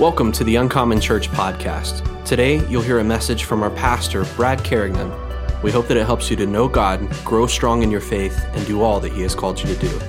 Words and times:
Welcome 0.00 0.32
to 0.32 0.44
the 0.44 0.56
Uncommon 0.56 0.98
Church 0.98 1.28
podcast. 1.28 2.24
Today, 2.24 2.66
you'll 2.68 2.80
hear 2.80 3.00
a 3.00 3.04
message 3.04 3.44
from 3.44 3.62
our 3.62 3.68
pastor, 3.68 4.24
Brad 4.34 4.64
Carignan. 4.64 5.12
We 5.62 5.70
hope 5.70 5.88
that 5.88 5.98
it 5.98 6.06
helps 6.06 6.30
you 6.30 6.36
to 6.36 6.46
know 6.46 6.68
God, 6.68 7.06
grow 7.22 7.46
strong 7.46 7.82
in 7.82 7.90
your 7.90 8.00
faith, 8.00 8.42
and 8.52 8.66
do 8.66 8.80
all 8.80 8.98
that 9.00 9.12
He 9.12 9.20
has 9.20 9.34
called 9.34 9.60
you 9.60 9.66
to 9.74 9.78
do. 9.78 10.00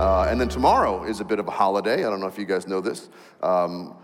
Uh, 0.00 0.26
and 0.28 0.40
then 0.40 0.48
tomorrow 0.48 1.04
is 1.04 1.20
a 1.20 1.24
bit 1.24 1.38
of 1.38 1.46
a 1.46 1.52
holiday. 1.52 2.04
I 2.04 2.10
don't 2.10 2.18
know 2.18 2.26
if 2.26 2.36
you 2.36 2.44
guys 2.44 2.66
know 2.66 2.80
this. 2.80 3.08
Um, 3.40 3.96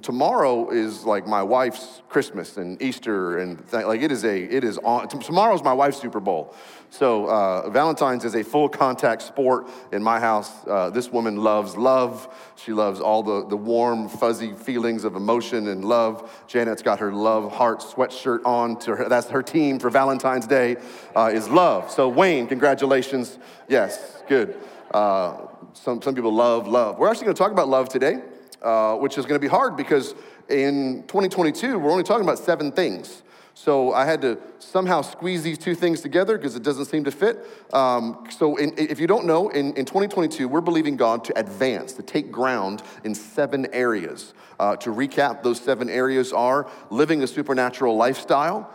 tomorrow 0.00 0.70
is 0.70 1.04
like 1.04 1.26
my 1.26 1.42
wife's 1.42 2.00
Christmas 2.08 2.56
and 2.56 2.80
Easter 2.80 3.38
and 3.38 3.58
th- 3.70 3.84
like 3.84 4.00
it 4.00 4.10
is 4.10 4.24
a 4.24 4.42
it 4.44 4.64
is 4.64 4.78
on 4.78 5.08
tomorrow's 5.08 5.62
my 5.62 5.74
wife's 5.74 6.00
Super 6.00 6.20
Bowl. 6.20 6.54
So 6.88 7.26
uh, 7.28 7.68
Valentine's 7.70 8.24
is 8.24 8.34
a 8.34 8.42
full 8.42 8.68
contact 8.68 9.20
sport 9.20 9.68
in 9.92 10.02
my 10.02 10.20
house. 10.20 10.50
Uh, 10.66 10.90
this 10.90 11.10
woman 11.10 11.36
loves 11.36 11.76
love. 11.76 12.32
She 12.56 12.72
loves 12.72 13.00
all 13.00 13.22
the 13.22 13.46
the 13.46 13.56
warm 13.56 14.08
fuzzy 14.08 14.52
feelings 14.52 15.04
of 15.04 15.16
emotion 15.16 15.68
and 15.68 15.84
love. 15.84 16.44
Janet's 16.46 16.82
got 16.82 17.00
her 17.00 17.12
love 17.12 17.52
heart 17.52 17.80
sweatshirt 17.80 18.40
on. 18.46 18.78
To 18.80 18.96
her, 18.96 19.08
that's 19.08 19.28
her 19.28 19.42
team 19.42 19.78
for 19.78 19.90
Valentine's 19.90 20.46
Day 20.46 20.76
uh, 21.14 21.30
is 21.32 21.48
love. 21.48 21.90
So 21.90 22.08
Wayne, 22.08 22.46
congratulations. 22.46 23.38
Yes, 23.68 24.22
good. 24.28 24.56
Uh, 24.92 25.46
some 25.74 26.00
some 26.00 26.14
people 26.14 26.32
love 26.32 26.68
love. 26.68 26.98
We're 26.98 27.10
actually 27.10 27.26
going 27.26 27.34
to 27.34 27.42
talk 27.42 27.52
about 27.52 27.68
love 27.68 27.90
today 27.90 28.22
uh, 28.64 28.96
which 28.96 29.18
is 29.18 29.26
going 29.26 29.36
to 29.36 29.44
be 29.44 29.48
hard 29.48 29.76
because 29.76 30.14
in 30.48 31.02
2022, 31.06 31.78
we're 31.78 31.90
only 31.90 32.02
talking 32.02 32.24
about 32.24 32.38
seven 32.38 32.72
things. 32.72 33.22
So 33.56 33.92
I 33.92 34.04
had 34.04 34.20
to 34.22 34.38
somehow 34.58 35.02
squeeze 35.02 35.44
these 35.44 35.58
two 35.58 35.76
things 35.76 36.00
together 36.00 36.36
because 36.36 36.56
it 36.56 36.64
doesn't 36.64 36.86
seem 36.86 37.04
to 37.04 37.12
fit. 37.12 37.46
Um, 37.72 38.26
so 38.28 38.56
in, 38.56 38.74
if 38.76 38.98
you 38.98 39.06
don't 39.06 39.26
know, 39.26 39.48
in, 39.48 39.74
in 39.74 39.84
2022, 39.84 40.48
we're 40.48 40.60
believing 40.60 40.96
God 40.96 41.24
to 41.24 41.38
advance, 41.38 41.92
to 41.92 42.02
take 42.02 42.32
ground 42.32 42.82
in 43.04 43.14
seven 43.14 43.66
areas. 43.72 44.34
Uh, 44.58 44.74
to 44.76 44.90
recap, 44.90 45.44
those 45.44 45.60
seven 45.60 45.88
areas 45.88 46.32
are 46.32 46.68
living 46.90 47.22
a 47.22 47.26
supernatural 47.28 47.96
lifestyle, 47.96 48.68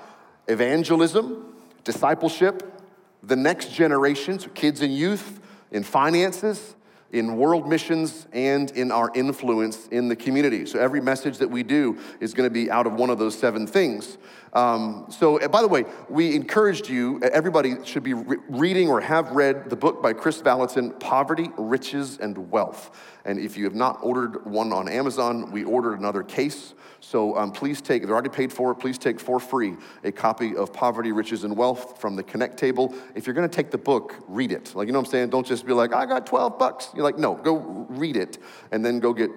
evangelism, 0.47 1.53
discipleship, 1.83 2.81
the 3.21 3.35
next 3.35 3.73
generations, 3.73 4.47
kids 4.53 4.81
and 4.81 4.95
youth, 4.95 5.41
in 5.71 5.83
finances, 5.83 6.75
in 7.11 7.37
world 7.37 7.67
missions 7.67 8.27
and 8.33 8.71
in 8.71 8.91
our 8.91 9.11
influence 9.15 9.87
in 9.87 10.07
the 10.07 10.15
community. 10.15 10.65
So 10.65 10.79
every 10.79 11.01
message 11.01 11.39
that 11.39 11.49
we 11.49 11.63
do 11.63 11.97
is 12.19 12.33
going 12.33 12.47
to 12.47 12.53
be 12.53 12.69
out 12.69 12.85
of 12.85 12.93
one 12.93 13.09
of 13.09 13.17
those 13.17 13.37
seven 13.37 13.65
things. 13.65 14.17
Um, 14.53 15.05
so, 15.09 15.37
eh, 15.37 15.47
by 15.47 15.61
the 15.61 15.67
way, 15.67 15.85
we 16.09 16.35
encouraged 16.35 16.89
you, 16.89 17.19
eh, 17.21 17.29
everybody 17.31 17.75
should 17.85 18.03
be 18.03 18.13
re- 18.13 18.37
reading 18.49 18.89
or 18.89 18.99
have 19.01 19.31
read 19.31 19.69
the 19.69 19.75
book 19.75 20.01
by 20.01 20.13
Kris 20.13 20.41
Vallotton, 20.41 20.99
Poverty, 20.99 21.49
Riches, 21.57 22.17
and 22.19 22.49
Wealth. 22.51 22.97
And 23.25 23.39
if 23.39 23.57
you 23.57 23.65
have 23.65 23.75
not 23.75 23.99
ordered 24.01 24.45
one 24.45 24.73
on 24.73 24.87
Amazon, 24.87 25.51
we 25.51 25.63
ordered 25.63 25.99
another 25.99 26.23
case. 26.23 26.73
So 26.99 27.37
um, 27.37 27.51
please 27.51 27.81
take, 27.81 28.03
they're 28.03 28.13
already 28.13 28.29
paid 28.29 28.51
for, 28.51 28.73
please 28.75 28.97
take 28.97 29.19
for 29.19 29.39
free 29.39 29.75
a 30.03 30.11
copy 30.11 30.55
of 30.55 30.73
Poverty, 30.73 31.11
Riches, 31.11 31.43
and 31.43 31.55
Wealth 31.55 31.99
from 31.99 32.15
the 32.15 32.23
Connect 32.23 32.57
table. 32.57 32.93
If 33.15 33.25
you're 33.25 33.33
gonna 33.33 33.47
take 33.47 33.71
the 33.71 33.77
book, 33.77 34.15
read 34.27 34.51
it. 34.51 34.75
Like, 34.75 34.87
you 34.87 34.93
know 34.93 34.99
what 34.99 35.07
I'm 35.07 35.11
saying? 35.11 35.29
Don't 35.29 35.45
just 35.45 35.65
be 35.65 35.73
like, 35.73 35.93
I 35.93 36.05
got 36.05 36.25
12 36.25 36.59
bucks. 36.59 36.89
You're 36.93 37.03
like, 37.03 37.17
no, 37.17 37.35
go 37.35 37.85
read 37.89 38.17
it 38.17 38.39
and 38.71 38.83
then 38.83 38.99
go 38.99 39.13
get 39.13 39.31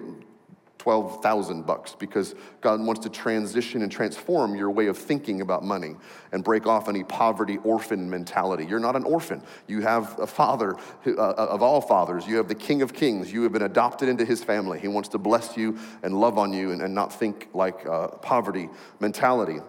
12,000 0.83 1.65
bucks 1.65 1.95
because 1.97 2.35
God 2.59 2.81
wants 2.81 3.03
to 3.03 3.09
transition 3.09 3.83
and 3.83 3.89
transform 3.89 4.53
your 4.53 4.69
way 4.69 4.87
of 4.87 4.97
thinking 4.97 5.39
about 5.39 5.63
money 5.63 5.95
and 6.33 6.43
break 6.43 6.67
off 6.67 6.89
any 6.89 7.05
poverty 7.05 7.57
orphan 7.63 8.09
mentality. 8.09 8.65
You're 8.65 8.81
not 8.81 8.97
an 8.97 9.05
orphan. 9.05 9.41
You 9.65 9.79
have 9.79 10.19
a 10.19 10.27
father 10.27 10.75
who, 11.03 11.17
uh, 11.17 11.35
uh, 11.37 11.47
of 11.51 11.61
all 11.61 11.79
fathers. 11.79 12.27
You 12.27 12.35
have 12.35 12.49
the 12.49 12.55
King 12.55 12.81
of 12.81 12.91
Kings. 12.93 13.31
You 13.31 13.43
have 13.43 13.53
been 13.53 13.61
adopted 13.61 14.09
into 14.09 14.25
his 14.25 14.43
family. 14.43 14.77
He 14.77 14.89
wants 14.89 15.07
to 15.09 15.17
bless 15.17 15.55
you 15.55 15.79
and 16.03 16.19
love 16.19 16.37
on 16.37 16.51
you 16.51 16.73
and, 16.73 16.81
and 16.81 16.93
not 16.93 17.13
think 17.13 17.47
like 17.53 17.85
uh, 17.85 18.07
poverty 18.07 18.67
mentality. 18.99 19.59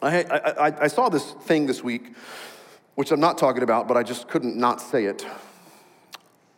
I, 0.00 0.22
I, 0.22 0.84
I 0.84 0.86
saw 0.86 1.10
this 1.10 1.32
thing 1.32 1.66
this 1.66 1.84
week, 1.84 2.14
which 2.94 3.12
I'm 3.12 3.20
not 3.20 3.36
talking 3.36 3.62
about, 3.62 3.88
but 3.88 3.98
I 3.98 4.02
just 4.02 4.26
couldn't 4.28 4.56
not 4.56 4.80
say 4.80 5.04
it. 5.04 5.26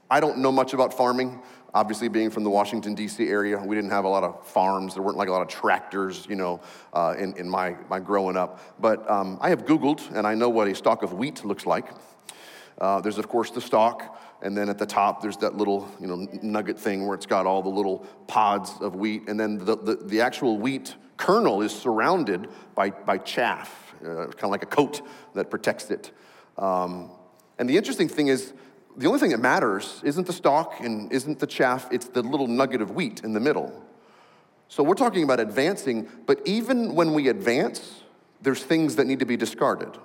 I 0.09 0.21
don't 0.21 0.39
know 0.39 0.53
much 0.53 0.73
about 0.73 0.95
farming. 0.95 1.41
Obviously, 1.77 2.09
being 2.09 2.31
from 2.31 2.43
the 2.43 2.49
Washington, 2.49 2.95
D.C. 2.95 3.29
area, 3.29 3.59
we 3.59 3.77
didn't 3.77 3.91
have 3.91 4.07
a 4.07 4.09
lot 4.09 4.25
of 4.25 4.47
farms. 4.47 4.95
There 4.95 5.03
weren't 5.03 5.19
like 5.19 5.29
a 5.29 5.31
lot 5.31 5.43
of 5.43 5.49
tractors, 5.49 6.27
you 6.27 6.35
know, 6.35 6.59
uh, 6.95 7.15
in, 7.19 7.37
in 7.37 7.47
my, 7.47 7.77
my 7.91 8.01
growing 8.01 8.35
up. 8.35 8.81
But 8.81 9.07
um, 9.11 9.37
I 9.43 9.51
have 9.51 9.67
Googled, 9.67 10.11
and 10.17 10.27
I 10.27 10.35
know 10.35 10.49
what 10.49 10.69
a 10.69 10.75
stalk 10.75 11.03
of 11.03 11.13
wheat 11.13 11.45
looks 11.45 11.67
like. 11.67 11.91
Uh, 12.81 13.03
there's, 13.03 13.19
of 13.19 13.29
course, 13.29 13.51
the 13.51 13.61
stalk, 13.61 14.19
and 14.41 14.57
then 14.57 14.71
at 14.71 14.79
the 14.79 14.87
top, 14.87 15.21
there's 15.21 15.37
that 15.37 15.59
little, 15.59 15.87
you 16.01 16.07
know, 16.07 16.27
nugget 16.41 16.79
thing 16.79 17.07
where 17.07 17.15
it's 17.15 17.27
got 17.27 17.45
all 17.45 17.61
the 17.61 17.69
little 17.69 18.07
pods 18.27 18.73
of 18.81 18.95
wheat. 18.97 19.29
And 19.29 19.39
then 19.39 19.59
the, 19.59 19.77
the, 19.77 19.97
the 19.97 20.23
actual 20.23 20.57
wheat 20.57 20.95
kernel 21.19 21.61
is 21.61 21.73
surrounded 21.73 22.49
by, 22.75 22.89
by 22.89 23.19
chaff, 23.19 23.95
uh, 24.01 24.29
kind 24.29 24.45
of 24.45 24.51
like 24.51 24.63
a 24.63 24.67
coat 24.67 25.03
that 25.35 25.51
protects 25.51 25.91
it. 25.91 26.11
Um, 26.57 27.11
and 27.59 27.69
the 27.69 27.77
interesting 27.77 28.09
thing 28.09 28.29
is, 28.29 28.55
the 28.97 29.07
only 29.07 29.19
thing 29.19 29.31
that 29.31 29.41
matters 29.41 30.01
isn't 30.05 30.27
the 30.27 30.33
stalk 30.33 30.81
and 30.81 31.13
isn't 31.13 31.39
the 31.39 31.47
chaff, 31.47 31.89
it's 31.91 32.07
the 32.07 32.23
little 32.23 32.47
nugget 32.47 32.81
of 32.81 32.93
wheat 32.93 33.23
in 33.23 33.33
the 33.33 33.41
middle. 33.41 33.83
So 34.69 34.83
we're 34.83 34.95
talking 34.95 35.23
about 35.23 35.39
advancing, 35.39 36.09
but 36.27 36.41
even 36.45 36.95
when 36.95 37.13
we 37.13 37.29
advance, 37.29 38.03
there's 38.43 38.63
things 38.65 38.97
that 38.97 39.07
need 39.07 39.21
to 39.21 39.27
be 39.27 39.37
discarded. 39.37 39.97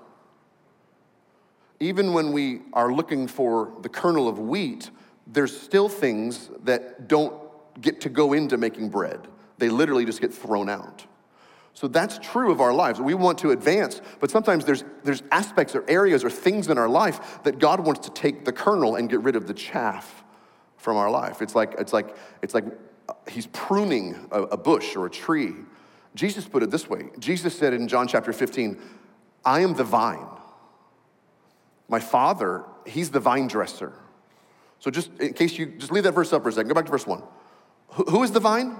Even 1.79 2.13
when 2.13 2.31
we 2.31 2.61
are 2.73 2.93
looking 2.93 3.27
for 3.27 3.73
the 3.81 3.89
kernel 3.89 4.27
of 4.27 4.37
wheat, 4.37 4.91
there's 5.25 5.59
still 5.59 5.89
things 5.89 6.49
that 6.63 7.07
don't 7.07 7.33
get 7.81 8.01
to 8.01 8.09
go 8.09 8.33
into 8.33 8.57
making 8.57 8.89
bread. 8.89 9.27
They 9.57 9.69
literally 9.69 10.05
just 10.05 10.21
get 10.21 10.33
thrown 10.33 10.69
out. 10.69 11.05
So 11.73 11.87
that's 11.87 12.19
true 12.19 12.51
of 12.51 12.59
our 12.61 12.73
lives. 12.73 12.99
We 12.99 13.13
want 13.13 13.37
to 13.39 13.51
advance, 13.51 14.01
but 14.19 14.29
sometimes 14.29 14.65
there's, 14.65 14.83
there's 15.03 15.23
aspects 15.31 15.75
or 15.75 15.89
areas 15.89 16.23
or 16.23 16.29
things 16.29 16.67
in 16.67 16.77
our 16.77 16.89
life 16.89 17.41
that 17.43 17.59
God 17.59 17.79
wants 17.79 18.01
to 18.07 18.11
take 18.11 18.45
the 18.45 18.51
kernel 18.51 18.95
and 18.95 19.09
get 19.09 19.21
rid 19.21 19.35
of 19.35 19.47
the 19.47 19.53
chaff 19.53 20.23
from 20.77 20.97
our 20.97 21.09
life. 21.09 21.41
It's 21.41 21.55
like, 21.55 21.75
it's 21.79 21.93
like, 21.93 22.15
it's 22.41 22.53
like 22.53 22.65
uh, 23.07 23.13
he's 23.29 23.47
pruning 23.47 24.27
a, 24.31 24.41
a 24.43 24.57
bush 24.57 24.95
or 24.95 25.05
a 25.05 25.09
tree. 25.09 25.53
Jesus 26.13 26.45
put 26.45 26.61
it 26.61 26.71
this 26.71 26.89
way 26.89 27.09
Jesus 27.19 27.57
said 27.57 27.73
in 27.73 27.87
John 27.87 28.07
chapter 28.07 28.33
15, 28.33 28.79
I 29.45 29.61
am 29.61 29.73
the 29.75 29.83
vine. 29.83 30.27
My 31.87 31.99
father, 31.99 32.65
he's 32.85 33.11
the 33.11 33.19
vine 33.19 33.47
dresser. 33.47 33.93
So 34.79 34.91
just 34.91 35.11
in 35.19 35.33
case 35.33 35.57
you, 35.57 35.67
just 35.67 35.91
leave 35.91 36.03
that 36.03 36.13
verse 36.13 36.33
up 36.33 36.43
for 36.43 36.49
a 36.49 36.51
second. 36.51 36.67
Go 36.67 36.75
back 36.75 36.85
to 36.85 36.91
verse 36.91 37.07
one. 37.07 37.23
who, 37.89 38.03
who 38.05 38.23
is 38.23 38.31
the 38.31 38.39
vine? 38.39 38.79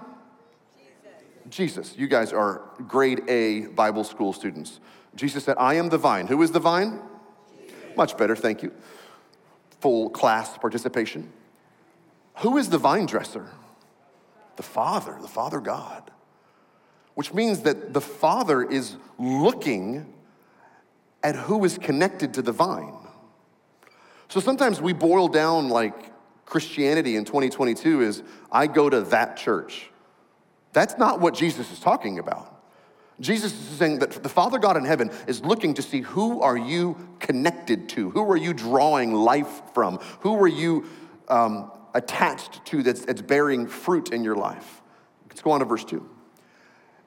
Jesus. 1.51 1.95
You 1.97 2.07
guys 2.07 2.33
are 2.33 2.61
grade 2.87 3.29
A 3.29 3.67
Bible 3.67 4.03
school 4.03 4.33
students. 4.33 4.79
Jesus 5.13 5.43
said, 5.43 5.57
I 5.59 5.75
am 5.75 5.89
the 5.89 5.97
vine. 5.97 6.27
Who 6.27 6.41
is 6.41 6.51
the 6.51 6.59
vine? 6.59 7.01
Much 7.95 8.17
better, 8.17 8.35
thank 8.35 8.63
you. 8.63 8.71
Full 9.81 10.09
class 10.09 10.57
participation. 10.57 11.31
Who 12.37 12.57
is 12.57 12.69
the 12.69 12.77
vine 12.77 13.05
dresser? 13.05 13.49
The 14.55 14.63
Father, 14.63 15.17
the 15.21 15.27
Father 15.27 15.59
God. 15.59 16.09
Which 17.13 17.33
means 17.33 17.61
that 17.61 17.93
the 17.93 18.01
Father 18.01 18.63
is 18.63 18.95
looking 19.19 20.13
at 21.21 21.35
who 21.35 21.63
is 21.65 21.77
connected 21.77 22.33
to 22.35 22.41
the 22.41 22.53
vine. 22.53 22.95
So 24.29 24.39
sometimes 24.39 24.81
we 24.81 24.93
boil 24.93 25.27
down 25.27 25.67
like 25.67 26.13
Christianity 26.45 27.17
in 27.17 27.25
2022 27.25 28.01
is 28.01 28.23
I 28.51 28.67
go 28.67 28.89
to 28.89 29.01
that 29.01 29.35
church. 29.37 29.90
That's 30.73 30.97
not 30.97 31.19
what 31.19 31.33
Jesus 31.33 31.71
is 31.71 31.79
talking 31.79 32.19
about. 32.19 32.61
Jesus 33.19 33.53
is 33.53 33.77
saying 33.77 33.99
that 33.99 34.23
the 34.23 34.29
Father 34.29 34.57
God 34.57 34.77
in 34.77 34.85
heaven 34.85 35.11
is 35.27 35.45
looking 35.45 35.75
to 35.75 35.81
see 35.81 36.01
who 36.01 36.41
are 36.41 36.57
you 36.57 36.97
connected 37.19 37.87
to? 37.89 38.09
Who 38.11 38.31
are 38.31 38.37
you 38.37 38.53
drawing 38.53 39.13
life 39.13 39.61
from? 39.73 39.99
Who 40.21 40.35
are 40.41 40.47
you 40.47 40.85
um, 41.27 41.71
attached 41.93 42.65
to 42.67 42.81
that's, 42.81 43.05
that's 43.05 43.21
bearing 43.21 43.67
fruit 43.67 44.11
in 44.11 44.23
your 44.23 44.35
life? 44.35 44.81
Let's 45.29 45.41
go 45.41 45.51
on 45.51 45.59
to 45.59 45.65
verse 45.65 45.85
2. 45.85 46.07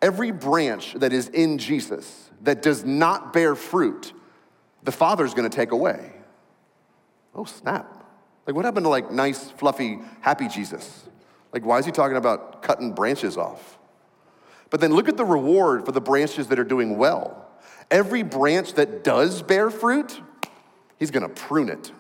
Every 0.00 0.30
branch 0.30 0.94
that 0.94 1.12
is 1.12 1.28
in 1.28 1.58
Jesus 1.58 2.30
that 2.42 2.62
does 2.62 2.84
not 2.84 3.32
bear 3.32 3.54
fruit, 3.54 4.12
the 4.82 4.92
Father's 4.92 5.34
gonna 5.34 5.48
take 5.48 5.72
away. 5.72 6.12
Oh, 7.34 7.44
snap. 7.44 8.04
Like, 8.46 8.54
what 8.54 8.64
happened 8.64 8.84
to 8.84 8.90
like 8.90 9.10
nice, 9.10 9.50
fluffy, 9.50 9.98
happy 10.20 10.46
Jesus? 10.46 11.08
Like, 11.54 11.64
why 11.64 11.78
is 11.78 11.86
he 11.86 11.92
talking 11.92 12.16
about 12.16 12.62
cutting 12.62 12.92
branches 12.92 13.36
off? 13.36 13.78
But 14.70 14.80
then 14.80 14.92
look 14.92 15.08
at 15.08 15.16
the 15.16 15.24
reward 15.24 15.86
for 15.86 15.92
the 15.92 16.00
branches 16.00 16.48
that 16.48 16.58
are 16.58 16.64
doing 16.64 16.98
well. 16.98 17.48
Every 17.92 18.24
branch 18.24 18.74
that 18.74 19.04
does 19.04 19.40
bear 19.40 19.70
fruit, 19.70 20.20
he's 20.98 21.12
gonna 21.12 21.28
prune 21.28 21.68
it. 21.68 21.92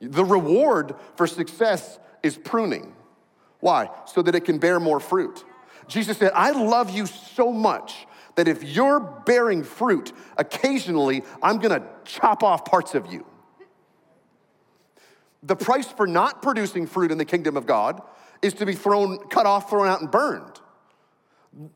The 0.00 0.24
reward 0.24 0.96
for 1.16 1.26
success 1.26 1.98
is 2.22 2.36
pruning. 2.36 2.94
Why? 3.60 3.88
So 4.04 4.20
that 4.20 4.34
it 4.34 4.44
can 4.44 4.58
bear 4.58 4.78
more 4.78 5.00
fruit. 5.00 5.42
Jesus 5.86 6.18
said, 6.18 6.32
I 6.34 6.50
love 6.50 6.90
you 6.90 7.06
so 7.06 7.50
much 7.50 8.06
that 8.34 8.48
if 8.48 8.62
you're 8.62 9.00
bearing 9.00 9.64
fruit, 9.64 10.12
occasionally 10.36 11.22
I'm 11.42 11.58
gonna 11.58 11.86
chop 12.04 12.42
off 12.42 12.66
parts 12.66 12.94
of 12.94 13.10
you. 13.10 13.24
The 15.42 15.56
price 15.56 15.86
for 15.86 16.06
not 16.06 16.42
producing 16.42 16.86
fruit 16.86 17.10
in 17.10 17.18
the 17.18 17.24
kingdom 17.24 17.56
of 17.56 17.66
God 17.66 18.02
is 18.42 18.54
to 18.54 18.66
be 18.66 18.74
thrown, 18.74 19.18
cut 19.28 19.46
off, 19.46 19.70
thrown 19.70 19.86
out, 19.86 20.00
and 20.00 20.10
burned. 20.10 20.60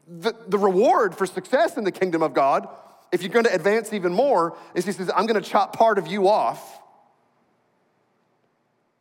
The, 0.07 0.35
the 0.49 0.59
reward 0.59 1.17
for 1.17 1.27
success 1.27 1.77
in 1.77 1.85
the 1.85 1.93
kingdom 1.93 2.23
of 2.23 2.35
God, 2.35 2.69
if 3.11 3.23
you're 3.23 3.33
going 3.33 3.45
to 3.47 3.55
advance 3.55 3.93
even 3.93 4.13
more, 4.13 4.57
is 4.75 4.85
He 4.85 4.93
says, 4.93 5.11
I'm 5.15 5.27
going 5.27 5.41
to 5.41 5.49
chop 5.49 5.77
part 5.77 5.99
of 5.99 6.07
you 6.07 6.29
off 6.29 6.81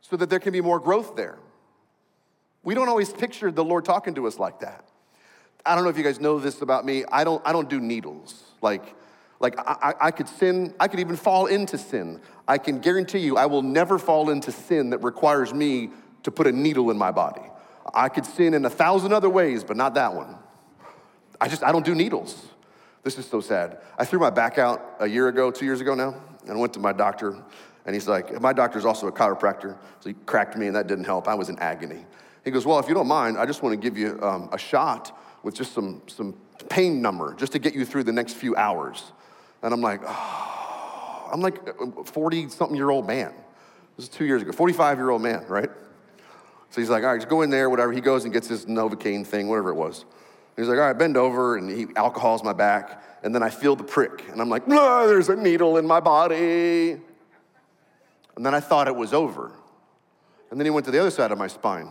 so 0.00 0.16
that 0.16 0.30
there 0.30 0.40
can 0.40 0.52
be 0.52 0.60
more 0.60 0.78
growth 0.78 1.16
there. 1.16 1.38
We 2.62 2.74
don't 2.74 2.88
always 2.88 3.12
picture 3.12 3.50
the 3.50 3.64
Lord 3.64 3.84
talking 3.84 4.14
to 4.14 4.26
us 4.26 4.38
like 4.38 4.60
that. 4.60 4.84
I 5.64 5.74
don't 5.74 5.84
know 5.84 5.90
if 5.90 5.98
you 5.98 6.04
guys 6.04 6.20
know 6.20 6.38
this 6.38 6.60
about 6.62 6.84
me. 6.84 7.04
I 7.10 7.24
don't, 7.24 7.42
I 7.46 7.52
don't 7.52 7.68
do 7.68 7.80
needles. 7.80 8.42
Like, 8.60 8.94
like 9.42 9.58
I, 9.58 9.94
I 10.00 10.10
could 10.12 10.28
sin, 10.28 10.72
I 10.78 10.88
could 10.88 11.00
even 11.00 11.16
fall 11.16 11.46
into 11.46 11.76
sin. 11.76 12.20
I 12.46 12.58
can 12.58 12.78
guarantee 12.78 13.18
you 13.18 13.36
I 13.36 13.46
will 13.46 13.62
never 13.62 13.98
fall 13.98 14.30
into 14.30 14.52
sin 14.52 14.90
that 14.90 14.98
requires 14.98 15.52
me 15.52 15.90
to 16.22 16.30
put 16.30 16.46
a 16.46 16.52
needle 16.52 16.90
in 16.90 16.96
my 16.96 17.10
body. 17.10 17.42
I 17.92 18.08
could 18.08 18.24
sin 18.24 18.54
in 18.54 18.64
a 18.64 18.70
thousand 18.70 19.12
other 19.12 19.28
ways, 19.28 19.64
but 19.64 19.76
not 19.76 19.94
that 19.94 20.14
one. 20.14 20.36
I 21.40 21.48
just, 21.48 21.64
I 21.64 21.72
don't 21.72 21.84
do 21.84 21.94
needles. 21.94 22.46
This 23.02 23.18
is 23.18 23.26
so 23.26 23.40
sad. 23.40 23.78
I 23.98 24.04
threw 24.04 24.20
my 24.20 24.30
back 24.30 24.58
out 24.58 24.96
a 25.00 25.08
year 25.08 25.26
ago, 25.26 25.50
two 25.50 25.64
years 25.64 25.80
ago 25.80 25.94
now, 25.94 26.14
and 26.46 26.60
went 26.60 26.72
to 26.74 26.80
my 26.80 26.92
doctor. 26.92 27.36
And 27.84 27.94
he's 27.94 28.06
like, 28.06 28.40
my 28.40 28.52
doctor's 28.52 28.84
also 28.84 29.08
a 29.08 29.12
chiropractor. 29.12 29.76
So 29.98 30.10
he 30.10 30.14
cracked 30.24 30.56
me, 30.56 30.68
and 30.68 30.76
that 30.76 30.86
didn't 30.86 31.04
help. 31.04 31.26
I 31.26 31.34
was 31.34 31.48
in 31.48 31.58
agony. 31.58 32.06
He 32.44 32.52
goes, 32.52 32.64
Well, 32.64 32.78
if 32.78 32.86
you 32.88 32.94
don't 32.94 33.08
mind, 33.08 33.38
I 33.38 33.46
just 33.46 33.62
want 33.62 33.72
to 33.72 33.76
give 33.76 33.98
you 33.98 34.20
um, 34.22 34.48
a 34.52 34.58
shot 34.58 35.18
with 35.42 35.56
just 35.56 35.72
some, 35.72 36.02
some 36.06 36.34
pain 36.68 37.02
number 37.02 37.34
just 37.34 37.52
to 37.52 37.58
get 37.58 37.74
you 37.74 37.84
through 37.84 38.04
the 38.04 38.12
next 38.12 38.34
few 38.34 38.54
hours. 38.54 39.12
And 39.62 39.72
I'm 39.72 39.80
like, 39.80 40.00
oh, 40.06 41.28
I'm 41.32 41.40
like 41.40 41.58
a 41.68 42.04
40 42.04 42.48
something 42.48 42.76
year 42.76 42.90
old 42.90 43.06
man. 43.06 43.32
This 43.96 44.06
is 44.06 44.08
two 44.10 44.24
years 44.24 44.42
ago, 44.42 44.52
45 44.52 44.98
year 44.98 45.10
old 45.10 45.22
man, 45.22 45.46
right? 45.46 45.70
So 46.70 46.80
he's 46.80 46.90
like, 46.90 47.04
all 47.04 47.10
right, 47.10 47.18
just 47.18 47.28
go 47.28 47.42
in 47.42 47.50
there, 47.50 47.68
whatever. 47.68 47.92
He 47.92 48.00
goes 48.00 48.24
and 48.24 48.32
gets 48.32 48.48
his 48.48 48.64
Novocaine 48.66 49.26
thing, 49.26 49.48
whatever 49.48 49.70
it 49.70 49.74
was. 49.74 50.06
He's 50.56 50.68
like, 50.68 50.78
all 50.78 50.84
right, 50.84 50.98
bend 50.98 51.16
over, 51.16 51.56
and 51.56 51.70
he 51.70 51.86
alcohols 51.96 52.42
my 52.42 52.52
back, 52.52 53.02
and 53.22 53.34
then 53.34 53.42
I 53.42 53.50
feel 53.50 53.76
the 53.76 53.84
prick, 53.84 54.28
and 54.30 54.40
I'm 54.40 54.48
like, 54.48 54.68
no, 54.68 55.06
there's 55.06 55.28
a 55.28 55.36
needle 55.36 55.78
in 55.78 55.86
my 55.86 56.00
body. 56.00 57.00
And 58.36 58.46
then 58.46 58.54
I 58.54 58.60
thought 58.60 58.88
it 58.88 58.96
was 58.96 59.12
over. 59.12 59.52
And 60.50 60.58
then 60.58 60.66
he 60.66 60.70
went 60.70 60.84
to 60.86 60.90
the 60.90 60.98
other 60.98 61.10
side 61.10 61.32
of 61.32 61.38
my 61.38 61.46
spine 61.46 61.90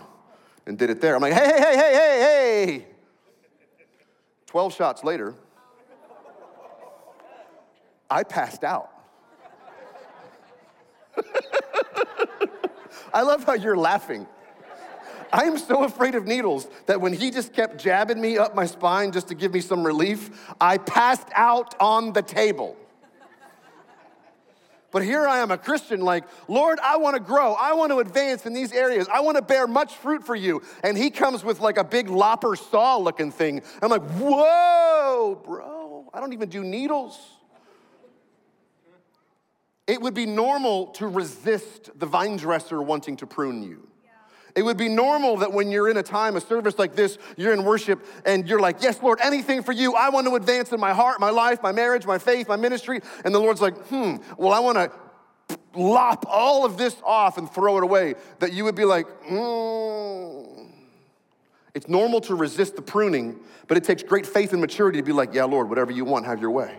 and 0.65 0.77
did 0.77 0.89
it 0.89 1.01
there. 1.01 1.15
I'm 1.15 1.21
like, 1.21 1.33
hey, 1.33 1.45
hey, 1.45 1.59
hey, 1.59 1.75
hey, 1.75 1.94
hey, 1.94 2.65
hey. 2.65 2.85
12 4.47 4.74
shots 4.75 5.03
later, 5.03 5.33
I 8.12 8.24
passed 8.24 8.63
out. 8.66 8.92
I 13.13 13.22
love 13.22 13.46
how 13.46 13.54
you're 13.54 13.78
laughing. 13.78 14.28
I 15.34 15.46
am 15.46 15.58
so 15.58 15.86
afraid 15.86 16.16
of 16.16 16.28
needles 16.28 16.68
that 16.88 17.00
when 17.00 17.13
he 17.13 17.31
just 17.31 17.54
kept 17.54 17.78
jabbing 17.81 18.19
me 18.19 18.38
up 18.38 18.54
my 18.54 18.66
spine 18.66 19.13
just 19.13 19.30
to 19.30 19.36
give 19.36 19.54
me 19.54 19.62
some 19.62 19.86
relief, 19.86 20.54
I 20.60 20.78
passed 20.78 21.30
out 21.34 21.74
on 21.80 22.12
the 22.12 22.22
table. 22.22 22.75
But 24.92 25.04
here 25.04 25.25
I 25.25 25.38
am, 25.40 25.52
a 25.52 25.58
Christian, 25.58 26.02
like, 26.02 26.25
Lord, 26.50 26.78
I 26.84 26.98
want 26.98 27.16
to 27.16 27.22
grow. 27.22 27.54
I 27.54 27.72
want 27.74 27.94
to 27.94 28.00
advance 28.00 28.46
in 28.46 28.52
these 28.52 28.74
areas. 28.74 29.08
I 29.08 29.22
want 29.22 29.38
to 29.38 29.42
bear 29.42 29.68
much 29.68 29.96
fruit 29.96 30.25
for 30.25 30.36
you. 30.36 30.62
And 30.84 30.98
he 30.98 31.12
comes 31.12 31.46
with 31.46 31.62
like 31.62 31.78
a 31.78 31.84
big 31.86 32.10
lopper 32.10 32.58
saw 32.58 32.98
looking 32.98 33.31
thing. 33.31 33.62
I'm 33.81 33.90
like, 33.90 34.04
whoa, 34.12 35.42
bro, 35.46 36.10
I 36.13 36.19
don't 36.19 36.34
even 36.34 36.50
do 36.50 36.62
needles. 36.62 37.18
It 39.91 40.01
would 40.01 40.13
be 40.13 40.25
normal 40.25 40.88
to 40.93 41.05
resist 41.05 41.89
the 41.99 42.05
vine 42.05 42.38
dresser 42.38 42.81
wanting 42.81 43.17
to 43.17 43.27
prune 43.27 43.61
you. 43.61 43.89
It 44.55 44.61
would 44.61 44.77
be 44.77 44.88
normal 44.88 45.35
that 45.38 45.51
when 45.51 45.69
you're 45.69 45.89
in 45.89 45.97
a 45.97 46.03
time, 46.03 46.38
a 46.38 46.39
service 46.39 46.79
like 46.79 46.95
this, 46.95 47.17
you're 47.35 47.51
in 47.51 47.65
worship 47.65 48.05
and 48.25 48.47
you're 48.47 48.61
like, 48.61 48.81
Yes, 48.81 49.03
Lord, 49.03 49.19
anything 49.21 49.61
for 49.63 49.73
you. 49.73 49.95
I 49.95 50.07
want 50.07 50.27
to 50.27 50.35
advance 50.35 50.71
in 50.71 50.79
my 50.79 50.93
heart, 50.93 51.19
my 51.19 51.29
life, 51.29 51.61
my 51.61 51.73
marriage, 51.73 52.05
my 52.05 52.17
faith, 52.19 52.47
my 52.47 52.55
ministry. 52.55 53.01
And 53.25 53.35
the 53.35 53.39
Lord's 53.39 53.59
like, 53.59 53.75
Hmm, 53.88 54.15
well, 54.38 54.53
I 54.53 54.59
want 54.59 54.77
to 54.77 55.59
lop 55.77 56.25
all 56.25 56.63
of 56.63 56.77
this 56.77 56.95
off 57.03 57.38
and 57.38 57.51
throw 57.51 57.75
it 57.77 57.83
away. 57.83 58.15
That 58.39 58.53
you 58.53 58.63
would 58.63 58.75
be 58.75 58.85
like, 58.85 59.07
Hmm. 59.25 60.69
It's 61.73 61.89
normal 61.89 62.21
to 62.21 62.35
resist 62.35 62.77
the 62.77 62.81
pruning, 62.81 63.41
but 63.67 63.75
it 63.75 63.83
takes 63.83 64.03
great 64.03 64.25
faith 64.25 64.53
and 64.53 64.61
maturity 64.61 64.99
to 64.99 65.03
be 65.03 65.11
like, 65.11 65.33
Yeah, 65.33 65.43
Lord, 65.43 65.67
whatever 65.67 65.91
you 65.91 66.05
want, 66.05 66.27
have 66.27 66.39
your 66.39 66.51
way. 66.51 66.77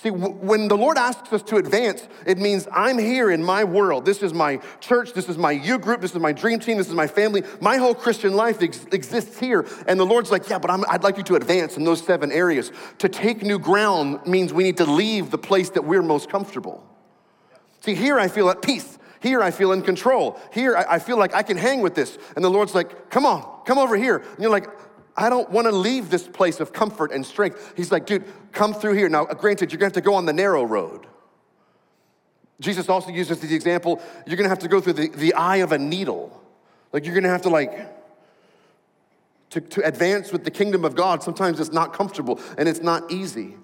See, 0.00 0.10
when 0.10 0.68
the 0.68 0.76
Lord 0.76 0.96
asks 0.96 1.32
us 1.32 1.42
to 1.42 1.56
advance, 1.56 2.06
it 2.24 2.38
means 2.38 2.68
I'm 2.70 2.98
here 2.98 3.32
in 3.32 3.42
my 3.42 3.64
world. 3.64 4.04
This 4.04 4.22
is 4.22 4.32
my 4.32 4.58
church, 4.78 5.12
this 5.12 5.28
is 5.28 5.36
my 5.36 5.50
youth 5.50 5.80
group, 5.80 6.02
this 6.02 6.12
is 6.12 6.20
my 6.20 6.30
dream 6.30 6.60
team, 6.60 6.76
this 6.76 6.86
is 6.86 6.94
my 6.94 7.08
family. 7.08 7.42
My 7.60 7.78
whole 7.78 7.96
Christian 7.96 8.34
life 8.34 8.62
ex- 8.62 8.86
exists 8.92 9.40
here. 9.40 9.66
And 9.88 9.98
the 9.98 10.06
Lord's 10.06 10.30
like, 10.30 10.48
yeah, 10.48 10.60
but 10.60 10.70
i 10.70 10.76
would 10.76 11.02
like 11.02 11.16
you 11.16 11.24
to 11.24 11.34
advance 11.34 11.76
in 11.76 11.82
those 11.82 12.00
seven 12.00 12.30
areas. 12.30 12.70
To 12.98 13.08
take 13.08 13.42
new 13.42 13.58
ground 13.58 14.24
means 14.24 14.52
we 14.52 14.62
need 14.62 14.76
to 14.76 14.84
leave 14.84 15.32
the 15.32 15.38
place 15.38 15.70
that 15.70 15.82
we're 15.82 16.02
most 16.02 16.30
comfortable. 16.30 16.86
See, 17.80 17.96
here 17.96 18.20
I 18.20 18.28
feel 18.28 18.50
at 18.50 18.62
peace. 18.62 19.00
Here 19.20 19.42
I 19.42 19.50
feel 19.50 19.72
in 19.72 19.82
control. 19.82 20.40
Here 20.52 20.76
I 20.76 21.00
feel 21.00 21.18
like 21.18 21.34
I 21.34 21.42
can 21.42 21.56
hang 21.56 21.80
with 21.80 21.96
this. 21.96 22.18
And 22.36 22.44
the 22.44 22.50
Lord's 22.50 22.72
like, 22.72 23.10
come 23.10 23.26
on, 23.26 23.64
come 23.64 23.78
over 23.78 23.96
here. 23.96 24.18
And 24.18 24.38
you're 24.38 24.50
like, 24.52 24.68
I 25.18 25.28
don't 25.28 25.50
want 25.50 25.66
to 25.66 25.72
leave 25.72 26.10
this 26.10 26.28
place 26.28 26.60
of 26.60 26.72
comfort 26.72 27.10
and 27.10 27.26
strength. 27.26 27.74
He's 27.76 27.90
like, 27.90 28.06
dude, 28.06 28.24
come 28.52 28.72
through 28.72 28.92
here. 28.92 29.08
Now, 29.08 29.24
granted, 29.24 29.72
you're 29.72 29.80
going 29.80 29.90
to 29.90 29.96
have 29.96 30.04
to 30.04 30.08
go 30.08 30.14
on 30.14 30.26
the 30.26 30.32
narrow 30.32 30.62
road. 30.62 31.08
Jesus 32.60 32.88
also 32.88 33.10
uses 33.10 33.40
the 33.40 33.52
example, 33.52 34.00
you're 34.26 34.36
going 34.36 34.44
to 34.44 34.48
have 34.48 34.60
to 34.60 34.68
go 34.68 34.80
through 34.80 34.92
the, 34.92 35.08
the 35.08 35.34
eye 35.34 35.56
of 35.56 35.72
a 35.72 35.78
needle. 35.78 36.40
Like, 36.92 37.04
you're 37.04 37.14
going 37.14 37.24
to 37.24 37.30
have 37.30 37.42
to, 37.42 37.48
like, 37.48 37.72
to, 39.50 39.60
to 39.60 39.84
advance 39.84 40.30
with 40.30 40.44
the 40.44 40.52
kingdom 40.52 40.84
of 40.84 40.94
God, 40.94 41.22
sometimes 41.22 41.58
it's 41.58 41.72
not 41.72 41.92
comfortable 41.92 42.40
and 42.56 42.68
it's 42.68 42.80
not 42.80 43.10
easy. 43.10 43.56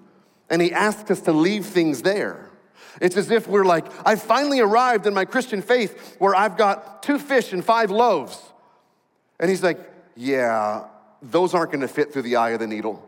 And 0.49 0.61
he 0.61 0.73
asks 0.73 1.09
us 1.09 1.21
to 1.21 1.31
leave 1.31 1.65
things 1.65 2.01
there. 2.01 2.49
It's 2.99 3.15
as 3.15 3.31
if 3.31 3.47
we're 3.47 3.65
like, 3.65 3.85
I've 4.05 4.21
finally 4.21 4.59
arrived 4.59 5.07
in 5.07 5.13
my 5.13 5.23
Christian 5.23 5.61
faith 5.61 6.17
where 6.19 6.35
I've 6.35 6.57
got 6.57 7.01
two 7.01 7.17
fish 7.17 7.53
and 7.53 7.63
five 7.63 7.91
loaves. 7.91 8.41
And 9.39 9.49
he's 9.49 9.63
like, 9.63 9.79
Yeah, 10.15 10.85
those 11.31 11.53
aren't 11.53 11.71
going 11.71 11.81
to 11.81 11.87
fit 11.87 12.13
through 12.13 12.23
the 12.23 12.35
eye 12.35 12.51
of 12.51 12.59
the 12.59 12.67
needle. 12.67 13.07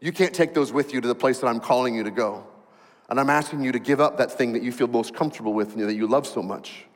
You 0.00 0.12
can't 0.12 0.34
take 0.34 0.54
those 0.54 0.72
with 0.72 0.94
you 0.94 1.00
to 1.00 1.08
the 1.08 1.14
place 1.14 1.40
that 1.40 1.46
I'm 1.46 1.60
calling 1.60 1.94
you 1.94 2.04
to 2.04 2.10
go. 2.10 2.46
And 3.08 3.18
I'm 3.18 3.30
asking 3.30 3.62
you 3.64 3.72
to 3.72 3.78
give 3.78 4.00
up 4.00 4.18
that 4.18 4.30
thing 4.30 4.52
that 4.52 4.62
you 4.62 4.72
feel 4.72 4.86
most 4.86 5.14
comfortable 5.14 5.52
with 5.52 5.74
and 5.74 5.88
that 5.88 5.94
you 5.94 6.06
love 6.06 6.26
so 6.26 6.42
much. 6.42 6.86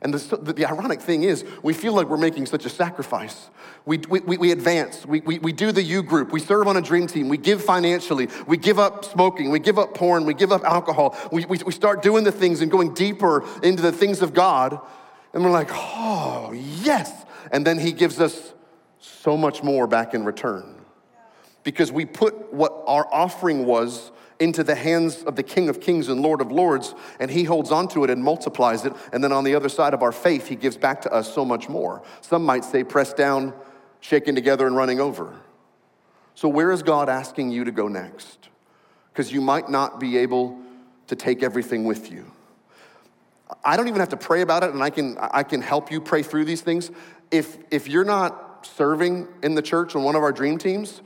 And 0.00 0.14
the, 0.14 0.52
the, 0.52 0.64
ironic 0.64 1.00
thing 1.00 1.24
is, 1.24 1.44
we 1.64 1.72
feel 1.74 1.92
like 1.92 2.08
we're 2.08 2.16
making 2.16 2.46
such 2.46 2.64
a 2.64 2.68
sacrifice. 2.68 3.50
We, 3.84 3.98
we, 4.08 4.20
we 4.20 4.52
advance, 4.52 5.04
we, 5.04 5.20
we, 5.20 5.40
we 5.40 5.52
do 5.52 5.72
the 5.72 5.82
U 5.82 6.04
group, 6.04 6.30
we 6.30 6.38
serve 6.38 6.68
on 6.68 6.76
a 6.76 6.80
dream 6.80 7.08
team, 7.08 7.28
we 7.28 7.36
give 7.36 7.64
financially, 7.64 8.28
we 8.46 8.58
give 8.58 8.78
up 8.78 9.04
smoking, 9.04 9.50
we 9.50 9.58
give 9.58 9.76
up 9.76 9.94
porn, 9.94 10.24
we 10.24 10.34
give 10.34 10.52
up 10.52 10.62
alcohol, 10.62 11.16
we, 11.32 11.44
we, 11.46 11.58
we 11.66 11.72
start 11.72 12.00
doing 12.00 12.22
the 12.22 12.30
things 12.30 12.60
and 12.60 12.70
going 12.70 12.94
deeper 12.94 13.44
into 13.64 13.82
the 13.82 13.90
things 13.90 14.22
of 14.22 14.34
God. 14.34 14.78
And 15.32 15.42
we're 15.42 15.50
like, 15.50 15.70
oh, 15.72 16.52
yes. 16.54 17.12
And 17.50 17.66
then 17.66 17.80
He 17.80 17.90
gives 17.90 18.20
us 18.20 18.54
so 19.00 19.36
much 19.36 19.62
more 19.62 19.86
back 19.86 20.14
in 20.14 20.24
return. 20.24 20.74
Because 21.64 21.92
we 21.92 22.04
put 22.04 22.52
what 22.52 22.82
our 22.86 23.06
offering 23.12 23.66
was 23.66 24.10
into 24.40 24.62
the 24.62 24.74
hands 24.74 25.22
of 25.24 25.36
the 25.36 25.42
King 25.42 25.68
of 25.68 25.80
Kings 25.80 26.08
and 26.08 26.20
Lord 26.20 26.40
of 26.40 26.52
Lords, 26.52 26.94
and 27.18 27.30
He 27.30 27.44
holds 27.44 27.70
onto 27.70 28.04
it 28.04 28.10
and 28.10 28.22
multiplies 28.22 28.84
it. 28.84 28.92
And 29.12 29.22
then 29.22 29.32
on 29.32 29.44
the 29.44 29.54
other 29.54 29.68
side 29.68 29.94
of 29.94 30.02
our 30.02 30.12
faith, 30.12 30.46
He 30.46 30.56
gives 30.56 30.76
back 30.76 31.02
to 31.02 31.12
us 31.12 31.32
so 31.32 31.44
much 31.44 31.68
more. 31.68 32.02
Some 32.20 32.44
might 32.44 32.64
say, 32.64 32.84
pressed 32.84 33.16
down, 33.16 33.52
shaken 34.00 34.34
together, 34.34 34.66
and 34.66 34.76
running 34.76 35.00
over. 35.00 35.34
So, 36.34 36.48
where 36.48 36.70
is 36.70 36.82
God 36.82 37.08
asking 37.08 37.50
you 37.50 37.64
to 37.64 37.72
go 37.72 37.88
next? 37.88 38.48
Because 39.12 39.32
you 39.32 39.40
might 39.40 39.68
not 39.68 39.98
be 39.98 40.18
able 40.18 40.60
to 41.08 41.16
take 41.16 41.42
everything 41.42 41.84
with 41.84 42.12
you. 42.12 42.30
I 43.64 43.76
don't 43.76 43.88
even 43.88 44.00
have 44.00 44.10
to 44.10 44.16
pray 44.16 44.42
about 44.42 44.62
it, 44.62 44.70
and 44.72 44.82
I 44.82 44.90
can, 44.90 45.16
I 45.18 45.42
can 45.42 45.60
help 45.60 45.90
you 45.90 46.00
pray 46.00 46.22
through 46.22 46.44
these 46.44 46.60
things. 46.60 46.90
If, 47.30 47.58
if 47.70 47.88
you're 47.88 48.04
not 48.04 48.47
serving 48.74 49.28
in 49.42 49.54
the 49.54 49.62
church 49.62 49.96
on 49.96 50.04
one 50.04 50.14
of 50.16 50.22
our 50.22 50.32
dream 50.32 50.58
teams, 50.58 51.02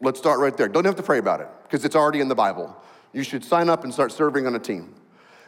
let's 0.00 0.18
start 0.18 0.40
right 0.40 0.56
there. 0.56 0.68
Don't 0.68 0.84
have 0.84 0.96
to 0.96 1.02
pray 1.02 1.18
about 1.18 1.40
it 1.40 1.48
because 1.64 1.84
it's 1.84 1.96
already 1.96 2.20
in 2.20 2.28
the 2.28 2.34
Bible. 2.34 2.76
You 3.12 3.22
should 3.22 3.44
sign 3.44 3.68
up 3.68 3.84
and 3.84 3.92
start 3.92 4.12
serving 4.12 4.46
on 4.46 4.54
a 4.54 4.58
team. 4.58 4.94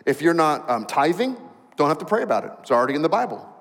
If 0.05 0.23
you're 0.23 0.35
not 0.35 0.69
um, 0.71 0.87
tithing, 0.87 1.37
don't 1.77 1.89
have 1.89 1.99
to 1.99 2.05
pray 2.05 2.23
about 2.23 2.45
it. 2.45 2.53
It's 2.61 2.71
already 2.71 2.95
in 2.95 3.03
the 3.03 3.09
Bible. 3.09 3.53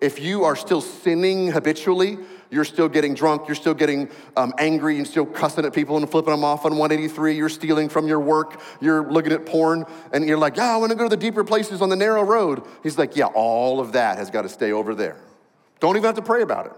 If 0.00 0.18
you 0.18 0.42
are 0.42 0.56
still 0.56 0.80
sinning 0.80 1.52
habitually, 1.52 2.18
you're 2.50 2.64
still 2.64 2.88
getting 2.88 3.14
drunk, 3.14 3.46
you're 3.46 3.54
still 3.54 3.72
getting 3.72 4.10
um, 4.36 4.52
angry, 4.58 4.98
and 4.98 5.06
still 5.06 5.24
cussing 5.24 5.64
at 5.64 5.72
people 5.72 5.96
and 5.96 6.10
flipping 6.10 6.32
them 6.32 6.42
off 6.42 6.64
on 6.64 6.72
183, 6.72 7.36
you're 7.36 7.48
stealing 7.48 7.88
from 7.88 8.08
your 8.08 8.18
work, 8.18 8.60
you're 8.80 9.08
looking 9.10 9.30
at 9.30 9.46
porn, 9.46 9.86
and 10.12 10.26
you're 10.26 10.36
like, 10.36 10.56
yeah, 10.56 10.74
I 10.74 10.76
want 10.76 10.90
to 10.90 10.98
go 10.98 11.04
to 11.04 11.08
the 11.08 11.16
deeper 11.16 11.44
places 11.44 11.80
on 11.80 11.88
the 11.88 11.94
narrow 11.94 12.24
road. 12.24 12.64
He's 12.82 12.98
like, 12.98 13.14
yeah, 13.14 13.26
all 13.26 13.78
of 13.78 13.92
that 13.92 14.18
has 14.18 14.28
got 14.28 14.42
to 14.42 14.48
stay 14.48 14.72
over 14.72 14.92
there. 14.94 15.18
Don't 15.78 15.96
even 15.96 16.06
have 16.06 16.16
to 16.16 16.22
pray 16.22 16.42
about 16.42 16.66
it. 16.66 16.72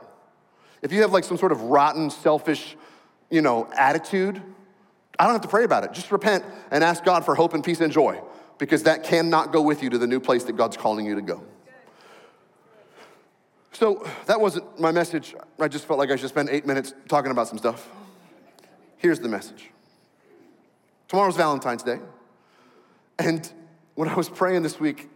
If 0.84 0.92
you 0.92 1.00
have 1.00 1.12
like 1.12 1.24
some 1.24 1.38
sort 1.38 1.50
of 1.50 1.62
rotten, 1.62 2.10
selfish, 2.10 2.76
you 3.30 3.40
know, 3.40 3.68
attitude, 3.76 4.40
I 5.18 5.24
don't 5.24 5.32
have 5.32 5.42
to 5.42 5.48
pray 5.48 5.64
about 5.64 5.82
it. 5.82 5.92
Just 5.92 6.12
repent 6.12 6.44
and 6.70 6.84
ask 6.84 7.02
God 7.04 7.24
for 7.24 7.34
hope 7.34 7.54
and 7.54 7.64
peace 7.64 7.80
and 7.80 7.90
joy 7.90 8.20
because 8.58 8.82
that 8.82 9.02
cannot 9.02 9.50
go 9.50 9.62
with 9.62 9.82
you 9.82 9.88
to 9.88 9.98
the 9.98 10.06
new 10.06 10.20
place 10.20 10.44
that 10.44 10.52
God's 10.52 10.76
calling 10.76 11.06
you 11.06 11.14
to 11.14 11.22
go. 11.22 11.42
So 13.72 14.06
that 14.26 14.38
wasn't 14.38 14.78
my 14.78 14.92
message. 14.92 15.34
I 15.58 15.68
just 15.68 15.86
felt 15.86 15.98
like 15.98 16.10
I 16.10 16.16
should 16.16 16.28
spend 16.28 16.50
eight 16.50 16.66
minutes 16.66 16.92
talking 17.08 17.30
about 17.30 17.48
some 17.48 17.58
stuff. 17.58 17.88
Here's 18.98 19.18
the 19.18 19.28
message 19.28 19.70
Tomorrow's 21.08 21.36
Valentine's 21.36 21.82
Day. 21.82 21.98
And 23.18 23.50
when 23.94 24.08
I 24.08 24.14
was 24.14 24.28
praying 24.28 24.62
this 24.62 24.78
week, 24.78 25.08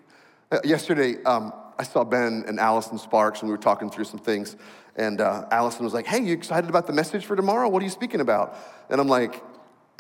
uh, 0.51 0.61
yesterday, 0.65 1.23
um, 1.25 1.53
I 1.79 1.85
saw 1.85 2.03
Ben 2.03 2.45
and 2.49 2.59
Allison 2.59 2.99
Sparks, 2.99 3.41
and 3.41 3.49
we 3.49 3.53
were 3.53 3.63
talking 3.63 3.89
through 3.89 4.05
some 4.05 4.19
things. 4.19 4.57
And 4.97 5.21
uh, 5.21 5.47
Allison 5.53 5.85
was 5.85 5.95
like, 5.95 6.07
Hey, 6.07 6.21
you 6.23 6.33
excited 6.33 6.69
about 6.69 6.87
the 6.87 6.93
message 6.93 7.25
for 7.25 7.37
tomorrow? 7.37 7.69
What 7.69 7.81
are 7.83 7.85
you 7.85 7.91
speaking 7.91 8.21
about? 8.21 8.59
And 8.91 9.01
I'm 9.01 9.09
like, 9.09 9.43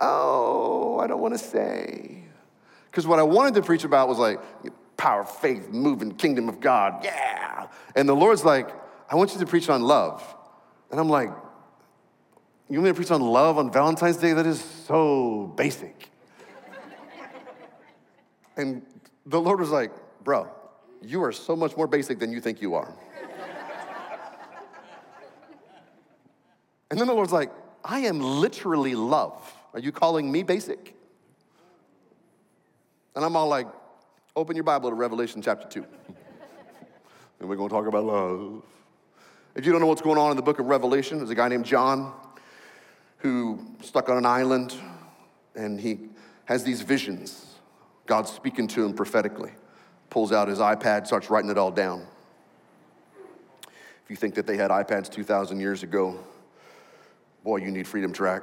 Oh, 0.00 0.98
I 0.98 1.06
don't 1.06 1.20
want 1.20 1.34
to 1.34 1.38
say. 1.38 2.24
Because 2.90 3.06
what 3.06 3.18
I 3.18 3.22
wanted 3.22 3.54
to 3.54 3.62
preach 3.62 3.84
about 3.84 4.08
was 4.08 4.18
like 4.18 4.40
power, 4.96 5.24
faith, 5.24 5.68
moving, 5.68 6.12
kingdom 6.12 6.48
of 6.48 6.60
God. 6.60 7.04
Yeah. 7.04 7.68
And 7.94 8.08
the 8.08 8.14
Lord's 8.14 8.44
like, 8.44 8.68
I 9.08 9.14
want 9.14 9.32
you 9.32 9.38
to 9.38 9.46
preach 9.46 9.68
on 9.68 9.82
love. 9.82 10.22
And 10.90 10.98
I'm 10.98 11.08
like, 11.08 11.30
You 12.68 12.78
want 12.78 12.84
me 12.84 12.90
to 12.90 12.94
preach 12.94 13.12
on 13.12 13.20
love 13.20 13.56
on 13.56 13.70
Valentine's 13.70 14.16
Day? 14.16 14.32
That 14.32 14.46
is 14.46 14.60
so 14.60 15.52
basic. 15.56 16.10
and 18.56 18.82
the 19.26 19.40
Lord 19.40 19.60
was 19.60 19.70
like, 19.70 19.92
Bro, 20.24 20.50
you 21.02 21.22
are 21.22 21.32
so 21.32 21.54
much 21.54 21.76
more 21.76 21.86
basic 21.86 22.18
than 22.18 22.32
you 22.32 22.40
think 22.40 22.60
you 22.60 22.74
are. 22.74 22.92
and 26.90 26.98
then 26.98 27.06
the 27.06 27.14
Lord's 27.14 27.32
like, 27.32 27.52
I 27.84 28.00
am 28.00 28.20
literally 28.20 28.94
love. 28.94 29.54
Are 29.72 29.80
you 29.80 29.92
calling 29.92 30.30
me 30.30 30.42
basic? 30.42 30.94
And 33.14 33.24
I'm 33.24 33.36
all 33.36 33.48
like, 33.48 33.66
open 34.36 34.56
your 34.56 34.64
Bible 34.64 34.90
to 34.90 34.94
Revelation 34.94 35.42
chapter 35.42 35.68
2. 35.68 35.84
and 37.40 37.48
we're 37.48 37.56
going 37.56 37.68
to 37.68 37.74
talk 37.74 37.86
about 37.86 38.04
love. 38.04 38.62
If 39.54 39.66
you 39.66 39.72
don't 39.72 39.80
know 39.80 39.86
what's 39.86 40.02
going 40.02 40.18
on 40.18 40.30
in 40.30 40.36
the 40.36 40.42
book 40.42 40.58
of 40.58 40.66
Revelation, 40.66 41.18
there's 41.18 41.30
a 41.30 41.34
guy 41.34 41.48
named 41.48 41.64
John 41.64 42.12
who 43.18 43.58
stuck 43.82 44.08
on 44.08 44.16
an 44.16 44.26
island 44.26 44.74
and 45.54 45.80
he 45.80 46.10
has 46.44 46.62
these 46.64 46.82
visions. 46.82 47.54
God's 48.06 48.30
speaking 48.30 48.68
to 48.68 48.84
him 48.84 48.94
prophetically 48.94 49.50
pulls 50.10 50.32
out 50.32 50.48
his 50.48 50.58
iPad, 50.58 51.06
starts 51.06 51.30
writing 51.30 51.50
it 51.50 51.58
all 51.58 51.70
down. 51.70 52.06
If 53.64 54.10
you 54.10 54.16
think 54.16 54.34
that 54.36 54.46
they 54.46 54.56
had 54.56 54.70
iPads 54.70 55.10
2,000 55.10 55.60
years 55.60 55.82
ago, 55.82 56.18
boy, 57.44 57.58
you 57.58 57.70
need 57.70 57.86
Freedom 57.86 58.12
Track. 58.12 58.42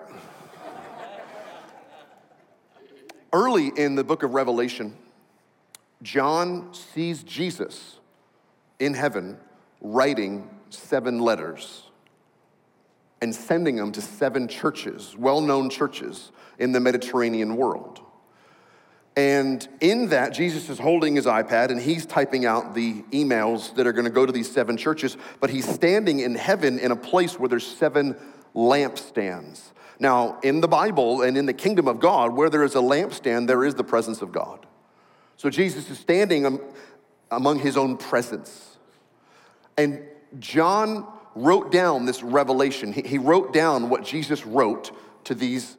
Early 3.34 3.72
in 3.76 3.96
the 3.96 4.04
book 4.04 4.24
of 4.24 4.34
Revelation, 4.34 4.96
John 6.04 6.74
sees 6.74 7.24
Jesus 7.24 7.98
in 8.80 8.94
heaven 8.94 9.38
writing 9.82 10.50
seven 10.70 11.20
letters 11.20 11.84
and 13.22 13.34
sending 13.34 13.76
them 13.76 13.92
to 13.94 14.02
seven 14.02 14.48
churches, 14.48 15.16
well 15.18 15.42
known 15.42 15.70
churches 15.70 16.32
in 16.60 16.72
the 16.72 16.80
Mediterranean 16.80 17.56
world. 17.56 18.05
And 19.18 19.66
in 19.80 20.10
that, 20.10 20.34
Jesus 20.34 20.70
is 20.70 20.78
holding 20.78 21.16
his 21.16 21.26
iPad 21.26 21.70
and 21.70 21.80
he's 21.80 22.06
typing 22.06 22.46
out 22.46 22.76
the 22.76 23.02
emails 23.12 23.74
that 23.76 23.88
are 23.88 23.94
going 23.94 24.06
to 24.06 24.12
go 24.12 24.26
to 24.26 24.32
these 24.32 24.52
seven 24.52 24.76
churches, 24.76 25.16
but 25.40 25.50
he's 25.50 25.68
standing 25.68 26.20
in 26.20 26.36
heaven 26.36 26.80
in 26.80 26.92
a 26.92 26.98
place 26.98 27.40
where 27.40 27.48
there's 27.48 27.66
seven 27.66 28.18
lampstands. 28.54 29.72
Now, 30.00 30.40
in 30.44 30.60
the 30.60 30.68
Bible 30.68 31.22
and 31.22 31.38
in 31.38 31.46
the 31.46 31.54
kingdom 31.54 31.88
of 31.88 32.02
God, 32.02 32.36
where 32.36 32.50
there 32.50 32.64
is 32.64 32.76
a 32.76 32.80
lampstand, 32.80 33.48
there 33.48 33.64
is 33.64 33.76
the 33.76 33.84
presence 33.86 34.22
of 34.22 34.34
God. 34.34 34.66
So 35.38 35.50
Jesus 35.50 35.90
is 35.90 35.98
standing 35.98 36.60
among 37.32 37.60
his 37.60 37.78
own 37.78 37.98
presence. 37.98 38.78
And 39.78 40.04
John 40.40 41.08
wrote 41.36 41.72
down 41.72 42.06
this 42.06 42.24
revelation. 42.24 42.92
He 42.92 43.18
wrote 43.18 43.54
down 43.54 43.90
what 43.90 44.04
Jesus 44.04 44.46
wrote 44.46 44.92
to 45.26 45.36
these 45.36 45.78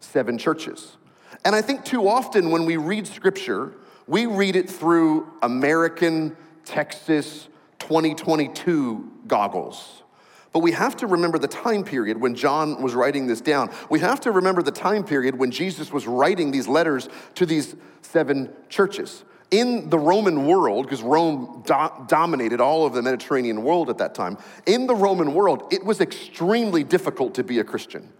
seven 0.00 0.36
churches. 0.36 0.96
And 1.44 1.54
I 1.54 1.62
think 1.62 1.84
too 1.84 2.08
often 2.08 2.50
when 2.50 2.64
we 2.64 2.76
read 2.76 3.06
scripture, 3.06 3.72
we 4.06 4.26
read 4.26 4.56
it 4.56 4.68
through 4.68 5.30
American, 5.42 6.36
Texas, 6.64 7.48
2022 7.80 9.10
goggles. 9.26 10.02
But 10.52 10.60
we 10.60 10.72
have 10.72 10.96
to 10.98 11.06
remember 11.06 11.36
the 11.36 11.48
time 11.48 11.82
period 11.82 12.20
when 12.20 12.34
John 12.34 12.80
was 12.80 12.94
writing 12.94 13.26
this 13.26 13.40
down. 13.40 13.70
We 13.90 13.98
have 14.00 14.20
to 14.20 14.30
remember 14.30 14.62
the 14.62 14.70
time 14.70 15.04
period 15.04 15.36
when 15.36 15.50
Jesus 15.50 15.92
was 15.92 16.06
writing 16.06 16.52
these 16.52 16.68
letters 16.68 17.08
to 17.34 17.44
these 17.44 17.74
seven 18.02 18.50
churches. 18.68 19.24
In 19.50 19.90
the 19.90 19.98
Roman 19.98 20.46
world, 20.46 20.86
because 20.86 21.02
Rome 21.02 21.62
do- 21.66 22.06
dominated 22.06 22.60
all 22.60 22.86
of 22.86 22.92
the 22.92 23.02
Mediterranean 23.02 23.64
world 23.64 23.90
at 23.90 23.98
that 23.98 24.14
time, 24.14 24.38
in 24.64 24.86
the 24.86 24.94
Roman 24.94 25.34
world, 25.34 25.72
it 25.72 25.84
was 25.84 26.00
extremely 26.00 26.84
difficult 26.84 27.34
to 27.34 27.44
be 27.44 27.58
a 27.58 27.64
Christian. 27.64 28.12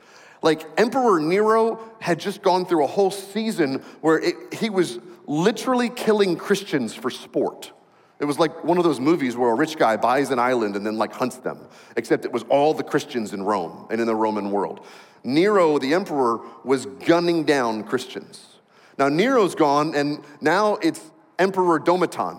Like 0.45 0.67
Emperor 0.77 1.21
Nero 1.21 1.81
had 2.01 2.21
just 2.21 2.43
gone 2.43 2.67
through 2.67 2.85
a 2.85 2.87
whole 2.87 3.11
season 3.11 3.77
where 4.03 4.19
it, 4.19 4.35
he 4.53 4.69
was 4.69 4.99
literally 5.27 5.89
killing 5.89 6.37
Christians 6.37 6.95
for 6.95 7.09
sport. 7.09 7.73
It 8.21 8.27
was 8.27 8.39
like 8.39 8.63
one 8.63 8.77
of 8.77 8.85
those 8.85 9.01
movies 9.01 9.39
where 9.39 9.51
a 9.51 9.55
rich 9.55 9.79
guy 9.79 9.97
buys 9.97 10.31
an 10.31 10.39
island 10.39 10.77
and 10.77 10.85
then 10.85 10.99
like 10.99 11.15
hunts 11.15 11.39
them, 11.39 11.61
except 11.97 12.27
it 12.27 12.31
was 12.31 12.43
all 12.51 12.75
the 12.75 12.83
Christians 12.83 13.33
in 13.33 13.43
Rome 13.43 13.87
and 13.91 14.03
in 14.03 14.07
the 14.07 14.15
Roman 14.15 14.51
world. 14.51 14.85
Nero, 15.25 15.79
the 15.79 15.95
emperor, 15.95 16.41
was 16.63 16.85
gunning 16.85 17.45
down 17.45 17.83
Christians. 17.83 18.59
Now 18.99 19.09
Nero's 19.09 19.55
gone 19.55 19.95
and 19.95 20.23
now 20.43 20.75
it's 20.75 21.11
Emperor 21.39 21.79
Domitian. 21.79 22.37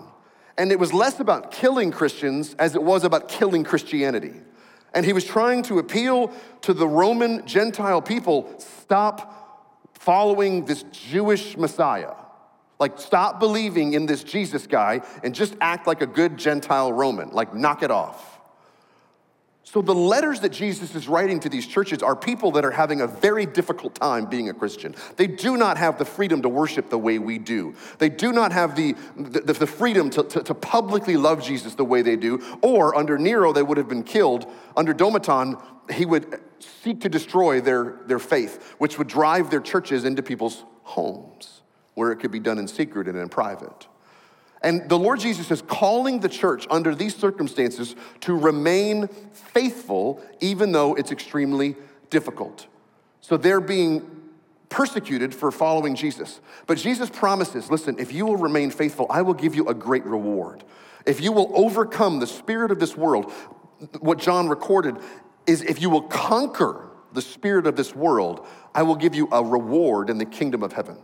And 0.56 0.70
it 0.70 0.78
was 0.78 0.94
less 0.94 1.18
about 1.18 1.50
killing 1.50 1.90
Christians 1.90 2.54
as 2.54 2.76
it 2.76 2.82
was 2.84 3.02
about 3.02 3.28
killing 3.28 3.64
Christianity. 3.64 4.34
And 4.96 5.04
he 5.04 5.12
was 5.12 5.24
trying 5.24 5.62
to 5.64 5.78
appeal 5.78 6.32
to 6.62 6.72
the 6.72 6.88
Roman 6.88 7.46
Gentile 7.46 8.00
people 8.00 8.52
stop 8.58 9.92
following 9.92 10.64
this 10.64 10.84
Jewish 10.84 11.54
Messiah. 11.58 12.14
Like, 12.78 12.98
stop 12.98 13.38
believing 13.38 13.92
in 13.92 14.06
this 14.06 14.24
Jesus 14.24 14.66
guy 14.66 15.02
and 15.22 15.34
just 15.34 15.54
act 15.60 15.86
like 15.86 16.00
a 16.00 16.06
good 16.06 16.38
Gentile 16.38 16.92
Roman. 16.94 17.28
Like, 17.30 17.54
knock 17.54 17.82
it 17.82 17.90
off. 17.90 18.35
So, 19.68 19.82
the 19.82 19.92
letters 19.92 20.38
that 20.40 20.50
Jesus 20.52 20.94
is 20.94 21.08
writing 21.08 21.40
to 21.40 21.48
these 21.48 21.66
churches 21.66 22.00
are 22.00 22.14
people 22.14 22.52
that 22.52 22.64
are 22.64 22.70
having 22.70 23.00
a 23.00 23.06
very 23.08 23.44
difficult 23.46 23.96
time 23.96 24.26
being 24.26 24.48
a 24.48 24.54
Christian. 24.54 24.94
They 25.16 25.26
do 25.26 25.56
not 25.56 25.76
have 25.76 25.98
the 25.98 26.04
freedom 26.04 26.40
to 26.42 26.48
worship 26.48 26.88
the 26.88 26.98
way 26.98 27.18
we 27.18 27.38
do. 27.38 27.74
They 27.98 28.08
do 28.08 28.32
not 28.32 28.52
have 28.52 28.76
the, 28.76 28.94
the, 29.16 29.52
the 29.52 29.66
freedom 29.66 30.08
to, 30.10 30.22
to, 30.22 30.42
to, 30.44 30.54
publicly 30.54 31.16
love 31.16 31.42
Jesus 31.42 31.74
the 31.74 31.84
way 31.84 32.00
they 32.02 32.14
do. 32.14 32.40
Or 32.62 32.94
under 32.94 33.18
Nero, 33.18 33.52
they 33.52 33.64
would 33.64 33.76
have 33.76 33.88
been 33.88 34.04
killed. 34.04 34.46
Under 34.76 34.94
Domitian, 34.94 35.56
he 35.92 36.06
would 36.06 36.40
seek 36.60 37.00
to 37.00 37.08
destroy 37.08 37.60
their, 37.60 37.96
their 38.06 38.20
faith, 38.20 38.76
which 38.78 38.98
would 38.98 39.08
drive 39.08 39.50
their 39.50 39.60
churches 39.60 40.04
into 40.04 40.22
people's 40.22 40.64
homes, 40.84 41.62
where 41.94 42.12
it 42.12 42.16
could 42.16 42.30
be 42.30 42.40
done 42.40 42.58
in 42.58 42.68
secret 42.68 43.08
and 43.08 43.18
in 43.18 43.28
private. 43.28 43.88
And 44.62 44.88
the 44.88 44.98
Lord 44.98 45.20
Jesus 45.20 45.50
is 45.50 45.62
calling 45.62 46.20
the 46.20 46.28
church 46.28 46.66
under 46.70 46.94
these 46.94 47.14
circumstances 47.14 47.94
to 48.20 48.34
remain 48.34 49.08
faithful, 49.32 50.22
even 50.40 50.72
though 50.72 50.94
it's 50.94 51.12
extremely 51.12 51.76
difficult. 52.10 52.66
So 53.20 53.36
they're 53.36 53.60
being 53.60 54.10
persecuted 54.68 55.34
for 55.34 55.50
following 55.50 55.94
Jesus. 55.94 56.40
But 56.66 56.78
Jesus 56.78 57.10
promises 57.10 57.70
listen, 57.70 57.96
if 57.98 58.12
you 58.12 58.26
will 58.26 58.36
remain 58.36 58.70
faithful, 58.70 59.06
I 59.10 59.22
will 59.22 59.34
give 59.34 59.54
you 59.54 59.68
a 59.68 59.74
great 59.74 60.04
reward. 60.04 60.64
If 61.04 61.20
you 61.20 61.32
will 61.32 61.52
overcome 61.54 62.18
the 62.18 62.26
spirit 62.26 62.70
of 62.70 62.80
this 62.80 62.96
world, 62.96 63.32
what 64.00 64.18
John 64.18 64.48
recorded 64.48 64.96
is 65.46 65.62
if 65.62 65.80
you 65.80 65.90
will 65.90 66.02
conquer 66.02 66.88
the 67.12 67.22
spirit 67.22 67.66
of 67.66 67.76
this 67.76 67.94
world, 67.94 68.46
I 68.74 68.82
will 68.82 68.96
give 68.96 69.14
you 69.14 69.28
a 69.30 69.42
reward 69.42 70.10
in 70.10 70.18
the 70.18 70.24
kingdom 70.24 70.62
of 70.62 70.72
heaven. 70.72 70.98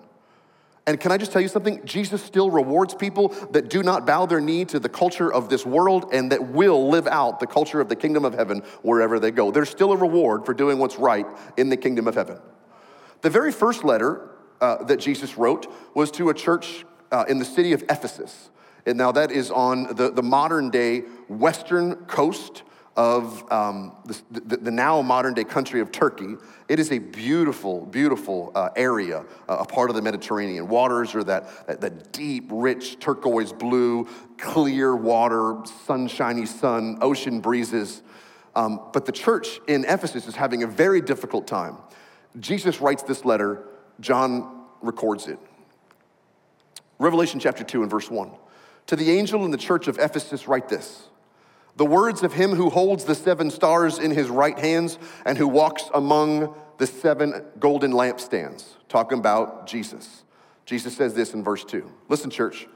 And 0.86 0.98
can 0.98 1.12
I 1.12 1.16
just 1.16 1.30
tell 1.30 1.40
you 1.40 1.48
something? 1.48 1.84
Jesus 1.84 2.22
still 2.22 2.50
rewards 2.50 2.94
people 2.94 3.28
that 3.52 3.70
do 3.70 3.84
not 3.84 4.04
bow 4.04 4.26
their 4.26 4.40
knee 4.40 4.64
to 4.66 4.80
the 4.80 4.88
culture 4.88 5.32
of 5.32 5.48
this 5.48 5.64
world 5.64 6.10
and 6.12 6.32
that 6.32 6.48
will 6.48 6.88
live 6.88 7.06
out 7.06 7.38
the 7.38 7.46
culture 7.46 7.80
of 7.80 7.88
the 7.88 7.94
kingdom 7.94 8.24
of 8.24 8.34
heaven 8.34 8.62
wherever 8.82 9.20
they 9.20 9.30
go. 9.30 9.52
There's 9.52 9.70
still 9.70 9.92
a 9.92 9.96
reward 9.96 10.44
for 10.44 10.54
doing 10.54 10.78
what's 10.78 10.96
right 10.96 11.26
in 11.56 11.68
the 11.68 11.76
kingdom 11.76 12.08
of 12.08 12.16
heaven. 12.16 12.38
The 13.20 13.30
very 13.30 13.52
first 13.52 13.84
letter 13.84 14.30
uh, 14.60 14.82
that 14.84 14.98
Jesus 14.98 15.38
wrote 15.38 15.72
was 15.94 16.10
to 16.12 16.30
a 16.30 16.34
church 16.34 16.84
uh, 17.12 17.24
in 17.28 17.38
the 17.38 17.44
city 17.44 17.72
of 17.72 17.82
Ephesus. 17.88 18.50
And 18.84 18.98
now 18.98 19.12
that 19.12 19.30
is 19.30 19.52
on 19.52 19.94
the, 19.94 20.10
the 20.10 20.22
modern 20.22 20.70
day 20.70 21.02
western 21.28 21.94
coast 22.06 22.64
of 22.96 23.50
um, 23.50 23.92
the, 24.30 24.56
the, 24.56 24.70
now 24.70 25.00
modern 25.00 25.32
day 25.32 25.44
country 25.44 25.80
of 25.80 25.90
Turkey. 25.90 26.34
It 26.68 26.78
is 26.78 26.92
a 26.92 26.98
beautiful, 26.98 27.86
beautiful 27.86 28.52
uh, 28.54 28.68
area, 28.76 29.24
uh, 29.48 29.56
a 29.60 29.64
part 29.64 29.88
of 29.88 29.96
the 29.96 30.02
Mediterranean. 30.02 30.68
Waters 30.68 31.14
are 31.14 31.24
that, 31.24 31.66
that, 31.66 31.80
that, 31.80 32.12
deep, 32.12 32.48
rich 32.50 32.98
turquoise 32.98 33.52
blue, 33.52 34.06
clear 34.36 34.94
water, 34.94 35.56
sunshiny 35.86 36.44
sun, 36.44 36.98
ocean 37.00 37.40
breezes. 37.40 38.02
Um, 38.54 38.80
but 38.92 39.06
the 39.06 39.12
church 39.12 39.60
in 39.66 39.84
Ephesus 39.84 40.26
is 40.26 40.36
having 40.36 40.62
a 40.62 40.66
very 40.66 41.00
difficult 41.00 41.46
time. 41.46 41.78
Jesus 42.38 42.80
writes 42.80 43.02
this 43.02 43.24
letter, 43.24 43.64
John 44.00 44.64
records 44.82 45.28
it. 45.28 45.38
Revelation 46.98 47.40
chapter 47.40 47.64
2 47.64 47.82
and 47.82 47.90
verse 47.90 48.10
1. 48.10 48.30
To 48.88 48.96
the 48.96 49.10
angel 49.10 49.44
in 49.44 49.50
the 49.50 49.56
church 49.56 49.88
of 49.88 49.98
Ephesus, 49.98 50.46
write 50.46 50.68
this. 50.68 51.08
The 51.76 51.86
words 51.86 52.22
of 52.22 52.34
him 52.34 52.54
who 52.54 52.70
holds 52.70 53.04
the 53.04 53.14
seven 53.14 53.50
stars 53.50 53.98
in 53.98 54.10
his 54.10 54.28
right 54.28 54.58
hands 54.58 54.98
and 55.24 55.38
who 55.38 55.48
walks 55.48 55.84
among 55.94 56.54
the 56.78 56.86
seven 56.86 57.44
golden 57.58 57.92
lampstands, 57.92 58.64
talking 58.88 59.18
about 59.18 59.66
Jesus. 59.66 60.24
Jesus 60.66 60.96
says 60.96 61.14
this 61.14 61.34
in 61.34 61.42
verse 61.42 61.64
2. 61.64 61.90
Listen, 62.08 62.30
church. 62.30 62.68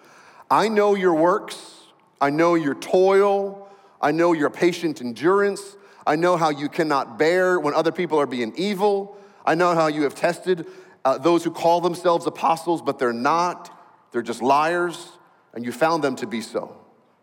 I 0.50 0.68
know 0.68 0.94
your 0.94 1.14
works, 1.14 1.74
I 2.20 2.30
know 2.30 2.54
your 2.54 2.74
toil, 2.74 3.68
I 4.00 4.12
know 4.12 4.32
your 4.32 4.50
patient 4.50 5.00
endurance, 5.00 5.76
I 6.06 6.16
know 6.16 6.36
how 6.36 6.50
you 6.50 6.68
cannot 6.68 7.18
bear 7.18 7.58
when 7.58 7.74
other 7.74 7.92
people 7.92 8.20
are 8.20 8.26
being 8.26 8.52
evil. 8.56 9.16
I 9.44 9.54
know 9.54 9.74
how 9.74 9.88
you 9.88 10.02
have 10.02 10.14
tested 10.14 10.66
uh, 11.04 11.18
those 11.18 11.44
who 11.44 11.50
call 11.50 11.80
themselves 11.80 12.26
apostles, 12.26 12.80
but 12.80 12.98
they're 12.98 13.12
not. 13.12 13.72
They're 14.12 14.22
just 14.22 14.42
liars, 14.42 15.10
and 15.52 15.64
you 15.64 15.72
found 15.72 16.02
them 16.02 16.16
to 16.16 16.26
be 16.26 16.40
so. 16.40 16.76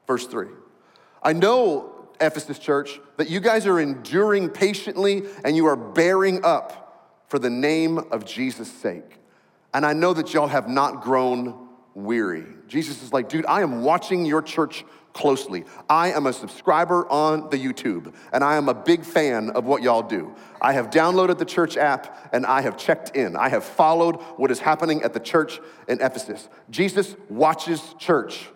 Verse 0.06 0.28
3. 0.28 0.48
I 1.24 1.34
know, 1.34 2.08
Ephesus 2.20 2.60
church, 2.60 3.00
that 3.18 3.30
you 3.30 3.40
guys 3.40 3.66
are 3.66 3.80
enduring 3.80 4.50
patiently 4.50 5.24
and 5.44 5.56
you 5.56 5.66
are 5.66 5.76
bearing 5.76 6.44
up 6.44 7.26
for 7.28 7.40
the 7.40 7.50
name 7.50 7.98
of 7.98 8.26
Jesus' 8.26 8.72
sake. 8.72 9.20
And 9.74 9.86
I 9.86 9.94
know 9.94 10.14
that 10.14 10.34
y'all 10.34 10.48
have 10.48 10.70
not 10.70 11.02
grown 11.02 11.68
weary. 11.96 12.46
Jesus 12.68 13.02
is 13.04 13.14
like, 13.14 13.30
dude, 13.30 13.46
I 13.46 13.62
am 13.62 13.84
watching 13.84 14.26
your 14.26 14.42
church 14.42 14.86
closely. 15.14 15.64
I 15.90 16.12
am 16.12 16.26
a 16.26 16.34
subscriber 16.34 17.10
on 17.10 17.50
the 17.50 17.58
YouTube, 17.58 18.14
and 18.32 18.44
I 18.44 18.56
am 18.56 18.68
a 18.68 18.74
big 18.74 19.04
fan 19.04 19.52
of 19.52 19.66
what 19.66 19.84
y'all 19.84 20.02
do. 20.02 20.36
I 20.62 20.74
have 20.74 20.90
downloaded 20.90 21.38
the 21.38 21.46
church 21.46 21.78
app 21.78 22.30
and 22.34 22.46
I 22.46 22.62
have 22.62 22.78
checked 22.78 23.16
in. 23.16 23.36
I 23.36 23.50
have 23.50 23.64
followed 23.64 24.16
what 24.38 24.50
is 24.50 24.60
happening 24.60 25.04
at 25.04 25.14
the 25.14 25.20
church 25.20 25.60
in 25.88 26.02
Ephesus. 26.02 26.50
Jesus 26.70 27.16
watches 27.30 27.82
church, 28.00 28.50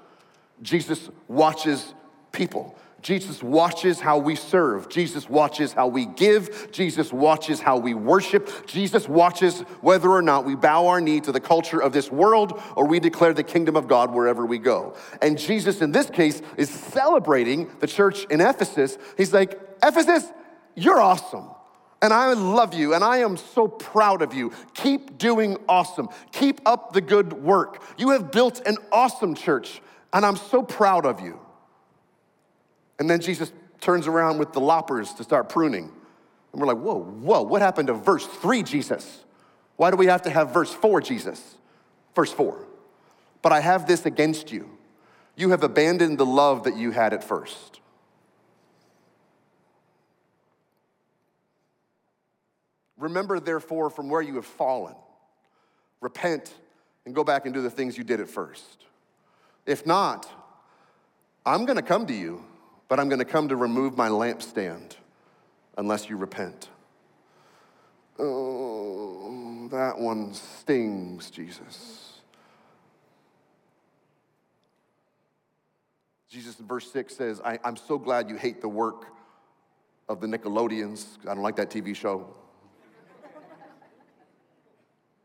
Jesus 0.61 1.09
watches 1.27 1.93
people. 2.37 2.77
Jesus 3.01 3.43
watches 3.43 3.99
how 3.99 4.17
we 4.17 4.35
serve. 4.35 4.89
Jesus 4.89 5.29
watches 5.29 5.71
how 5.71 5.87
we 5.87 6.05
give. 6.05 6.71
Jesus 6.71 7.13
watches 7.13 7.59
how 7.59 7.77
we 7.77 7.93
worship. 7.93 8.65
Jesus 8.65 9.07
watches 9.07 9.61
whether 9.81 10.09
or 10.09 10.21
not 10.21 10.45
we 10.45 10.55
bow 10.55 10.87
our 10.87 10.99
knee 10.99 11.19
to 11.21 11.31
the 11.31 11.39
culture 11.39 11.81
of 11.81 11.93
this 11.93 12.11
world 12.11 12.61
or 12.75 12.87
we 12.87 12.99
declare 12.99 13.33
the 13.33 13.43
kingdom 13.43 13.75
of 13.75 13.87
God 13.87 14.13
wherever 14.13 14.45
we 14.45 14.57
go. 14.57 14.95
And 15.21 15.37
Jesus, 15.37 15.81
in 15.81 15.91
this 15.91 16.09
case, 16.09 16.41
is 16.57 16.69
celebrating 16.69 17.69
the 17.79 17.87
church 17.87 18.25
in 18.25 18.41
Ephesus. 18.41 18.97
He's 19.15 19.33
like, 19.33 19.59
Ephesus, 19.83 20.31
you're 20.75 20.99
awesome. 20.99 21.49
And 22.01 22.13
I 22.13 22.33
love 22.33 22.73
you, 22.75 22.93
and 22.93 23.03
I 23.03 23.19
am 23.19 23.37
so 23.37 23.67
proud 23.67 24.21
of 24.21 24.33
you. 24.33 24.51
Keep 24.75 25.17
doing 25.17 25.57
awesome. 25.67 26.09
Keep 26.31 26.61
up 26.65 26.93
the 26.93 27.01
good 27.01 27.33
work. 27.33 27.81
You 27.97 28.09
have 28.11 28.31
built 28.31 28.61
an 28.67 28.77
awesome 28.91 29.33
church, 29.33 29.81
and 30.13 30.23
I'm 30.23 30.35
so 30.35 30.61
proud 30.61 31.07
of 31.07 31.21
you. 31.21 31.39
And 32.99 33.09
then 33.09 33.21
Jesus 33.21 33.51
turns 33.79 34.07
around 34.07 34.39
with 34.39 34.53
the 34.53 34.59
loppers 34.59 35.13
to 35.13 35.23
start 35.23 35.49
pruning. 35.49 35.91
And 36.51 36.61
we're 36.61 36.67
like, 36.67 36.77
whoa, 36.77 37.01
whoa, 37.01 37.43
what 37.43 37.61
happened 37.61 37.87
to 37.87 37.93
verse 37.93 38.25
three, 38.25 38.63
Jesus? 38.63 39.23
Why 39.75 39.91
do 39.91 39.97
we 39.97 40.07
have 40.07 40.23
to 40.23 40.29
have 40.29 40.53
verse 40.53 40.73
four, 40.73 41.01
Jesus? 41.01 41.55
Verse 42.15 42.31
four. 42.31 42.65
But 43.41 43.51
I 43.51 43.59
have 43.59 43.87
this 43.87 44.05
against 44.05 44.51
you. 44.51 44.69
You 45.35 45.51
have 45.51 45.63
abandoned 45.63 46.17
the 46.17 46.25
love 46.25 46.63
that 46.63 46.75
you 46.75 46.89
had 46.91 47.13
at 47.13 47.23
first. 47.23 47.79
Remember, 52.97 53.39
therefore, 53.39 53.91
from 53.91 54.09
where 54.09 54.21
you 54.21 54.35
have 54.35 54.45
fallen. 54.47 54.95
Repent 56.01 56.51
and 57.05 57.13
go 57.13 57.23
back 57.23 57.45
and 57.45 57.53
do 57.53 57.61
the 57.61 57.69
things 57.69 57.95
you 57.95 58.03
did 58.03 58.19
at 58.19 58.27
first. 58.27 58.85
If 59.67 59.85
not, 59.85 60.27
I'm 61.45 61.65
gonna 61.65 61.83
come 61.83 62.07
to 62.07 62.13
you 62.13 62.43
but 62.87 62.99
I'm 62.99 63.09
going 63.09 63.19
to 63.19 63.25
come 63.25 63.49
to 63.49 63.55
remove 63.55 63.97
my 63.97 64.09
lampstand 64.09 64.95
unless 65.77 66.09
you 66.09 66.17
repent. 66.17 66.69
Oh, 68.19 69.67
that 69.71 69.99
one 69.99 70.33
stings, 70.33 71.29
Jesus. 71.29 72.21
Jesus 76.29 76.59
in 76.59 76.67
verse 76.67 76.91
6 76.91 77.15
says, 77.15 77.41
I, 77.43 77.59
am 77.63 77.75
so 77.75 77.97
glad 77.97 78.29
you 78.29 78.35
hate 78.35 78.61
the 78.61 78.67
work 78.67 79.05
of 80.09 80.19
the 80.19 80.27
Nickelodeons. 80.27 81.05
I 81.23 81.33
don't 81.33 81.43
like 81.43 81.55
that 81.57 81.69
TV 81.69 81.95
show. 81.95 82.33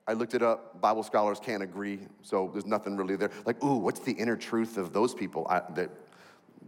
I 0.07 0.15
looked 0.15 0.35
it 0.35 0.43
up. 0.43 0.81
Bible 0.81 1.05
scholars 1.05 1.39
can't 1.41 1.63
agree, 1.63 2.01
so 2.23 2.51
there's 2.53 2.67
nothing 2.67 2.97
really 2.97 3.17
there. 3.17 3.31
Like, 3.47 3.63
ooh, 3.63 3.77
what's 3.77 4.01
the 4.01 4.13
inner 4.13 4.37
truth 4.37 4.77
of 4.77 4.93
those 4.93 5.15
people 5.15 5.47
I, 5.49 5.63
that 5.75 5.91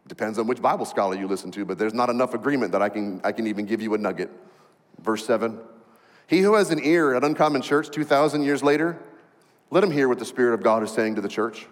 Depends 0.07 0.39
on 0.39 0.47
which 0.47 0.61
Bible 0.61 0.85
scholar 0.85 1.17
you 1.17 1.27
listen 1.27 1.51
to, 1.53 1.65
but 1.65 1.79
there's 1.79 1.95
not 1.95 2.11
enough 2.11 2.35
agreement 2.35 2.73
that 2.73 2.83
I 2.83 2.89
can, 2.89 3.21
I 3.25 3.33
can 3.33 3.47
even 3.47 3.65
give 3.65 3.81
you 3.81 3.95
a 3.95 3.99
nugget. 3.99 4.31
Verse 5.01 5.25
7 5.27 5.59
He 6.27 6.41
who 6.41 6.55
has 6.55 6.71
an 6.71 6.81
ear 6.85 7.15
at 7.15 7.25
Uncommon 7.25 7.63
Church 7.63 7.91
2,000 7.91 8.43
years 8.43 8.63
later, 8.63 8.99
let 9.71 9.83
him 9.83 9.91
hear 9.91 10.09
what 10.09 10.19
the 10.19 10.25
Spirit 10.25 10.55
of 10.55 10.63
God 10.63 10.83
is 10.83 10.91
saying 10.91 11.15
to 11.15 11.21
the 11.21 11.29
church. 11.29 11.67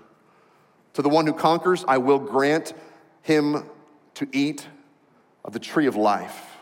To 0.94 1.02
the 1.02 1.08
one 1.08 1.26
who 1.26 1.32
conquers, 1.32 1.84
I 1.86 1.98
will 1.98 2.18
grant 2.18 2.74
him 3.22 3.64
to 4.14 4.28
eat 4.32 4.66
of 5.44 5.52
the 5.52 5.58
tree 5.58 5.86
of 5.86 5.96
life, 5.96 6.58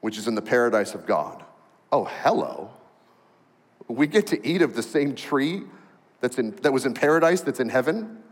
which 0.00 0.16
is 0.16 0.28
in 0.28 0.34
the 0.34 0.42
paradise 0.42 0.94
of 0.94 1.06
God. 1.06 1.44
Oh, 1.92 2.04
hello. 2.04 2.70
We 3.88 4.06
get 4.06 4.28
to 4.28 4.46
eat 4.46 4.62
of 4.62 4.74
the 4.74 4.82
same 4.82 5.14
tree 5.14 5.62
that's 6.20 6.38
in, 6.38 6.52
that 6.62 6.72
was 6.72 6.86
in 6.86 6.94
paradise 6.94 7.40
that's 7.40 7.60
in 7.60 7.68
heaven? 7.68 8.22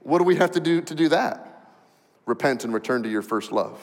What 0.00 0.18
do 0.18 0.24
we 0.24 0.36
have 0.36 0.52
to 0.52 0.60
do 0.60 0.80
to 0.82 0.94
do 0.94 1.08
that? 1.08 1.43
Repent 2.26 2.64
and 2.64 2.72
return 2.72 3.02
to 3.02 3.08
your 3.08 3.22
first 3.22 3.52
love. 3.52 3.78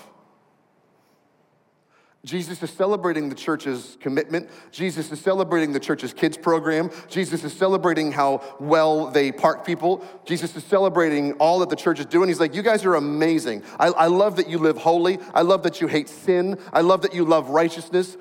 Jesus 2.23 2.61
is 2.61 2.69
celebrating 2.69 3.29
the 3.29 3.35
church's 3.35 3.97
commitment. 3.99 4.47
Jesus 4.71 5.11
is 5.11 5.19
celebrating 5.19 5.73
the 5.73 5.79
church's 5.79 6.13
kids 6.13 6.37
program. 6.37 6.91
Jesus 7.07 7.43
is 7.43 7.51
celebrating 7.51 8.11
how 8.11 8.43
well 8.59 9.09
they 9.09 9.31
park 9.31 9.65
people. 9.65 10.05
Jesus 10.23 10.55
is 10.55 10.63
celebrating 10.63 11.33
all 11.33 11.59
that 11.59 11.69
the 11.69 11.75
church 11.75 11.99
is 11.99 12.05
doing. 12.05 12.27
He's 12.29 12.39
like, 12.39 12.53
You 12.53 12.61
guys 12.61 12.85
are 12.85 12.93
amazing. 12.93 13.63
I, 13.79 13.87
I 13.87 14.05
love 14.05 14.35
that 14.35 14.47
you 14.47 14.59
live 14.59 14.77
holy. 14.77 15.17
I 15.33 15.41
love 15.41 15.63
that 15.63 15.81
you 15.81 15.87
hate 15.87 16.09
sin. 16.09 16.59
I 16.71 16.81
love 16.81 17.01
that 17.01 17.15
you 17.15 17.25
love 17.25 17.49
righteousness. 17.49 18.15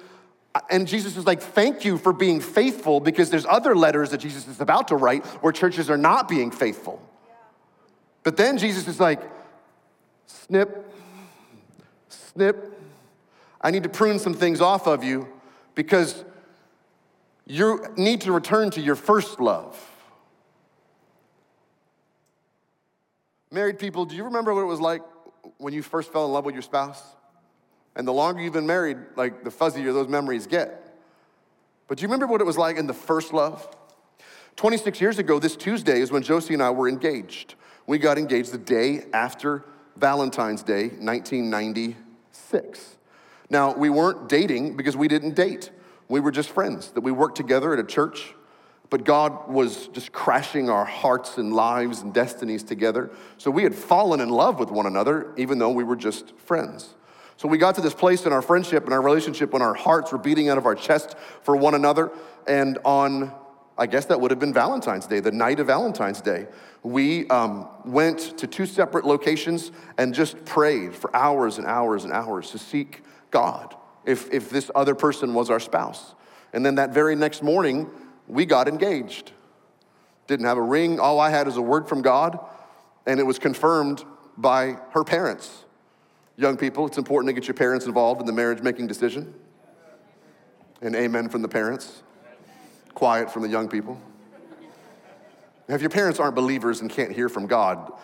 And 0.71 0.89
Jesus 0.89 1.19
is 1.19 1.27
like, 1.27 1.43
Thank 1.43 1.85
you 1.85 1.99
for 1.99 2.15
being 2.15 2.41
faithful 2.41 3.01
because 3.01 3.29
there's 3.29 3.47
other 3.47 3.77
letters 3.77 4.13
that 4.13 4.19
Jesus 4.19 4.49
is 4.49 4.63
about 4.63 4.89
to 4.89 4.97
write 4.97 5.27
where 5.43 5.53
churches 5.53 5.91
are 5.91 5.99
not 5.99 6.27
being 6.27 6.51
faithful. 6.51 7.07
But 8.23 8.39
then 8.39 8.57
Jesus 8.57 8.89
is 8.89 8.99
like, 8.99 9.21
snip, 10.51 10.93
snip. 12.09 12.81
I 13.61 13.71
need 13.71 13.83
to 13.83 13.89
prune 13.89 14.19
some 14.19 14.35
things 14.35 14.61
off 14.61 14.87
of 14.87 15.05
you 15.05 15.29
because 15.75 16.25
you 17.47 17.85
need 17.97 18.23
to 18.23 18.33
return 18.33 18.71
to 18.71 18.81
your 18.81 18.95
first 18.95 19.41
love. 19.41 19.79
Married 23.51 23.79
people, 23.79 24.05
do 24.05 24.15
you 24.15 24.25
remember 24.25 24.55
what 24.55 24.63
it 24.63 24.67
was 24.67 24.81
like 24.81 25.03
when 25.59 25.75
you 25.75 25.83
first 25.83 26.13
fell 26.13 26.27
in 26.27 26.33
love 26.33 26.45
with 26.45 26.55
your 26.55 26.63
spouse? 26.63 27.03
And 27.97 28.07
the 28.07 28.13
longer 28.13 28.41
you've 28.41 28.53
been 28.53 28.67
married, 28.67 28.99
like 29.17 29.43
the 29.43 29.51
fuzzier 29.51 29.93
those 29.93 30.09
memories 30.09 30.47
get. 30.47 30.97
But 31.89 31.99
do 31.99 32.03
you 32.03 32.09
remember 32.09 32.29
what 32.29 32.41
it 32.41 32.45
was 32.45 32.57
like 32.57 32.77
in 32.77 32.87
the 32.87 32.95
first 32.95 33.33
love? 33.33 33.69
26 34.55 35.01
years 35.01 35.19
ago, 35.19 35.41
this 35.41 35.57
Tuesday 35.57 36.01
is 36.01 36.13
when 36.13 36.23
Josie 36.23 36.55
and 36.55 36.63
I 36.63 36.71
were 36.71 36.89
engaged. 36.89 37.57
We 37.87 37.99
got 37.99 38.17
engaged 38.17 38.53
the 38.53 38.59
day 38.59 39.07
after 39.13 39.65
Valentine's 40.01 40.63
Day, 40.63 40.89
1996. 40.89 42.97
Now, 43.51 43.75
we 43.75 43.91
weren't 43.91 44.29
dating 44.29 44.77
because 44.77 44.97
we 44.97 45.09
didn't 45.09 45.35
date. 45.35 45.71
We 46.09 46.21
were 46.21 46.31
just 46.31 46.51
friends, 46.51 46.91
that 46.93 47.03
we 47.03 47.13
worked 47.13 47.37
together 47.37 47.73
at 47.73 47.79
a 47.79 47.85
church, 47.85 48.35
but 48.89 49.05
God 49.05 49.49
was 49.49 49.89
just 49.89 50.11
crashing 50.11 50.71
our 50.71 50.85
hearts 50.85 51.39
and 51.39 51.53
lives 51.53 52.01
and 52.01 52.15
destinies 52.15 52.63
together. 52.63 53.11
So 53.39 53.51
we 53.51 53.63
had 53.63 53.75
fallen 53.75 54.21
in 54.21 54.31
love 54.31 54.59
with 54.59 54.71
one 54.71 54.87
another, 54.87 55.33
even 55.37 55.59
though 55.59 55.71
we 55.71 55.85
were 55.85 55.97
just 55.97 56.37
friends. 56.39 56.95
So 57.37 57.49
we 57.49 57.59
got 57.59 57.75
to 57.77 57.81
this 57.81 57.95
place 57.95 58.27
in 58.27 58.33
our 58.33 58.43
friendship 58.43 58.85
and 58.85 58.93
our 58.93 59.01
relationship 59.01 59.53
when 59.53 59.63
our 59.63 59.75
hearts 59.75 60.13
were 60.13 60.19
beating 60.19 60.49
out 60.49 60.59
of 60.59 60.67
our 60.67 60.75
chest 60.75 61.17
for 61.43 61.57
one 61.57 61.75
another. 61.75 62.11
And 62.47 62.79
on 62.85 63.33
I 63.81 63.87
guess 63.87 64.05
that 64.07 64.21
would 64.21 64.31
have 64.31 64.39
been 64.39 64.53
Valentine's 64.53 65.07
Day, 65.07 65.21
the 65.21 65.33
night 65.33 65.59
of 65.59 65.69
Valentine's 65.69 66.21
Day. 66.21 66.47
We 66.83 67.27
um, 67.29 67.67
went 67.87 68.37
to 68.37 68.47
two 68.47 68.67
separate 68.67 69.07
locations 69.07 69.73
and 69.97 70.13
just 70.13 70.45
prayed 70.45 70.95
for 70.95 71.15
hours 71.17 71.57
and 71.57 71.67
hours 71.67 72.05
and 72.05 72.13
hours 72.13 72.51
to 72.51 72.59
seek 72.59 73.03
God 73.31 73.75
if, 74.05 74.31
if 74.31 74.51
this 74.51 74.71
other 74.75 74.95
person 74.95 75.33
was 75.33 75.49
our 75.49 75.59
spouse. 75.59 76.15
And 76.53 76.65
then 76.65 76.75
that 76.75 76.93
very 76.93 77.17
next 77.17 77.43
morning, 77.43 77.89
we 78.29 78.45
got 78.45 78.69
engaged. 78.69 79.33
Didn't 80.27 80.45
have 80.45 80.59
a 80.59 80.63
ring, 80.63 81.01
all 81.01 81.19
I 81.19 81.31
had 81.31 81.49
is 81.49 81.57
a 81.57 81.63
word 81.63 81.89
from 81.89 82.03
God, 82.03 82.39
and 83.07 83.19
it 83.19 83.25
was 83.25 83.39
confirmed 83.39 84.05
by 84.37 84.77
her 84.91 85.05
parents. 85.05 85.65
Young 86.37 86.59
people, 86.59 86.87
it's 86.87 86.99
important 86.99 87.31
to 87.31 87.33
get 87.33 87.49
your 87.49 87.55
parents 87.55 87.87
involved 87.87 88.21
in 88.21 88.27
the 88.27 88.33
marriage 88.35 88.63
making 88.63 88.89
decision. 88.89 89.33
And 90.83 90.95
amen 90.95 91.31
from 91.31 91.41
the 91.41 91.49
parents 91.49 92.03
quiet 93.01 93.31
from 93.31 93.41
the 93.41 93.49
young 93.49 93.67
people. 93.67 93.99
If 95.69 95.81
your 95.81 95.89
parents 95.89 96.21
aren't 96.21 96.35
believers 96.35 96.83
and 96.83 96.91
can't 96.91 97.11
hear 97.11 97.31
from 97.31 97.47
God, 97.47 97.95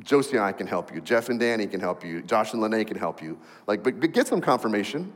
Josie 0.00 0.36
and 0.36 0.44
I 0.44 0.52
can 0.52 0.66
help 0.66 0.94
you. 0.94 1.00
Jeff 1.00 1.30
and 1.30 1.40
Danny 1.40 1.66
can 1.66 1.80
help 1.80 2.04
you. 2.04 2.20
Josh 2.20 2.52
and 2.52 2.60
Lene 2.60 2.84
can 2.84 2.98
help 2.98 3.22
you. 3.22 3.38
Like, 3.66 3.82
but, 3.82 3.98
but 3.98 4.12
get 4.12 4.26
some 4.26 4.42
confirmation. 4.42 5.14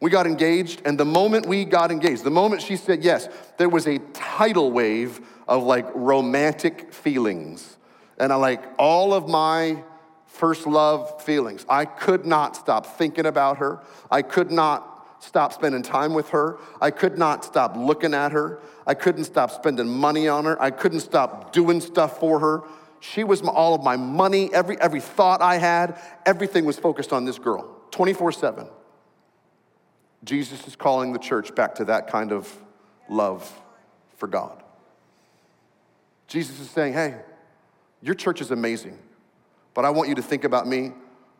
We 0.00 0.08
got 0.08 0.28
engaged, 0.28 0.82
and 0.84 0.96
the 1.00 1.04
moment 1.04 1.46
we 1.46 1.64
got 1.64 1.90
engaged, 1.90 2.22
the 2.22 2.30
moment 2.30 2.62
she 2.62 2.76
said 2.76 3.02
yes, 3.02 3.28
there 3.56 3.68
was 3.68 3.88
a 3.88 3.98
tidal 4.12 4.70
wave 4.70 5.20
of 5.48 5.64
like 5.64 5.86
romantic 5.92 6.92
feelings. 6.92 7.76
And 8.18 8.32
I 8.32 8.36
like 8.36 8.62
all 8.78 9.14
of 9.14 9.28
my 9.28 9.82
first 10.26 10.68
love 10.68 11.20
feelings. 11.24 11.66
I 11.68 11.86
could 11.86 12.24
not 12.24 12.54
stop 12.54 12.86
thinking 12.86 13.26
about 13.26 13.58
her. 13.58 13.80
I 14.12 14.22
could 14.22 14.52
not 14.52 14.91
stop 15.22 15.52
spending 15.52 15.82
time 15.82 16.14
with 16.14 16.30
her. 16.30 16.58
I 16.80 16.90
could 16.90 17.16
not 17.16 17.44
stop 17.44 17.76
looking 17.76 18.14
at 18.14 18.32
her. 18.32 18.60
I 18.86 18.94
couldn't 18.94 19.24
stop 19.24 19.50
spending 19.50 19.88
money 19.88 20.28
on 20.28 20.44
her. 20.44 20.60
I 20.60 20.70
couldn't 20.70 21.00
stop 21.00 21.52
doing 21.52 21.80
stuff 21.80 22.18
for 22.18 22.40
her. 22.40 22.62
She 23.00 23.24
was 23.24 23.42
all 23.42 23.74
of 23.74 23.82
my 23.82 23.96
money, 23.96 24.52
every, 24.54 24.80
every 24.80 25.00
thought 25.00 25.42
I 25.42 25.56
had, 25.56 26.00
everything 26.24 26.64
was 26.64 26.78
focused 26.78 27.12
on 27.12 27.24
this 27.24 27.38
girl 27.38 27.68
24 27.90 28.32
7. 28.32 28.66
Jesus 30.24 30.66
is 30.68 30.76
calling 30.76 31.12
the 31.12 31.18
church 31.18 31.54
back 31.54 31.74
to 31.76 31.84
that 31.86 32.06
kind 32.06 32.30
of 32.30 32.52
love 33.08 33.60
for 34.16 34.28
God. 34.28 34.62
Jesus 36.28 36.60
is 36.60 36.70
saying, 36.70 36.92
hey, 36.92 37.16
your 38.00 38.14
church 38.14 38.40
is 38.40 38.52
amazing, 38.52 38.98
but 39.74 39.84
I 39.84 39.90
want 39.90 40.08
you 40.08 40.14
to 40.14 40.22
think 40.22 40.44
about 40.44 40.66
me. 40.66 40.92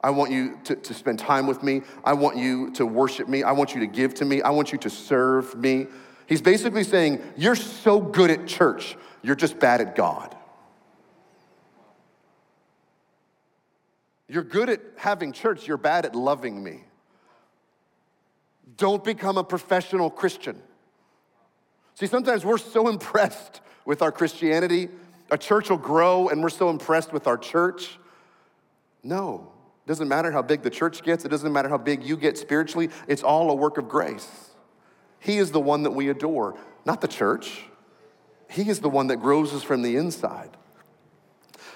I 0.03 0.11
want 0.11 0.33
you 0.33 0.59
to, 0.65 0.75
to 0.75 0.95
spend 0.95 1.19
time 1.19 1.47
with 1.47 1.63
me. 1.63 1.83
I 2.05 2.15
want 2.15 2.37
you 2.37 2.73
to 2.73 2.85
worship 2.85 3.29
me. 3.29 3.43
I 3.43 3.53
want 3.53 3.75
you 3.75 3.81
to 3.81 3.87
give 3.87 4.15
to 4.15 4.25
me. 4.25 4.43
I 4.43 4.51
want 4.51 4.73
you 4.73 4.79
to 4.79 4.91
serve 4.91 5.55
me. 5.55 5.87
He's 6.27 6.43
basically 6.43 6.85
saying, 6.85 7.23
You're 7.37 7.57
so 7.57 8.01
good 8.01 8.31
at 8.31 8.47
church, 8.47 8.97
you're 9.23 9.37
just 9.37 9.59
bad 9.59 9.81
at 9.81 9.95
God. 9.95 10.37
You're 14.29 14.43
good 14.43 14.71
at 14.71 14.81
having 14.97 15.33
church, 15.33 15.69
you're 15.69 15.77
bad 15.77 16.07
at 16.07 16.15
loving 16.15 16.63
me. 16.63 16.85
Don't 18.79 19.05
become 19.05 19.37
a 19.37 19.45
professional 19.45 20.09
Christian. 20.09 20.61
See, 21.95 22.07
sometimes 22.07 22.45
we're 22.45 22.57
so 22.57 22.89
impressed 22.89 23.61
with 23.85 24.01
our 24.01 24.11
Christianity. 24.11 24.89
A 25.31 25.37
church 25.37 25.69
will 25.69 25.77
grow 25.77 26.29
and 26.29 26.43
we're 26.43 26.49
so 26.49 26.71
impressed 26.71 27.13
with 27.13 27.27
our 27.27 27.37
church. 27.37 27.99
No, 29.05 29.52
it 29.85 29.89
doesn't 29.89 30.09
matter 30.09 30.31
how 30.31 30.43
big 30.43 30.63
the 30.63 30.71
church 30.71 31.03
gets, 31.03 31.25
it 31.25 31.29
doesn't 31.29 31.53
matter 31.53 31.69
how 31.69 31.79
big 31.79 32.05
you 32.05 32.17
get 32.17 32.39
spiritually. 32.39 32.91
It's 33.09 33.23
all 33.23 33.51
a 33.51 33.55
work 33.55 33.79
of 33.79 33.89
grace. 33.89 34.51
He 35.19 35.39
is 35.39 35.51
the 35.51 35.61
one 35.61 35.83
that 35.83 35.91
we 35.91 36.09
adore, 36.09 36.57
not 36.85 37.01
the 37.01 37.09
church. 37.09 37.65
He 38.49 38.69
is 38.69 38.81
the 38.81 38.89
one 38.89 39.09
that 39.09 39.17
grows 39.17 39.53
us 39.55 39.63
from 39.63 39.83
the 39.83 39.97
inside. 39.97 40.57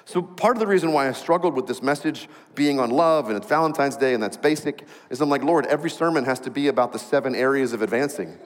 So, 0.05 0.23
part 0.23 0.57
of 0.57 0.61
the 0.61 0.69
reason 0.69 0.93
why 0.93 1.09
I 1.09 1.13
struggled 1.13 1.55
with 1.55 1.67
this 1.67 1.83
message 1.83 2.29
being 2.55 2.79
on 2.79 2.91
love 2.91 3.27
and 3.29 3.37
it's 3.37 3.49
Valentine's 3.49 3.97
Day 3.97 4.15
and 4.15 4.23
that's 4.23 4.37
basic 4.37 4.87
is 5.11 5.21
I'm 5.21 5.29
like, 5.29 5.43
Lord, 5.43 5.67
every 5.67 5.91
sermon 5.91 6.25
has 6.27 6.39
to 6.41 6.51
be 6.51 6.69
about 6.69 6.93
the 6.93 6.99
seven 6.99 7.35
areas 7.35 7.73
of 7.73 7.83
advancing. 7.83 8.29
And 8.29 8.39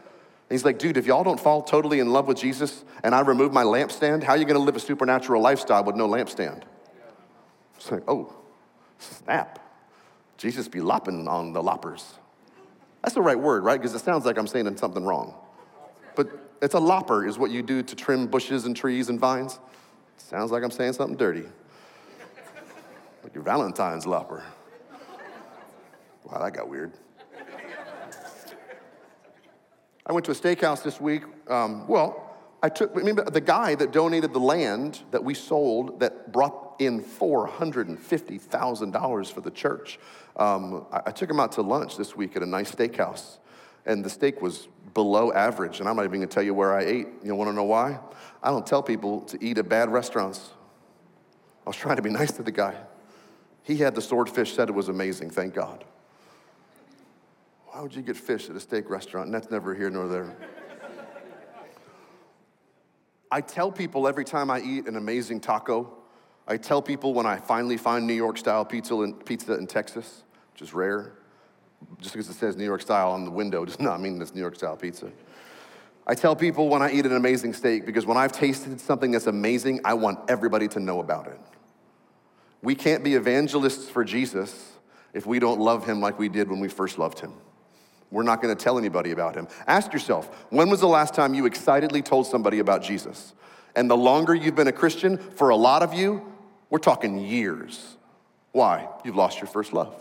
he's 0.49 0.65
like, 0.65 0.79
dude, 0.79 0.97
if 0.97 1.07
y'all 1.07 1.23
don't 1.23 1.39
fall 1.39 1.61
totally 1.61 2.01
in 2.01 2.15
love 2.15 2.27
with 2.27 2.39
Jesus 2.39 2.83
and 3.05 3.15
I 3.15 3.21
remove 3.21 3.53
my 3.53 3.65
lampstand, 3.65 4.23
how 4.23 4.33
are 4.33 4.37
you 4.39 4.47
gonna 4.47 4.59
live 4.59 4.77
a 4.77 4.81
supernatural 4.81 5.43
lifestyle 5.43 5.85
with 5.85 5.97
no 5.97 6.09
lampstand? 6.09 6.63
It's 7.77 7.91
like, 7.91 8.05
oh, 8.09 8.35
snap. 9.01 9.59
Jesus 10.37 10.69
be 10.69 10.81
lopping 10.81 11.29
on 11.29 11.53
the 11.53 11.63
loppers. 11.63 12.15
That's 13.03 13.15
the 13.15 13.23
right 13.23 13.39
word, 13.39 13.65
right? 13.65 13.81
Because 13.81 13.95
it 13.95 14.01
sounds 14.01 14.25
like 14.25 14.39
I'm 14.39 14.47
saying 14.47 14.77
something 14.77 15.05
wrong. 15.05 15.35
But 16.15 16.29
it's 16.63 16.75
a 16.75 16.79
lopper, 16.79 17.27
is 17.27 17.39
what 17.39 17.51
you 17.51 17.63
do 17.63 17.83
to 17.83 17.97
trim 17.97 18.27
bushes 18.27 18.67
and 18.67 18.77
trees 18.77 19.09
and 19.09 19.19
vines. 19.19 19.59
Sounds 20.17 20.51
like 20.51 20.63
I'm 20.63 20.71
saying 20.71 20.93
something 20.95 21.17
dirty. 21.17 21.45
Like 23.23 23.35
your 23.35 23.43
Valentine's 23.43 24.07
lopper. 24.07 24.45
Wow, 26.25 26.43
that 26.43 26.53
got 26.53 26.69
weird. 26.69 26.93
I 30.07 30.13
went 30.13 30.25
to 30.27 30.33
a 30.33 30.35
steakhouse 30.35 30.83
this 30.83 31.01
week. 31.01 31.23
Um, 31.49 31.87
well, 31.87 32.37
I 32.63 32.69
took, 32.69 32.95
remember 32.95 33.25
the 33.25 33.41
guy 33.41 33.75
that 33.77 33.93
donated 33.93 34.33
the 34.33 34.41
land 34.41 35.01
that 35.11 35.23
we 35.23 35.35
sold 35.35 36.01
that 36.01 36.33
brought 36.33 36.70
in 36.81 37.01
$450,000 37.03 39.33
for 39.33 39.41
the 39.43 39.51
church. 39.51 39.99
Um, 40.37 40.87
I, 40.91 41.03
I 41.07 41.13
took 41.13 41.31
him 41.31 41.39
out 41.39 41.53
to 41.53 41.63
lunch 41.63 41.99
this 41.99 42.17
week 42.17 42.35
at 42.37 42.43
a 42.43 42.47
nice 42.47 42.75
steakhouse, 42.75 43.37
and 43.85 44.05
the 44.05 44.11
steak 44.11 44.43
was 44.43 44.67
below 44.95 45.33
average, 45.33 45.79
and 45.79 45.89
I'm 45.89 45.95
not 45.95 46.07
even 46.07 46.19
gonna 46.21 46.27
tell 46.27 46.43
you 46.43 46.55
where 46.55 46.75
I 46.75 46.83
ate. 46.83 47.07
You 47.23 47.37
wanna 47.37 47.53
know 47.53 47.63
why? 47.65 48.01
I 48.43 48.49
don't 48.49 48.67
tell 48.67 48.83
people 48.83 49.21
to 49.23 49.39
eat 49.45 49.59
at 49.59 49.69
bad 49.69 49.93
restaurants. 49.93 50.51
I 51.67 51.69
was 51.69 51.77
trying 51.77 51.97
to 51.97 52.03
be 52.03 52.09
nice 52.11 52.33
to 52.33 52.43
the 52.43 52.51
guy. 52.51 52.75
He 53.63 53.77
had 53.77 53.95
the 53.95 54.01
swordfish, 54.01 54.55
said 54.55 54.71
it 54.71 54.75
was 54.75 54.89
amazing, 54.89 55.29
thank 55.31 55.55
God. 55.55 55.85
Why 57.67 57.83
would 57.83 57.95
you 57.95 58.01
get 58.03 58.17
fish 58.17 58.49
at 58.49 58.57
a 58.57 58.61
steak 58.61 58.89
restaurant? 58.89 59.27
And 59.27 59.35
that's 59.35 59.51
never 59.51 59.75
here 59.75 59.91
nor 59.91 60.09
there. 60.09 60.35
I 63.31 63.43
tell 63.43 63.71
people 63.71 64.09
every 64.09 64.25
time 64.25 64.51
I 64.51 64.61
eat 64.61 64.89
an 64.89 64.97
amazing 64.97 65.41
taco, 65.41 66.00
I 66.47 66.57
tell 66.57 66.83
people 66.83 67.15
when 67.15 67.27
I 67.27 67.37
finally 67.37 67.77
find 67.77 68.07
New 68.07 68.15
York 68.15 68.39
style 68.39 68.65
pizza 68.65 68.95
in, 69.03 69.15
pizza 69.15 69.55
in 69.55 69.67
Texas, 69.67 70.23
which 70.53 70.63
is 70.63 70.75
rare, 70.75 71.13
just 72.01 72.13
because 72.13 72.29
it 72.29 72.35
says 72.35 72.57
New 72.57 72.65
York 72.65 72.83
style 72.83 73.13
on 73.13 73.25
the 73.25 73.31
window 73.31 73.65
does 73.67 73.81
not 73.81 74.01
mean 74.01 74.21
it's 74.21 74.35
New 74.35 74.41
York 74.41 74.57
style 74.57 74.77
pizza. 74.77 75.11
I 76.07 76.15
tell 76.15 76.35
people 76.35 76.69
when 76.69 76.83
I 76.83 76.91
eat 76.91 77.07
an 77.07 77.15
amazing 77.15 77.53
steak 77.53 77.87
because 77.87 78.05
when 78.05 78.17
I've 78.17 78.33
tasted 78.33 78.81
something 78.81 79.11
that's 79.11 79.27
amazing, 79.27 79.81
I 79.85 79.95
want 79.95 80.19
everybody 80.29 80.67
to 80.69 80.81
know 80.81 81.01
about 81.01 81.29
it. 81.29 81.39
We 82.63 82.75
can't 82.75 83.05
be 83.05 83.15
evangelists 83.15 83.89
for 83.89 84.05
Jesus 84.05 84.73
if 85.13 85.27
we 85.27 85.39
don't 85.39 85.61
love 85.61 85.87
him 85.87 86.01
like 86.01 86.19
we 86.19 86.29
did 86.29 86.51
when 86.51 86.61
we 86.61 86.69
first 86.69 86.99
loved 86.99 87.21
him. 87.21 87.33
We're 88.11 88.25
not 88.25 88.43
going 88.43 88.55
to 88.55 88.61
tell 88.61 88.77
anybody 88.77 89.13
about 89.13 89.37
him. 89.37 89.47
Ask 89.67 89.93
yourself, 89.93 90.47
when 90.51 90.69
was 90.69 90.81
the 90.81 90.89
last 90.89 91.15
time 91.15 91.33
you 91.33 91.47
excitedly 91.47 92.03
told 92.03 92.27
somebody 92.27 92.59
about 92.59 92.83
Jesus? 92.83 93.35
And 93.75 93.91
the 93.91 93.97
longer 93.97 94.35
you've 94.35 94.57
been 94.57 94.69
a 94.69 94.73
Christian, 94.73 95.17
for 95.17 95.51
a 95.51 95.57
lot 95.57 95.83
of 95.83 95.95
you, 95.95 96.27
we're 96.71 96.79
talking 96.79 97.19
years. 97.19 97.97
Why? 98.53 98.89
You've 99.05 99.17
lost 99.17 99.41
your 99.41 99.49
first 99.49 99.73
love. 99.73 99.95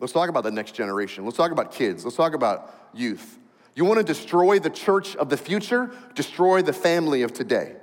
Let's 0.00 0.12
talk 0.12 0.28
about 0.28 0.44
the 0.44 0.50
next 0.50 0.74
generation. 0.74 1.24
Let's 1.24 1.36
talk 1.36 1.52
about 1.52 1.72
kids. 1.72 2.04
Let's 2.04 2.16
talk 2.16 2.34
about 2.34 2.74
youth. 2.92 3.38
You 3.74 3.84
want 3.84 3.98
to 3.98 4.04
destroy 4.04 4.58
the 4.58 4.70
church 4.70 5.16
of 5.16 5.30
the 5.30 5.36
future? 5.36 5.90
Destroy 6.14 6.62
the 6.62 6.72
family 6.72 7.22
of 7.22 7.32
today. 7.32 7.76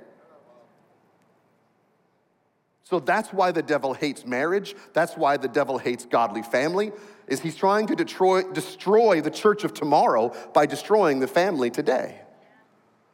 So 2.84 3.00
that's 3.00 3.30
why 3.30 3.52
the 3.52 3.62
devil 3.62 3.94
hates 3.94 4.26
marriage. 4.26 4.74
That's 4.92 5.16
why 5.16 5.38
the 5.38 5.48
devil 5.48 5.78
hates 5.78 6.04
godly 6.04 6.42
family. 6.42 6.92
Is 7.26 7.40
he's 7.40 7.56
trying 7.56 7.86
to 7.86 7.96
destroy, 7.96 8.42
destroy 8.52 9.20
the 9.20 9.30
church 9.30 9.64
of 9.64 9.72
tomorrow 9.72 10.34
by 10.52 10.66
destroying 10.66 11.20
the 11.20 11.26
family 11.26 11.70
today. 11.70 12.20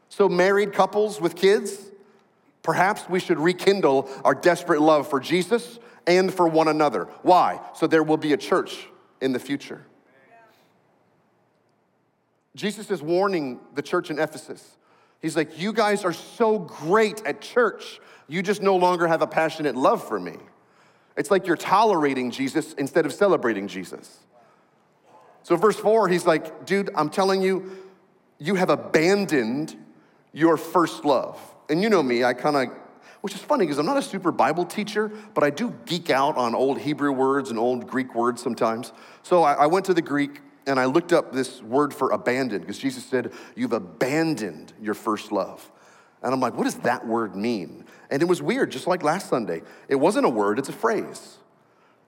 So 0.09 0.29
married 0.29 0.73
couples 0.73 1.21
with 1.21 1.37
kids, 1.37 1.91
perhaps 2.63 3.09
we 3.09 3.21
should 3.21 3.39
rekindle 3.39 4.09
our 4.25 4.35
desperate 4.35 4.81
love 4.81 5.09
for 5.09 5.21
Jesus 5.21 5.79
and 6.07 6.33
for 6.33 6.49
one 6.49 6.69
another. 6.69 7.05
Why? 7.23 7.61
So 7.75 7.87
there 7.87 8.03
will 8.03 8.17
be 8.17 8.33
a 8.33 8.37
church 8.37 8.89
in 9.21 9.33
the 9.33 9.39
future. 9.39 9.85
Jesus 12.55 12.91
is 12.91 13.01
warning 13.01 13.61
the 13.75 13.83
church 13.83 14.11
in 14.11 14.19
Ephesus. 14.19 14.77
He's 15.21 15.37
like, 15.37 15.61
You 15.61 15.73
guys 15.73 16.05
are 16.05 16.13
so 16.13 16.59
great 16.59 17.25
at 17.25 17.41
church, 17.41 18.01
you 18.27 18.43
just 18.43 18.63
no 18.63 18.77
longer 18.77 19.07
have 19.07 19.23
a 19.23 19.27
passionate 19.27 19.77
love 19.77 20.07
for 20.07 20.19
me. 20.19 20.37
It's 21.17 21.31
like 21.31 21.47
you're 21.47 21.57
tolerating 21.57 22.31
Jesus 22.31 22.73
instead 22.75 23.07
of 23.07 23.13
celebrating 23.13 23.69
Jesus. 23.69 24.19
So, 25.43 25.57
verse 25.57 25.77
four, 25.77 26.09
he's 26.09 26.27
like, 26.27 26.67
Dude, 26.67 26.91
I'm 26.95 27.11
telling 27.11 27.43
you, 27.43 27.71
you 28.39 28.55
have 28.55 28.71
abandoned 28.71 29.77
your 30.39 30.57
first 30.57 31.05
love. 31.05 31.37
And 31.69 31.83
you 31.83 31.91
know 31.91 32.03
me, 32.03 32.23
I 32.23 32.33
kind 32.33 32.57
of, 32.57 32.77
which 33.23 33.35
is 33.35 33.41
funny 33.41 33.67
because 33.67 33.79
I'm 33.79 33.87
not 33.87 33.97
a 33.97 34.03
super 34.03 34.31
Bible 34.31 34.65
teacher, 34.65 35.11
but 35.35 35.43
I 35.43 35.51
do 35.51 35.75
geek 35.85 36.11
out 36.11 36.37
on 36.37 36.55
old 36.55 36.79
Hebrew 36.79 37.11
words 37.11 37.51
and 37.51 37.59
old 37.59 37.89
Greek 37.89 38.15
words 38.15 38.41
sometimes. 38.41 38.93
So 39.25 39.43
I, 39.43 39.55
I 39.55 39.67
went 39.67 39.85
to 39.87 39.95
the 39.95 40.03
Greek 40.03 40.41
and 40.69 40.79
I 40.79 40.85
looked 40.85 41.13
up 41.13 41.33
this 41.33 41.61
word 41.61 41.93
for 41.93 42.13
abandoned 42.13 42.61
because 42.61 42.79
Jesus 42.79 43.05
said, 43.05 43.33
You've 43.57 43.73
abandoned 43.73 44.73
your 44.81 44.95
first 44.95 45.33
love. 45.33 45.69
And 46.23 46.33
I'm 46.33 46.41
like, 46.41 46.55
What 46.55 46.65
does 46.65 46.77
that 46.77 47.05
word 47.05 47.35
mean? 47.35 47.85
And 48.09 48.23
it 48.23 48.27
was 48.27 48.41
weird, 48.41 48.71
just 48.71 48.87
like 48.87 49.03
last 49.03 49.29
Sunday. 49.29 49.63
It 49.89 49.97
wasn't 49.97 50.25
a 50.25 50.31
word, 50.31 50.61
it's 50.61 50.69
a 50.69 50.73
phrase. 50.73 51.39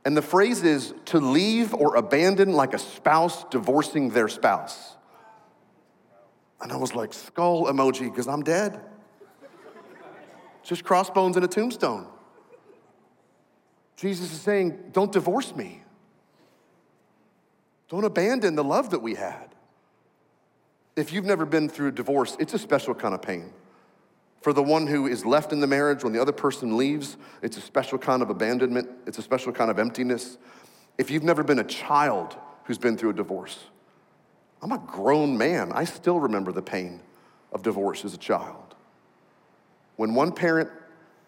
And 0.05 0.17
the 0.17 0.23
phrase 0.23 0.63
is 0.63 0.95
to 1.07 1.19
leave 1.19 1.75
or 1.75 1.97
abandon 1.97 2.53
like 2.53 2.75
a 2.75 2.79
spouse 2.79 3.45
divorcing 3.51 4.11
their 4.11 4.29
spouse. 4.29 4.97
And 6.63 6.73
I 6.73 6.77
was 6.77 6.95
like, 6.95 7.13
skull 7.13 7.65
emoji, 7.65 8.11
because 8.11 8.29
I'm 8.29 8.43
dead. 8.43 8.81
Just 10.63 10.85
crossbones 10.85 11.37
and 11.37 11.45
a 11.45 11.49
tombstone. 11.49 12.07
Jesus 13.97 14.33
is 14.33 14.41
saying, 14.41 14.79
Don't 14.93 15.13
divorce 15.13 15.55
me. 15.55 15.83
Don't 17.89 18.05
abandon 18.05 18.55
the 18.55 18.65
love 18.65 18.91
that 18.91 19.01
we 19.01 19.15
had. 19.15 19.55
If 20.97 21.13
you've 21.13 21.25
never 21.25 21.45
been 21.45 21.69
through 21.69 21.89
a 21.89 21.93
divorce, 21.93 22.37
it's 22.39 22.55
a 22.55 22.59
special 22.59 22.95
kind 22.95 23.15
of 23.15 23.23
pain. 23.23 23.53
For 24.43 24.53
the 24.53 24.63
one 24.63 24.87
who 24.87 25.07
is 25.07 25.27
left 25.27 25.53
in 25.53 25.61
the 25.61 25.67
marriage 25.67 26.03
when 26.03 26.13
the 26.13 26.21
other 26.21 26.33
person 26.33 26.77
leaves, 26.77 27.17
it's 27.43 27.57
a 27.57 27.61
special 27.61 27.99
kind 27.99 28.23
of 28.23 28.31
abandonment, 28.31 28.89
it's 29.07 29.19
a 29.19 29.23
special 29.23 29.53
kind 29.53 29.71
of 29.71 29.79
emptiness. 29.79 30.39
If 30.97 31.11
you've 31.11 31.23
never 31.23 31.43
been 31.43 31.59
a 31.59 31.65
child 31.65 32.37
who's 32.65 32.79
been 32.79 32.97
through 32.97 33.11
a 33.11 33.15
divorce, 33.15 33.59
I'm 34.63 34.73
a 34.73 34.79
grown 34.79 35.39
man. 35.39 35.73
I 35.73 35.85
still 35.85 36.21
remember 36.21 36.53
the 36.53 36.63
pain 36.63 37.01
of 37.53 37.63
divorce 37.63 38.05
as 38.05 38.15
a 38.15 38.19
child. 38.19 38.75
When 39.97 40.15
one 40.15 40.33
parent 40.33 40.71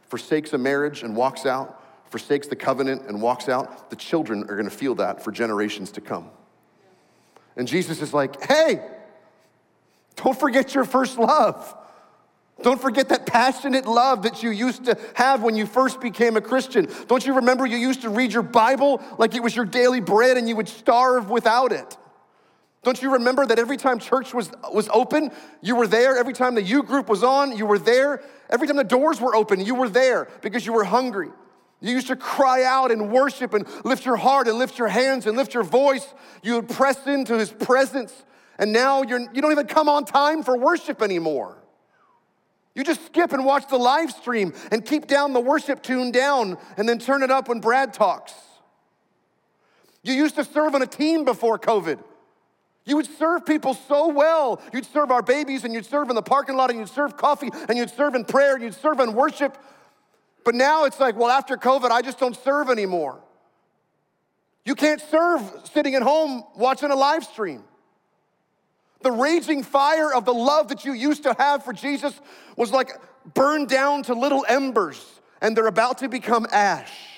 forsakes 0.09 0.53
a 0.53 0.59
marriage 0.59 1.03
and 1.03 1.17
walks 1.17 1.47
out, 1.47 1.83
forsakes 2.11 2.47
the 2.47 2.57
covenant 2.57 3.03
and 3.09 3.23
walks 3.23 3.49
out, 3.49 3.91
the 3.91 3.97
children 3.97 4.45
are 4.51 4.57
gonna 4.57 4.71
feel 4.71 4.95
that 4.97 5.25
for 5.25 5.33
generations 5.33 5.91
to 5.93 6.01
come. 6.01 6.31
And 7.57 7.67
Jesus 7.67 8.03
is 8.03 8.13
like, 8.13 8.43
hey, 8.45 8.87
don't 10.17 10.39
forget 10.39 10.75
your 10.75 10.85
first 10.85 11.19
love. 11.19 11.75
Don't 12.63 12.81
forget 12.81 13.09
that 13.09 13.27
passionate 13.27 13.87
love 13.87 14.23
that 14.23 14.43
you 14.43 14.51
used 14.51 14.85
to 14.85 14.97
have 15.15 15.43
when 15.43 15.57
you 15.57 15.67
first 15.67 16.01
became 16.01 16.37
a 16.37 16.41
Christian. 16.41 16.89
Don't 17.09 17.27
you 17.27 17.35
remember 17.35 17.67
you 17.67 17.77
used 17.77 18.03
to 18.03 18.11
read 18.11 18.33
your 18.33 18.43
Bible 18.43 19.03
like 19.19 19.35
it 19.35 19.43
was 19.43 19.57
your 19.57 19.65
daily 19.65 20.01
bread 20.01 20.37
and 20.37 20.49
you 20.49 20.55
would 20.57 20.69
starve 20.69 21.29
without 21.31 21.73
it? 21.73 21.97
Don't 22.83 23.01
you 23.01 23.13
remember 23.13 23.47
that 23.47 23.59
every 23.61 23.77
time 23.77 24.01
church 24.01 24.35
was, 24.35 24.51
was 24.73 24.89
open, 24.93 25.31
you 25.61 25.77
were 25.77 25.87
there? 25.87 26.19
Every 26.19 26.33
time 26.33 26.57
the 26.57 26.63
U 26.63 26.83
group 26.83 27.09
was 27.09 27.23
on, 27.23 27.57
you 27.57 27.65
were 27.65 27.79
there? 27.79 28.23
Every 28.51 28.67
time 28.67 28.77
the 28.77 28.85
doors 28.85 29.21
were 29.21 29.37
open, 29.37 29.61
you 29.61 29.77
were 29.77 29.89
there 29.89 30.29
because 30.41 30.67
you 30.67 30.73
were 30.73 30.85
hungry. 30.85 31.31
You 31.81 31.93
used 31.93 32.09
to 32.09 32.17
cry 32.17 32.65
out 32.65 32.91
and 32.91 33.11
worship 33.11 33.55
and 33.55 33.67
lift 33.85 34.05
your 34.05 34.17
heart 34.17 34.49
and 34.49 34.59
lift 34.59 34.79
your 34.79 34.89
hands 34.89 35.27
and 35.27 35.37
lift 35.37 35.55
your 35.55 35.63
voice. 35.63 36.13
You 36.43 36.57
would 36.57 36.69
press 36.69 37.07
into 37.07 37.39
his 37.39 37.53
presence. 37.53 38.25
And 38.59 38.73
now 38.73 39.03
you're, 39.03 39.21
you 39.33 39.43
don't 39.43 39.53
even 39.53 39.67
come 39.67 39.89
on 39.89 40.05
time 40.05 40.43
for 40.43 40.57
worship 40.57 41.03
anymore. 41.03 41.59
You 42.75 42.85
just 42.85 43.05
skip 43.07 43.33
and 43.33 43.45
watch 43.45 43.69
the 43.69 43.77
live 43.77 44.11
stream 44.11 44.55
and 44.71 44.85
keep 44.85 45.07
down 45.07 45.33
the 45.33 45.41
worship 45.41 45.83
tune 45.83 46.11
down 46.11 46.57
and 46.77 46.89
then 46.89 46.99
turn 46.99 47.23
it 47.23 47.31
up 47.31 47.49
when 47.49 47.61
Brad 47.61 47.93
talks. 47.93 48.33
You 50.03 50.15
used 50.15 50.35
to 50.37 50.45
serve 50.45 50.75
on 50.75 50.83
a 50.83 50.87
team 50.87 51.25
before 51.25 51.59
COVID. 51.59 52.03
You 52.85 52.97
would 52.97 53.07
serve 53.07 53.47
people 53.47 53.75
so 53.75 54.09
well. 54.09 54.61
You'd 54.73 54.87
serve 54.87 55.11
our 55.11 55.23
babies 55.23 55.65
and 55.65 55.73
you'd 55.73 55.87
serve 55.87 56.09
in 56.09 56.17
the 56.17 56.23
parking 56.23 56.57
lot 56.57 56.71
and 56.71 56.79
you'd 56.79 56.89
serve 56.89 57.17
coffee 57.17 57.51
and 57.69 57.79
you'd 57.79 57.91
serve 57.91 58.15
in 58.15 58.25
prayer 58.25 58.55
and 58.55 58.65
you'd 58.65 58.75
serve 58.75 58.99
in 58.99 59.15
worship. 59.15 59.57
But 60.45 60.57
now 60.57 60.85
it's 60.85 60.99
like, 60.99 61.17
well, 61.17 61.31
after 61.31 61.57
COVID, 61.57 61.91
I 61.91 62.03
just 62.03 62.19
don't 62.19 62.37
serve 62.37 62.71
anymore. 62.71 63.21
You 64.65 64.75
can't 64.75 65.01
serve 65.01 65.43
sitting 65.73 65.95
at 65.95 66.03
home 66.03 66.45
watching 66.57 66.91
a 66.91 66.97
live 66.97 67.25
stream. 67.25 67.63
The 69.03 69.13
raging 69.13 69.63
fire 69.63 70.13
of 70.13 70.25
the 70.25 70.35
love 70.35 70.69
that 70.69 70.85
you 70.85 70.93
used 70.93 71.25
to 71.25 71.35
have 71.39 71.65
for 71.65 71.73
Jesus 71.73 72.21
was 72.57 72.71
like 72.71 72.91
burned 73.35 73.69
down 73.69 74.05
to 74.05 74.15
little 74.15 74.45
embers, 74.49 75.21
and 75.41 75.57
they're 75.57 75.67
about 75.67 75.99
to 75.99 76.09
become 76.09 76.47
ash. 76.53 77.12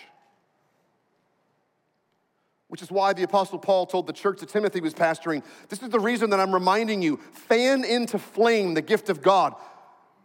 Which 2.74 2.82
is 2.82 2.90
why 2.90 3.12
the 3.12 3.22
Apostle 3.22 3.60
Paul 3.60 3.86
told 3.86 4.08
the 4.08 4.12
church 4.12 4.40
that 4.40 4.48
Timothy 4.48 4.80
was 4.80 4.94
pastoring 4.94 5.44
this 5.68 5.80
is 5.80 5.90
the 5.90 6.00
reason 6.00 6.30
that 6.30 6.40
I'm 6.40 6.52
reminding 6.52 7.02
you 7.02 7.18
fan 7.30 7.84
into 7.84 8.18
flame 8.18 8.74
the 8.74 8.82
gift 8.82 9.08
of 9.10 9.22
God 9.22 9.54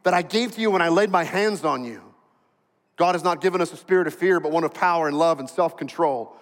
that 0.02 0.16
I 0.16 0.24
gave 0.24 0.54
to 0.54 0.62
you 0.62 0.72
when 0.72 0.82
I 0.82 0.90
laid 0.90 1.12
my 1.12 1.24
hands 1.24 1.64
on 1.64 1.86
you. 1.86 2.02
God 2.96 3.14
has 3.14 3.24
not 3.24 3.42
given 3.42 3.62
us 3.62 3.72
a 3.72 3.78
spirit 3.78 4.08
of 4.08 4.16
fear, 4.16 4.40
but 4.40 4.52
one 4.52 4.64
of 4.64 4.74
power 4.74 5.08
and 5.08 5.16
love 5.16 5.40
and 5.40 5.48
self 5.48 5.78
control. 5.78 6.36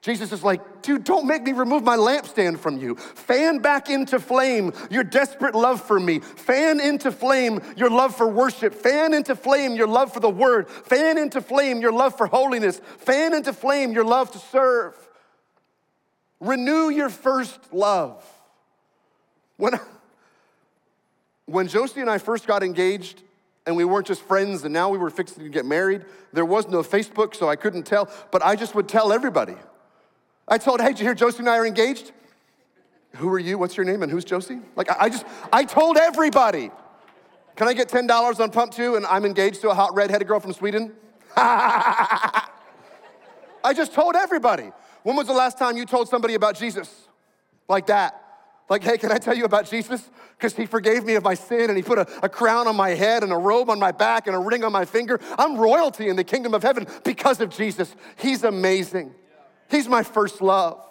Jesus 0.00 0.30
is 0.30 0.44
like, 0.44 0.80
dude, 0.80 1.02
don't 1.02 1.26
make 1.26 1.42
me 1.42 1.50
remove 1.50 1.82
my 1.82 1.96
lampstand 1.96 2.60
from 2.60 2.78
you. 2.78 2.94
Fan 2.94 3.58
back 3.58 3.90
into 3.90 4.20
flame 4.20 4.72
your 4.92 5.02
desperate 5.02 5.56
love 5.56 5.82
for 5.82 5.98
me. 5.98 6.20
Fan 6.20 6.78
into 6.78 7.10
flame 7.10 7.60
your 7.76 7.90
love 7.90 8.14
for 8.14 8.28
worship. 8.28 8.74
Fan 8.74 9.12
into 9.12 9.34
flame 9.34 9.74
your 9.74 9.88
love 9.88 10.12
for 10.14 10.20
the 10.20 10.30
word. 10.30 10.70
Fan 10.70 11.18
into 11.18 11.40
flame 11.40 11.80
your 11.80 11.90
love 11.90 12.16
for 12.16 12.28
holiness. 12.28 12.80
Fan 12.98 13.34
into 13.34 13.52
flame 13.52 13.90
your 13.90 14.04
love 14.04 14.30
to 14.30 14.38
serve. 14.38 14.94
Renew 16.42 16.90
your 16.90 17.08
first 17.08 17.72
love. 17.72 18.20
When, 19.58 19.78
when 21.46 21.68
Josie 21.68 22.00
and 22.00 22.10
I 22.10 22.18
first 22.18 22.48
got 22.48 22.64
engaged, 22.64 23.22
and 23.64 23.76
we 23.76 23.84
weren't 23.84 24.08
just 24.08 24.22
friends, 24.22 24.64
and 24.64 24.72
now 24.72 24.88
we 24.88 24.98
were 24.98 25.08
fixing 25.08 25.44
to 25.44 25.48
get 25.48 25.64
married, 25.64 26.04
there 26.32 26.44
was 26.44 26.66
no 26.66 26.82
Facebook, 26.82 27.36
so 27.36 27.48
I 27.48 27.54
couldn't 27.54 27.84
tell, 27.84 28.10
but 28.32 28.42
I 28.42 28.56
just 28.56 28.74
would 28.74 28.88
tell 28.88 29.12
everybody. 29.12 29.54
I 30.48 30.58
told, 30.58 30.80
hey, 30.80 30.88
did 30.88 30.98
you 30.98 31.04
hear 31.04 31.14
Josie 31.14 31.38
and 31.38 31.48
I 31.48 31.58
are 31.58 31.66
engaged? 31.66 32.10
Who 33.18 33.28
are 33.28 33.38
you? 33.38 33.56
What's 33.56 33.76
your 33.76 33.86
name? 33.86 34.02
And 34.02 34.10
who's 34.10 34.24
Josie? 34.24 34.58
Like, 34.74 34.90
I 34.90 35.10
just, 35.10 35.24
I 35.52 35.62
told 35.62 35.96
everybody. 35.96 36.72
Can 37.54 37.68
I 37.68 37.72
get 37.72 37.88
$10 37.88 38.40
on 38.40 38.50
pump 38.50 38.72
two 38.72 38.96
and 38.96 39.06
I'm 39.06 39.24
engaged 39.24 39.60
to 39.60 39.70
a 39.70 39.74
hot 39.74 39.94
red-headed 39.94 40.26
girl 40.26 40.40
from 40.40 40.54
Sweden? 40.54 40.90
I 41.36 42.48
just 43.76 43.94
told 43.94 44.16
everybody. 44.16 44.72
When 45.02 45.16
was 45.16 45.26
the 45.26 45.32
last 45.32 45.58
time 45.58 45.76
you 45.76 45.84
told 45.84 46.08
somebody 46.08 46.34
about 46.34 46.56
Jesus? 46.56 47.08
Like 47.68 47.86
that. 47.86 48.18
Like, 48.68 48.82
hey, 48.82 48.96
can 48.96 49.12
I 49.12 49.18
tell 49.18 49.36
you 49.36 49.44
about 49.44 49.68
Jesus? 49.68 50.08
Because 50.36 50.54
he 50.54 50.66
forgave 50.66 51.04
me 51.04 51.14
of 51.14 51.22
my 51.22 51.34
sin 51.34 51.68
and 51.68 51.76
he 51.76 51.82
put 51.82 51.98
a, 51.98 52.06
a, 52.22 52.28
crown 52.28 52.66
on 52.66 52.74
my 52.74 52.90
head 52.90 53.22
and 53.22 53.32
a 53.32 53.36
robe 53.36 53.68
on 53.68 53.78
my 53.78 53.92
back 53.92 54.26
and 54.26 54.34
a 54.34 54.38
ring 54.38 54.64
on 54.64 54.72
my 54.72 54.84
finger. 54.84 55.20
I'm 55.38 55.58
royalty 55.58 56.08
in 56.08 56.16
the 56.16 56.24
kingdom 56.24 56.54
of 56.54 56.62
heaven 56.62 56.86
because 57.04 57.40
of 57.40 57.50
Jesus. 57.50 57.94
He's 58.16 58.44
amazing. 58.44 59.14
He's 59.70 59.88
my 59.88 60.02
first 60.02 60.40
love. 60.40 60.82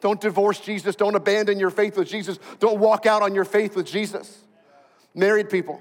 Don't 0.00 0.20
divorce 0.20 0.60
Jesus. 0.60 0.94
Don't 0.94 1.14
abandon 1.14 1.58
your 1.58 1.70
faith 1.70 1.96
with 1.96 2.08
Jesus. 2.08 2.38
Don't 2.60 2.78
walk 2.78 3.06
out 3.06 3.22
on 3.22 3.34
your 3.34 3.44
faith 3.44 3.74
with 3.74 3.86
Jesus. 3.86 4.44
Married 5.14 5.48
people, 5.48 5.80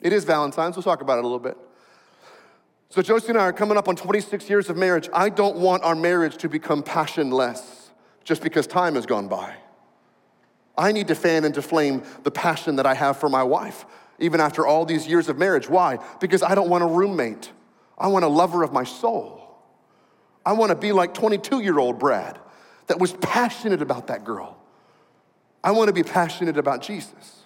it 0.00 0.12
is 0.12 0.24
Valentine's. 0.24 0.74
We'll 0.74 0.82
talk 0.82 1.02
about 1.02 1.18
it 1.18 1.24
a 1.24 1.26
little 1.26 1.38
bit. 1.38 1.58
So, 2.92 3.00
Josie 3.00 3.28
and 3.28 3.38
I 3.38 3.44
are 3.44 3.54
coming 3.54 3.78
up 3.78 3.88
on 3.88 3.96
26 3.96 4.50
years 4.50 4.68
of 4.68 4.76
marriage. 4.76 5.08
I 5.14 5.30
don't 5.30 5.56
want 5.56 5.82
our 5.82 5.94
marriage 5.94 6.36
to 6.36 6.48
become 6.50 6.82
passionless 6.82 7.90
just 8.22 8.42
because 8.42 8.66
time 8.66 8.96
has 8.96 9.06
gone 9.06 9.28
by. 9.28 9.54
I 10.76 10.92
need 10.92 11.08
to 11.08 11.14
fan 11.14 11.46
into 11.46 11.62
flame 11.62 12.02
the 12.22 12.30
passion 12.30 12.76
that 12.76 12.84
I 12.84 12.92
have 12.92 13.16
for 13.16 13.30
my 13.30 13.44
wife, 13.44 13.86
even 14.18 14.42
after 14.42 14.66
all 14.66 14.84
these 14.84 15.06
years 15.06 15.30
of 15.30 15.38
marriage. 15.38 15.70
Why? 15.70 16.00
Because 16.20 16.42
I 16.42 16.54
don't 16.54 16.68
want 16.68 16.84
a 16.84 16.86
roommate. 16.86 17.50
I 17.96 18.08
want 18.08 18.26
a 18.26 18.28
lover 18.28 18.62
of 18.62 18.74
my 18.74 18.84
soul. 18.84 19.56
I 20.44 20.52
want 20.52 20.68
to 20.68 20.76
be 20.76 20.92
like 20.92 21.14
22 21.14 21.60
year 21.60 21.78
old 21.78 21.98
Brad 21.98 22.38
that 22.88 23.00
was 23.00 23.14
passionate 23.14 23.80
about 23.80 24.08
that 24.08 24.22
girl. 24.22 24.58
I 25.64 25.70
want 25.70 25.88
to 25.88 25.94
be 25.94 26.02
passionate 26.02 26.58
about 26.58 26.82
Jesus. 26.82 27.41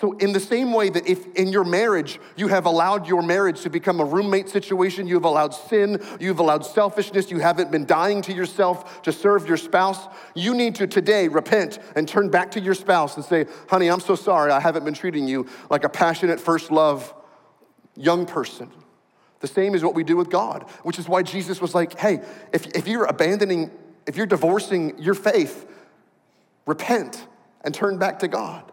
So, 0.00 0.12
in 0.12 0.32
the 0.32 0.40
same 0.40 0.72
way 0.72 0.88
that 0.88 1.06
if 1.06 1.26
in 1.34 1.48
your 1.48 1.62
marriage 1.62 2.20
you 2.34 2.48
have 2.48 2.64
allowed 2.64 3.06
your 3.06 3.20
marriage 3.20 3.60
to 3.60 3.68
become 3.68 4.00
a 4.00 4.04
roommate 4.04 4.48
situation, 4.48 5.06
you've 5.06 5.26
allowed 5.26 5.52
sin, 5.52 6.02
you've 6.18 6.38
allowed 6.38 6.64
selfishness, 6.64 7.30
you 7.30 7.38
haven't 7.38 7.70
been 7.70 7.84
dying 7.84 8.22
to 8.22 8.32
yourself 8.32 9.02
to 9.02 9.12
serve 9.12 9.46
your 9.46 9.58
spouse, 9.58 10.08
you 10.34 10.54
need 10.54 10.74
to 10.76 10.86
today 10.86 11.28
repent 11.28 11.80
and 11.96 12.08
turn 12.08 12.30
back 12.30 12.50
to 12.52 12.60
your 12.60 12.72
spouse 12.72 13.16
and 13.16 13.24
say, 13.26 13.44
honey, 13.68 13.88
I'm 13.88 14.00
so 14.00 14.14
sorry, 14.14 14.50
I 14.52 14.58
haven't 14.58 14.86
been 14.86 14.94
treating 14.94 15.28
you 15.28 15.46
like 15.68 15.84
a 15.84 15.90
passionate 15.90 16.40
first 16.40 16.70
love 16.70 17.12
young 17.94 18.24
person. 18.24 18.70
The 19.40 19.48
same 19.48 19.74
is 19.74 19.84
what 19.84 19.94
we 19.94 20.02
do 20.02 20.16
with 20.16 20.30
God, 20.30 20.62
which 20.82 20.98
is 20.98 21.10
why 21.10 21.22
Jesus 21.22 21.60
was 21.60 21.74
like, 21.74 21.98
hey, 21.98 22.22
if, 22.54 22.66
if 22.68 22.88
you're 22.88 23.04
abandoning, 23.04 23.70
if 24.06 24.16
you're 24.16 24.24
divorcing 24.24 24.98
your 24.98 25.14
faith, 25.14 25.66
repent 26.64 27.26
and 27.62 27.74
turn 27.74 27.98
back 27.98 28.20
to 28.20 28.28
God. 28.28 28.72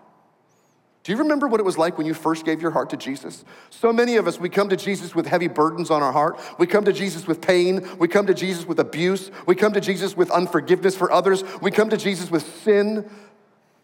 Do 1.08 1.13
you 1.13 1.20
remember 1.20 1.48
what 1.48 1.62
it 1.62 1.63
was 1.63 1.78
like 1.78 1.98
when 1.98 2.06
you 2.06 2.13
first 2.13 2.43
gave 2.43 2.62
your 2.62 2.72
heart 2.72 2.89
to 2.89 2.98
Jesus? 2.98 3.46
So 3.70 3.93
many 3.93 4.17
of 4.17 4.28
us, 4.28 4.41
we 4.41 4.50
come 4.50 4.67
to 4.67 4.76
Jesus 4.76 5.15
with 5.15 5.26
heavy 5.26 5.48
burdens 5.48 5.89
on 5.89 6.04
our 6.04 6.12
heart. 6.12 6.38
We 6.60 6.67
come 6.67 6.84
to 6.84 6.91
Jesus 6.91 7.26
with 7.26 7.39
pain. 7.39 7.88
We 7.98 8.10
come 8.10 8.28
to 8.28 8.34
Jesus 8.34 8.65
with 8.65 8.78
abuse. 8.78 9.32
We 9.46 9.56
come 9.56 9.72
to 9.72 9.80
Jesus 9.80 10.17
with 10.17 10.30
unforgiveness 10.30 10.98
for 10.98 11.10
others. 11.10 11.46
We 11.62 11.72
come 11.72 11.89
to 11.91 11.96
Jesus 11.96 12.30
with 12.30 12.46
sin. 12.62 13.10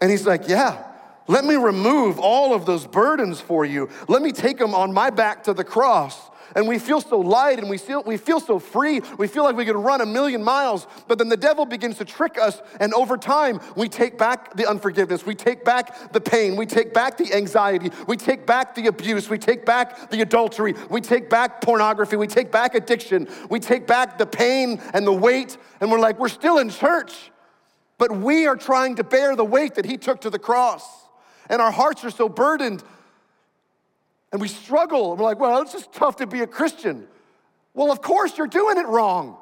And 0.01 0.12
He's 0.12 0.27
like, 0.27 0.49
Yeah, 0.49 0.83
let 1.27 1.45
me 1.45 1.55
remove 1.55 2.19
all 2.19 2.53
of 2.53 2.65
those 2.65 2.86
burdens 2.86 3.39
for 3.39 3.63
you. 3.63 3.88
Let 4.09 4.21
me 4.21 4.33
take 4.33 4.57
them 4.57 4.75
on 4.75 4.91
my 4.91 5.09
back 5.09 5.45
to 5.45 5.53
the 5.53 5.63
cross 5.63 6.29
and 6.55 6.67
we 6.67 6.79
feel 6.79 7.01
so 7.01 7.19
light 7.19 7.59
and 7.59 7.69
we 7.69 7.77
feel, 7.77 8.03
we 8.03 8.17
feel 8.17 8.39
so 8.39 8.59
free. 8.59 9.01
We 9.17 9.27
feel 9.27 9.43
like 9.43 9.55
we 9.55 9.65
could 9.65 9.75
run 9.75 10.01
a 10.01 10.05
million 10.05 10.43
miles, 10.43 10.87
but 11.07 11.17
then 11.17 11.29
the 11.29 11.37
devil 11.37 11.65
begins 11.65 11.97
to 11.97 12.05
trick 12.05 12.37
us, 12.37 12.61
and 12.79 12.93
over 12.93 13.17
time, 13.17 13.59
we 13.75 13.89
take 13.89 14.17
back 14.17 14.55
the 14.55 14.67
unforgiveness, 14.69 15.25
we 15.25 15.35
take 15.35 15.65
back 15.65 16.11
the 16.11 16.21
pain, 16.21 16.55
we 16.55 16.65
take 16.65 16.93
back 16.93 17.17
the 17.17 17.33
anxiety, 17.33 17.91
we 18.07 18.17
take 18.17 18.45
back 18.45 18.75
the 18.75 18.87
abuse, 18.87 19.29
we 19.29 19.37
take 19.37 19.65
back 19.65 20.09
the 20.09 20.21
adultery, 20.21 20.73
we 20.89 21.01
take 21.01 21.29
back 21.29 21.61
pornography, 21.61 22.15
we 22.15 22.27
take 22.27 22.51
back 22.51 22.75
addiction, 22.75 23.27
we 23.49 23.59
take 23.59 23.87
back 23.87 24.17
the 24.17 24.25
pain 24.25 24.81
and 24.93 25.05
the 25.05 25.13
weight, 25.13 25.57
and 25.81 25.91
we're 25.91 25.99
like, 25.99 26.19
we're 26.19 26.29
still 26.29 26.59
in 26.59 26.69
church, 26.69 27.31
but 27.97 28.15
we 28.15 28.47
are 28.47 28.55
trying 28.55 28.95
to 28.95 29.03
bear 29.03 29.35
the 29.35 29.45
weight 29.45 29.75
that 29.75 29.85
he 29.85 29.97
took 29.97 30.21
to 30.21 30.29
the 30.29 30.39
cross. 30.39 30.83
And 31.49 31.61
our 31.61 31.71
hearts 31.71 32.03
are 32.05 32.09
so 32.09 32.29
burdened 32.29 32.83
and 34.33 34.41
we 34.41 34.47
struggle. 34.47 35.15
We're 35.15 35.23
like, 35.23 35.39
well, 35.39 35.61
it's 35.61 35.71
just 35.71 35.93
tough 35.93 36.17
to 36.17 36.27
be 36.27 36.41
a 36.41 36.47
Christian. 36.47 37.07
Well, 37.73 37.91
of 37.91 38.01
course, 38.01 38.37
you're 38.37 38.47
doing 38.47 38.77
it 38.77 38.87
wrong. 38.87 39.37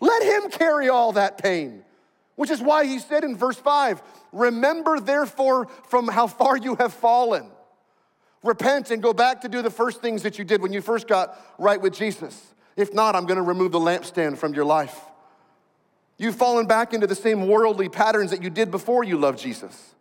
Let 0.00 0.22
him 0.22 0.50
carry 0.50 0.88
all 0.88 1.12
that 1.12 1.38
pain, 1.38 1.82
which 2.36 2.50
is 2.50 2.60
why 2.60 2.84
he 2.84 2.98
said 2.98 3.24
in 3.24 3.36
verse 3.36 3.56
5 3.56 4.00
Remember, 4.32 5.00
therefore, 5.00 5.66
from 5.88 6.06
how 6.06 6.26
far 6.26 6.56
you 6.56 6.76
have 6.76 6.92
fallen. 6.92 7.50
Repent 8.42 8.90
and 8.90 9.02
go 9.02 9.12
back 9.12 9.40
to 9.42 9.48
do 9.48 9.60
the 9.60 9.70
first 9.70 10.00
things 10.00 10.22
that 10.22 10.38
you 10.38 10.44
did 10.44 10.62
when 10.62 10.72
you 10.72 10.80
first 10.80 11.08
got 11.08 11.38
right 11.58 11.80
with 11.80 11.94
Jesus. 11.94 12.54
If 12.76 12.94
not, 12.94 13.16
I'm 13.16 13.26
going 13.26 13.36
to 13.36 13.42
remove 13.42 13.72
the 13.72 13.80
lampstand 13.80 14.38
from 14.38 14.54
your 14.54 14.64
life. 14.64 14.98
You've 16.16 16.36
fallen 16.36 16.66
back 16.66 16.94
into 16.94 17.06
the 17.06 17.14
same 17.14 17.48
worldly 17.48 17.88
patterns 17.88 18.30
that 18.30 18.42
you 18.42 18.50
did 18.50 18.70
before 18.70 19.04
you 19.04 19.18
loved 19.18 19.38
Jesus. 19.38 19.94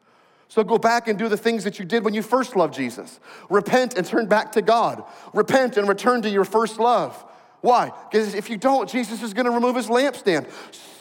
So 0.49 0.63
go 0.63 0.79
back 0.79 1.07
and 1.07 1.17
do 1.17 1.29
the 1.29 1.38
things 1.38 1.63
that 1.63 1.77
you 1.77 1.85
did 1.85 2.03
when 2.03 2.15
you 2.15 2.23
first 2.23 2.55
loved 2.55 2.73
Jesus. 2.73 3.19
Repent 3.51 3.95
and 3.95 4.05
turn 4.05 4.25
back 4.25 4.51
to 4.53 4.63
God. 4.63 5.03
Repent 5.31 5.77
and 5.77 5.88
return 5.88 6.23
to 6.23 6.29
your 6.29 6.43
first 6.43 6.79
love. 6.79 7.23
Why? 7.62 7.91
Because 8.09 8.33
if 8.33 8.49
you 8.49 8.57
don't, 8.57 8.89
Jesus 8.89 9.21
is 9.21 9.33
going 9.33 9.45
to 9.45 9.51
remove 9.51 9.75
his 9.75 9.88
lampstand. 9.88 10.49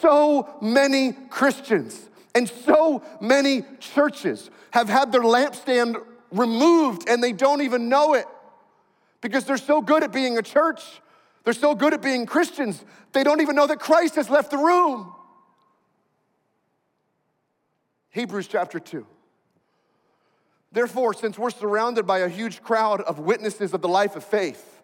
So 0.01 0.47
many 0.61 1.13
Christians 1.29 2.09
and 2.35 2.47
so 2.47 3.01
many 3.19 3.63
churches 3.79 4.51
have 4.69 4.87
had 4.87 5.11
their 5.11 5.21
lampstand 5.21 5.95
removed 6.31 7.09
and 7.09 7.23
they 7.23 7.33
don't 7.33 7.63
even 7.63 7.89
know 7.89 8.13
it 8.13 8.25
because 9.19 9.45
they're 9.45 9.57
so 9.57 9.81
good 9.81 10.03
at 10.03 10.11
being 10.11 10.37
a 10.37 10.43
church. 10.43 10.83
They're 11.43 11.53
so 11.53 11.73
good 11.73 11.95
at 11.95 12.03
being 12.03 12.27
Christians, 12.27 12.85
they 13.13 13.23
don't 13.23 13.41
even 13.41 13.55
know 13.55 13.65
that 13.65 13.79
Christ 13.79 14.15
has 14.15 14.29
left 14.29 14.51
the 14.51 14.57
room. 14.57 15.11
Hebrews 18.11 18.47
chapter 18.47 18.79
2. 18.79 19.07
Therefore, 20.71 21.13
since 21.13 21.37
we're 21.37 21.49
surrounded 21.49 22.05
by 22.05 22.19
a 22.19 22.29
huge 22.29 22.61
crowd 22.61 23.01
of 23.01 23.19
witnesses 23.19 23.73
of 23.73 23.81
the 23.81 23.87
life 23.87 24.15
of 24.15 24.23
faith, 24.23 24.81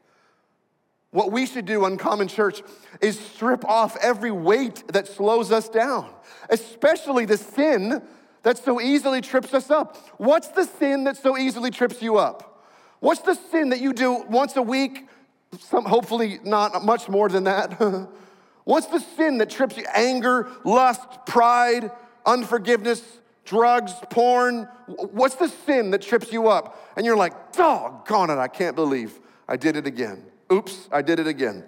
what 1.12 1.32
we 1.32 1.46
should 1.46 1.66
do 1.66 1.86
Uncommon 1.86 2.28
Church 2.28 2.62
is 3.02 3.20
strip 3.20 3.64
off 3.66 3.96
every 4.02 4.32
weight 4.32 4.84
that 4.92 5.08
slows 5.08 5.52
us 5.52 5.70
down, 5.70 6.12
especially 6.50 7.26
the 7.26 7.38
sin 7.38 8.02
that 8.44 8.58
so 8.58 8.82
easily 8.82 9.22
trips 9.22 9.54
us 9.54 9.72
up. 9.72 9.96
What's 10.18 10.50
the 10.50 10.66
sin 10.66 11.06
that 11.06 11.18
so 11.18 11.38
easily 11.38 11.72
trips 11.72 12.02
you 12.02 12.18
up? 12.18 12.64
What's 13.00 13.22
the 13.22 13.36
sin 13.36 13.70
that 13.70 13.80
you 13.80 13.94
do 13.94 14.26
once 14.28 14.56
a 14.56 14.62
week? 14.62 15.08
Some, 15.60 15.86
hopefully, 15.86 16.40
not 16.44 16.84
much 16.84 17.08
more 17.08 17.30
than 17.30 17.46
that. 17.46 17.80
What's 18.66 18.88
the 18.88 19.00
sin 19.00 19.38
that 19.38 19.50
trips 19.50 19.78
you? 19.78 19.86
Anger, 19.94 20.50
lust, 20.64 21.08
pride, 21.26 21.92
unforgiveness, 22.26 23.04
drugs, 23.46 23.94
porn? 24.10 24.68
What's 24.88 25.36
the 25.36 25.48
sin 25.48 25.92
that 25.92 26.02
trips 26.02 26.34
you 26.34 26.50
up? 26.50 26.94
And 26.98 27.06
you're 27.06 27.16
like, 27.16 27.54
doggone 27.54 28.30
it, 28.30 28.38
I 28.38 28.48
can't 28.48 28.76
believe 28.76 29.20
I 29.48 29.56
did 29.56 29.76
it 29.76 29.88
again. 29.88 30.26
Oops, 30.52 30.90
I 30.92 31.02
did 31.02 31.20
it 31.20 31.28
again. 31.28 31.64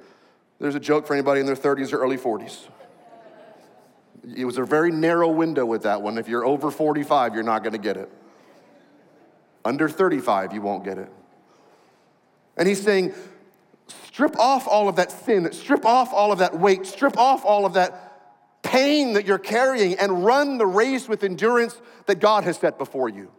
There's 0.60 0.76
a 0.76 0.80
joke 0.80 1.08
for 1.08 1.14
anybody 1.14 1.40
in 1.40 1.46
their 1.46 1.56
30s 1.56 1.94
or 1.94 2.00
early 2.00 2.18
40s. 2.18 2.68
It 4.36 4.46
was 4.46 4.58
a 4.58 4.64
very 4.64 4.92
narrow 4.92 5.30
window 5.30 5.66
with 5.66 5.84
that 5.84 6.02
one. 6.02 6.18
If 6.18 6.28
you're 6.28 6.46
over 6.46 6.72
45, 6.72 7.34
you're 7.34 7.44
not 7.44 7.64
gonna 7.64 7.78
get 7.78 7.96
it. 7.96 8.12
Under 9.64 9.88
35, 9.88 10.54
you 10.54 10.62
won't 10.62 10.84
get 10.84 10.98
it. 10.98 11.12
And 12.58 12.68
he's 12.68 12.82
saying, 12.82 13.14
strip 14.06 14.38
off 14.40 14.68
all 14.68 14.90
of 14.90 14.96
that 14.96 15.12
sin, 15.12 15.52
strip 15.52 15.86
off 15.86 16.12
all 16.14 16.32
of 16.32 16.40
that 16.40 16.58
weight, 16.58 16.86
strip 16.86 17.18
off 17.18 17.46
all 17.46 17.66
of 17.66 17.74
that 17.74 18.07
pain 18.68 19.14
that 19.14 19.26
you're 19.26 19.38
carrying 19.38 19.98
and 19.98 20.26
run 20.26 20.58
the 20.58 20.66
race 20.66 21.08
with 21.08 21.24
endurance 21.24 21.80
that 22.06 22.20
God 22.20 22.44
has 22.44 22.58
set 22.58 22.78
before 22.78 23.08
you. 23.08 23.32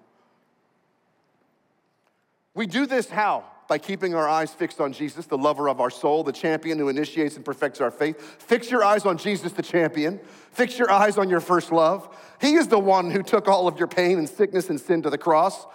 We 2.55 2.67
do 2.67 2.87
this 2.87 3.11
how? 3.11 3.45
By 3.69 3.77
keeping 3.77 4.15
our 4.15 4.27
eyes 4.27 4.55
fixed 4.55 4.81
on 4.81 4.95
Jesus, 4.95 5.27
the 5.27 5.37
lover 5.37 5.69
of 5.69 5.83
our 5.83 5.91
soul, 5.91 6.25
the 6.25 6.33
champion 6.33 6.79
who 6.79 6.89
initiates 6.89 7.37
and 7.37 7.45
perfects 7.45 7.83
our 7.83 7.91
faith. 7.91 8.19
Fix 8.41 8.71
your 8.71 8.83
eyes 8.83 9.05
on 9.05 9.19
Jesus, 9.19 9.53
the 9.53 9.63
champion. 9.63 10.19
Fix 10.53 10.79
your 10.79 10.91
eyes 10.91 11.19
on 11.19 11.29
your 11.29 11.41
first 11.41 11.71
love. 11.71 12.09
He 12.41 12.55
is 12.55 12.69
the 12.69 12.79
one 12.79 13.11
who 13.11 13.23
took 13.23 13.49
all 13.49 13.69
of 13.69 13.79
your 13.79 13.87
pain 13.87 14.19
and 14.19 14.27
sickness 14.27 14.71
and 14.71 14.81
sin 14.81 15.03
to 15.03 15.11
the 15.11 15.19
cross 15.19 15.67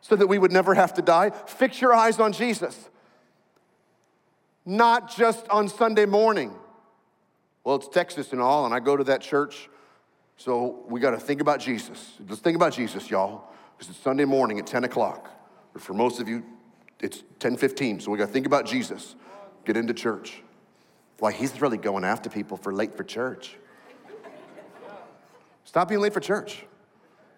so 0.00 0.16
that 0.16 0.26
we 0.26 0.38
would 0.38 0.52
never 0.52 0.74
have 0.74 0.94
to 0.94 1.02
die. 1.02 1.30
Fix 1.46 1.82
your 1.82 1.92
eyes 1.92 2.18
on 2.18 2.32
Jesus, 2.32 2.88
not 4.64 5.14
just 5.14 5.46
on 5.50 5.68
Sunday 5.68 6.06
morning 6.06 6.54
well, 7.66 7.74
it's 7.74 7.88
Texas 7.88 8.30
and 8.30 8.40
all, 8.40 8.64
and 8.64 8.72
I 8.72 8.78
go 8.78 8.96
to 8.96 9.02
that 9.02 9.20
church, 9.20 9.68
so 10.36 10.84
we 10.88 11.00
got 11.00 11.10
to 11.10 11.18
think 11.18 11.40
about 11.40 11.58
Jesus. 11.58 12.12
Let's 12.28 12.40
think 12.40 12.54
about 12.54 12.72
Jesus, 12.72 13.10
y'all, 13.10 13.42
because 13.76 13.90
it's 13.92 13.98
Sunday 14.04 14.24
morning 14.24 14.60
at 14.60 14.68
10 14.68 14.84
o'clock. 14.84 15.28
Or 15.74 15.80
for 15.80 15.92
most 15.92 16.20
of 16.20 16.28
you, 16.28 16.44
it's 17.00 17.24
10:15, 17.40 18.02
so 18.02 18.12
we 18.12 18.18
got 18.18 18.26
to 18.26 18.32
think 18.32 18.46
about 18.46 18.66
Jesus. 18.66 19.16
Get 19.64 19.76
into 19.76 19.92
church. 19.94 20.44
Why, 21.18 21.32
he's 21.32 21.60
really 21.60 21.76
going 21.76 22.04
after 22.04 22.30
people 22.30 22.56
for 22.56 22.72
late 22.72 22.96
for 22.96 23.02
church. 23.02 23.56
Stop 25.64 25.88
being 25.88 26.00
late 26.00 26.12
for 26.12 26.20
church. 26.20 26.64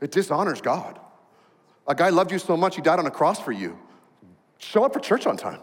It 0.03 0.13
dishonors 0.13 0.61
God. 0.61 1.01
A 1.87 1.95
guy 1.95 2.11
loved 2.11 2.33
you 2.33 2.39
so 2.39 2.55
much, 2.55 2.77
he 2.77 2.83
died 2.83 2.99
on 2.99 3.07
a 3.07 3.11
cross 3.11 3.41
for 3.41 3.53
you. 3.53 3.79
Show 4.59 4.85
up 4.85 4.93
for 4.93 5.01
church 5.01 5.27
on 5.27 5.39
time. 5.39 5.63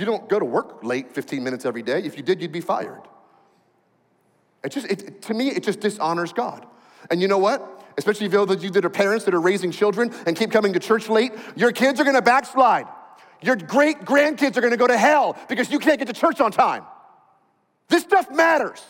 You 0.00 0.06
don't 0.06 0.30
go 0.30 0.38
to 0.38 0.46
work 0.46 0.82
late 0.82 1.12
15 1.12 1.44
minutes 1.44 1.66
every 1.66 1.82
day. 1.82 2.02
If 2.02 2.16
you 2.16 2.22
did, 2.22 2.40
you'd 2.40 2.50
be 2.50 2.62
fired. 2.62 3.02
It 4.64 4.70
just, 4.70 4.86
it, 4.86 5.20
to 5.20 5.34
me, 5.34 5.48
it 5.48 5.62
just 5.62 5.80
dishonors 5.80 6.32
God. 6.32 6.64
And 7.10 7.20
you 7.20 7.28
know 7.28 7.36
what? 7.36 7.84
Especially 7.98 8.24
if 8.24 8.32
those 8.32 8.48
of 8.48 8.64
you 8.64 8.70
that 8.70 8.84
are 8.86 8.88
parents 8.88 9.26
that 9.26 9.34
are 9.34 9.40
raising 9.42 9.70
children 9.70 10.10
and 10.24 10.34
keep 10.34 10.50
coming 10.50 10.72
to 10.72 10.80
church 10.80 11.10
late, 11.10 11.32
your 11.54 11.70
kids 11.70 12.00
are 12.00 12.04
gonna 12.04 12.22
backslide. 12.22 12.86
Your 13.42 13.56
great 13.56 13.98
grandkids 13.98 14.56
are 14.56 14.62
gonna 14.62 14.78
go 14.78 14.86
to 14.86 14.96
hell 14.96 15.36
because 15.50 15.70
you 15.70 15.78
can't 15.78 15.98
get 15.98 16.08
to 16.08 16.14
church 16.14 16.40
on 16.40 16.50
time. 16.50 16.86
This 17.88 18.02
stuff 18.02 18.30
matters. 18.30 18.82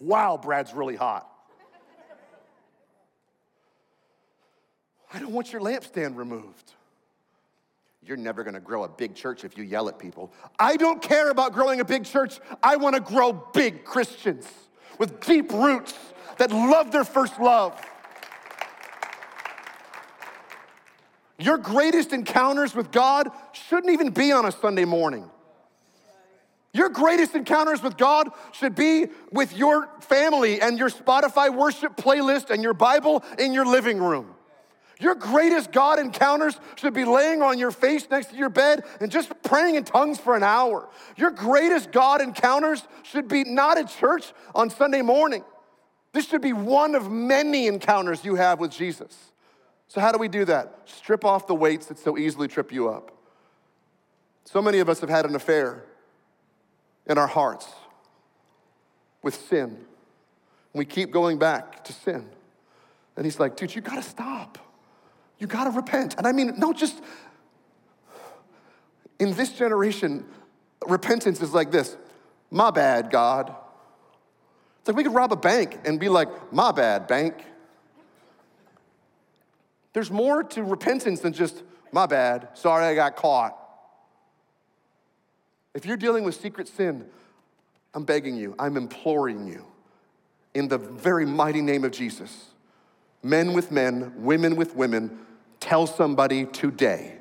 Wow, 0.00 0.36
Brad's 0.36 0.74
really 0.74 0.96
hot. 0.96 1.26
I 5.14 5.18
don't 5.18 5.32
want 5.32 5.50
your 5.50 5.62
lampstand 5.62 6.16
removed. 6.16 6.74
You're 8.06 8.18
never 8.18 8.44
gonna 8.44 8.60
grow 8.60 8.84
a 8.84 8.88
big 8.88 9.14
church 9.14 9.44
if 9.44 9.56
you 9.56 9.64
yell 9.64 9.88
at 9.88 9.98
people. 9.98 10.30
I 10.58 10.76
don't 10.76 11.00
care 11.00 11.30
about 11.30 11.52
growing 11.52 11.80
a 11.80 11.84
big 11.84 12.04
church. 12.04 12.38
I 12.62 12.76
wanna 12.76 13.00
grow 13.00 13.32
big 13.32 13.84
Christians 13.84 14.46
with 14.98 15.20
deep 15.20 15.50
roots 15.52 15.94
that 16.36 16.50
love 16.50 16.92
their 16.92 17.04
first 17.04 17.40
love. 17.40 17.80
Your 21.38 21.56
greatest 21.56 22.12
encounters 22.12 22.74
with 22.74 22.92
God 22.92 23.30
shouldn't 23.52 23.92
even 23.92 24.10
be 24.10 24.32
on 24.32 24.44
a 24.44 24.52
Sunday 24.52 24.84
morning. 24.84 25.30
Your 26.74 26.88
greatest 26.88 27.34
encounters 27.34 27.82
with 27.82 27.96
God 27.96 28.28
should 28.52 28.74
be 28.74 29.06
with 29.32 29.56
your 29.56 29.88
family 30.00 30.60
and 30.60 30.78
your 30.78 30.90
Spotify 30.90 31.54
worship 31.54 31.96
playlist 31.96 32.50
and 32.50 32.62
your 32.62 32.74
Bible 32.74 33.24
in 33.38 33.52
your 33.52 33.64
living 33.64 33.98
room. 33.98 34.33
Your 35.04 35.14
greatest 35.14 35.70
God 35.70 35.98
encounters 35.98 36.58
should 36.76 36.94
be 36.94 37.04
laying 37.04 37.42
on 37.42 37.58
your 37.58 37.70
face 37.70 38.08
next 38.10 38.30
to 38.30 38.36
your 38.36 38.48
bed 38.48 38.84
and 39.02 39.12
just 39.12 39.30
praying 39.42 39.74
in 39.74 39.84
tongues 39.84 40.18
for 40.18 40.34
an 40.34 40.42
hour. 40.42 40.88
Your 41.18 41.30
greatest 41.30 41.92
God 41.92 42.22
encounters 42.22 42.82
should 43.02 43.28
be 43.28 43.44
not 43.44 43.76
at 43.76 43.90
church 43.90 44.32
on 44.54 44.70
Sunday 44.70 45.02
morning. 45.02 45.44
This 46.12 46.26
should 46.26 46.40
be 46.40 46.54
one 46.54 46.94
of 46.94 47.10
many 47.10 47.66
encounters 47.66 48.24
you 48.24 48.36
have 48.36 48.58
with 48.60 48.70
Jesus. 48.70 49.14
So, 49.88 50.00
how 50.00 50.10
do 50.10 50.16
we 50.16 50.26
do 50.26 50.46
that? 50.46 50.78
Strip 50.86 51.22
off 51.22 51.46
the 51.46 51.54
weights 51.54 51.84
that 51.86 51.98
so 51.98 52.16
easily 52.16 52.48
trip 52.48 52.72
you 52.72 52.88
up. 52.88 53.12
So 54.46 54.62
many 54.62 54.78
of 54.78 54.88
us 54.88 55.00
have 55.00 55.10
had 55.10 55.26
an 55.26 55.34
affair 55.34 55.84
in 57.04 57.18
our 57.18 57.26
hearts 57.26 57.68
with 59.22 59.34
sin. 59.34 59.84
We 60.72 60.86
keep 60.86 61.10
going 61.10 61.38
back 61.38 61.84
to 61.84 61.92
sin. 61.92 62.26
And 63.16 63.26
he's 63.26 63.38
like, 63.38 63.54
dude, 63.54 63.74
you 63.74 63.82
gotta 63.82 64.00
stop. 64.00 64.63
You 65.44 65.48
got 65.48 65.64
to 65.64 65.70
repent. 65.72 66.14
And 66.16 66.26
I 66.26 66.32
mean, 66.32 66.54
no, 66.56 66.72
just 66.72 67.02
in 69.18 69.34
this 69.34 69.52
generation, 69.52 70.24
repentance 70.86 71.42
is 71.42 71.52
like 71.52 71.70
this 71.70 71.98
My 72.50 72.70
bad, 72.70 73.10
God. 73.10 73.54
It's 74.78 74.88
like 74.88 74.96
we 74.96 75.04
could 75.04 75.12
rob 75.12 75.32
a 75.32 75.36
bank 75.36 75.80
and 75.84 76.00
be 76.00 76.08
like, 76.08 76.28
My 76.50 76.72
bad, 76.72 77.06
bank. 77.06 77.44
There's 79.92 80.10
more 80.10 80.42
to 80.44 80.64
repentance 80.64 81.20
than 81.20 81.34
just, 81.34 81.62
My 81.92 82.06
bad, 82.06 82.48
sorry 82.54 82.86
I 82.86 82.94
got 82.94 83.14
caught. 83.14 83.54
If 85.74 85.84
you're 85.84 85.98
dealing 85.98 86.24
with 86.24 86.36
secret 86.36 86.68
sin, 86.68 87.04
I'm 87.92 88.04
begging 88.04 88.34
you, 88.34 88.54
I'm 88.58 88.78
imploring 88.78 89.46
you, 89.46 89.66
in 90.54 90.68
the 90.68 90.78
very 90.78 91.26
mighty 91.26 91.60
name 91.60 91.84
of 91.84 91.90
Jesus 91.90 92.46
men 93.22 93.54
with 93.54 93.70
men, 93.70 94.12
women 94.16 94.54
with 94.54 94.76
women, 94.76 95.18
tell 95.64 95.86
somebody 95.86 96.44
today, 96.44 97.14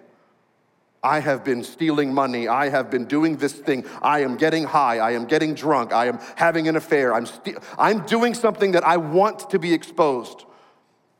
I 1.02 1.20
have 1.20 1.44
been 1.46 1.64
stealing 1.64 2.14
money. 2.14 2.48
I 2.48 2.70
have 2.70 2.92
been 2.92 3.06
doing 3.06 3.38
this 3.38 3.54
thing. 3.54 3.86
I 4.02 4.20
am 4.20 4.36
getting 4.36 4.66
high. 4.66 5.00
I 5.00 5.12
am 5.12 5.26
getting 5.26 5.54
drunk. 5.54 5.94
I 5.94 6.08
am 6.08 6.20
having 6.36 6.68
an 6.68 6.76
affair. 6.76 7.14
I'm, 7.14 7.26
st- 7.26 7.58
I'm 7.78 8.06
doing 8.06 8.34
something 8.34 8.74
that 8.74 8.86
I 8.86 8.98
want 8.98 9.50
to 9.50 9.60
be 9.60 9.74
exposed. 9.74 10.44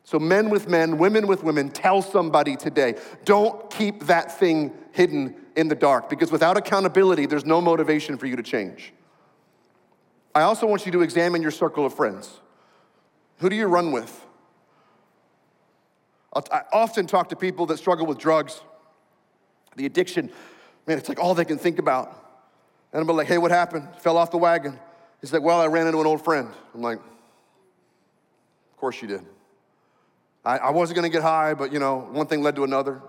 So, 0.04 0.20
men 0.20 0.50
with 0.50 0.68
men, 0.68 0.98
women 0.98 1.28
with 1.28 1.44
women, 1.44 1.70
tell 1.70 2.02
somebody 2.02 2.58
today 2.58 2.96
don't 3.24 3.70
keep 3.70 4.04
that 4.08 4.38
thing 4.38 4.74
hidden 4.92 5.36
in 5.56 5.70
the 5.70 5.76
dark 5.76 6.10
because 6.10 6.30
without 6.30 6.58
accountability, 6.58 7.26
there's 7.26 7.46
no 7.46 7.62
motivation 7.62 8.18
for 8.18 8.26
you 8.26 8.36
to 8.36 8.44
change. 8.44 8.94
I 10.36 10.42
also 10.42 10.68
want 10.68 10.86
you 10.86 10.92
to 10.92 11.02
examine 11.02 11.42
your 11.42 11.52
circle 11.52 11.86
of 11.86 11.94
friends. 11.94 12.42
Who 13.38 13.50
do 13.50 13.56
you 13.56 13.68
run 13.68 13.94
with? 13.94 14.23
I 16.36 16.64
often 16.72 17.06
talk 17.06 17.30
to 17.30 17.36
people 17.36 17.68
that 17.68 17.78
struggle 17.78 18.06
with 18.08 18.18
drugs, 18.18 18.62
the 19.76 19.86
addiction. 19.86 20.32
Man, 20.88 20.98
it's 20.98 21.08
like 21.08 21.20
all 21.20 21.36
they 21.36 21.46
can 21.46 21.58
think 21.58 21.80
about. 21.80 22.20
And 22.92 23.02
I'm 23.02 23.16
like, 23.16 23.28
hey, 23.28 23.38
what 23.38 23.52
happened? 23.52 23.88
Fell 24.00 24.18
off 24.18 24.32
the 24.32 24.38
wagon. 24.38 24.80
He's 25.22 25.32
like, 25.32 25.42
well, 25.42 25.62
I 25.62 25.68
ran 25.68 25.88
into 25.88 26.00
an 26.02 26.08
old 26.08 26.24
friend. 26.24 26.50
I'm 26.74 26.82
like, 26.82 26.98
of 26.98 28.78
course 28.78 29.02
you 29.02 29.08
did. 29.08 29.26
I, 30.44 30.58
I 30.58 30.70
wasn't 30.72 30.96
gonna 30.96 31.10
get 31.10 31.22
high, 31.22 31.54
but 31.54 31.72
you 31.72 31.80
know, 31.80 32.00
one 32.12 32.28
thing 32.28 32.42
led 32.42 32.56
to 32.56 32.64
another. 32.64 33.02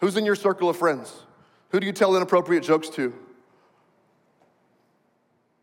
Who's 0.00 0.16
in 0.16 0.24
your 0.26 0.34
circle 0.34 0.68
of 0.68 0.76
friends? 0.76 1.14
Who 1.70 1.80
do 1.80 1.86
you 1.86 1.92
tell 1.92 2.14
inappropriate 2.16 2.64
jokes 2.64 2.88
to? 2.90 3.14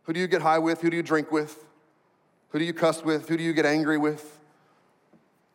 Who 0.04 0.14
do 0.14 0.20
you 0.20 0.28
get 0.28 0.42
high 0.42 0.60
with? 0.60 0.82
Who 0.82 0.90
do 0.90 0.98
you 0.98 1.04
drink 1.04 1.32
with? 1.32 1.64
Who 2.50 2.60
do 2.60 2.66
you 2.66 2.74
cuss 2.74 3.04
with? 3.04 3.30
Who 3.30 3.38
do 3.38 3.44
you 3.44 3.54
get 3.54 3.66
angry 3.66 3.98
with? 3.98 4.39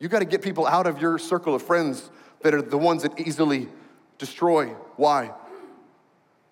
You 0.05 0.11
got 0.11 0.19
to 0.19 0.27
get 0.27 0.43
people 0.43 0.67
out 0.67 0.87
of 0.87 1.01
your 1.01 1.17
circle 1.17 1.55
of 1.55 1.63
friends 1.63 2.11
that 2.43 2.53
are 2.53 2.61
the 2.61 2.77
ones 2.77 3.05
that 3.05 3.19
easily 3.19 3.69
destroy. 4.19 4.67
Why? 4.97 5.33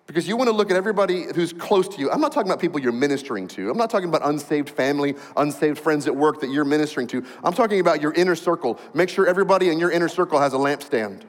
Because 0.07 0.27
you 0.27 0.35
want 0.35 0.49
to 0.49 0.55
look 0.55 0.71
at 0.71 0.75
everybody 0.75 1.25
who's 1.35 1.53
close 1.53 1.87
to 1.89 1.99
you. 1.99 2.09
I'm 2.09 2.19
not 2.19 2.31
talking 2.31 2.49
about 2.49 2.59
people 2.59 2.79
you're 2.79 2.91
ministering 2.91 3.47
to. 3.49 3.69
I'm 3.69 3.77
not 3.77 3.91
talking 3.91 4.09
about 4.09 4.27
unsaved 4.27 4.71
family, 4.71 5.13
unsaved 5.37 5.77
friends 5.77 6.07
at 6.07 6.15
work 6.15 6.41
that 6.41 6.49
you're 6.49 6.65
ministering 6.65 7.05
to. 7.09 7.23
I'm 7.43 7.53
talking 7.53 7.79
about 7.79 8.01
your 8.01 8.11
inner 8.13 8.33
circle. 8.33 8.79
Make 8.95 9.09
sure 9.09 9.27
everybody 9.27 9.69
in 9.69 9.77
your 9.77 9.91
inner 9.91 10.09
circle 10.09 10.39
has 10.39 10.53
a 10.55 10.57
lampstand. 10.57 11.21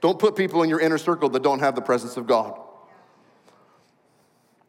Don't 0.00 0.20
put 0.20 0.36
people 0.36 0.62
in 0.62 0.70
your 0.70 0.78
inner 0.78 0.98
circle 0.98 1.28
that 1.30 1.42
don't 1.42 1.58
have 1.58 1.74
the 1.74 1.82
presence 1.82 2.16
of 2.16 2.28
God. 2.28 2.60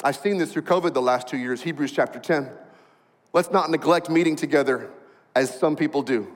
I've 0.03 0.17
seen 0.17 0.39
this 0.39 0.51
through 0.51 0.63
COVID 0.63 0.95
the 0.95 1.01
last 1.03 1.27
two 1.27 1.37
years, 1.37 1.61
Hebrews 1.61 1.91
chapter 1.91 2.17
10. 2.17 2.49
Let's 3.33 3.51
not 3.51 3.69
neglect 3.69 4.09
meeting 4.09 4.35
together 4.35 4.89
as 5.41 5.57
some 5.57 5.75
people 5.75 6.01
do, 6.01 6.27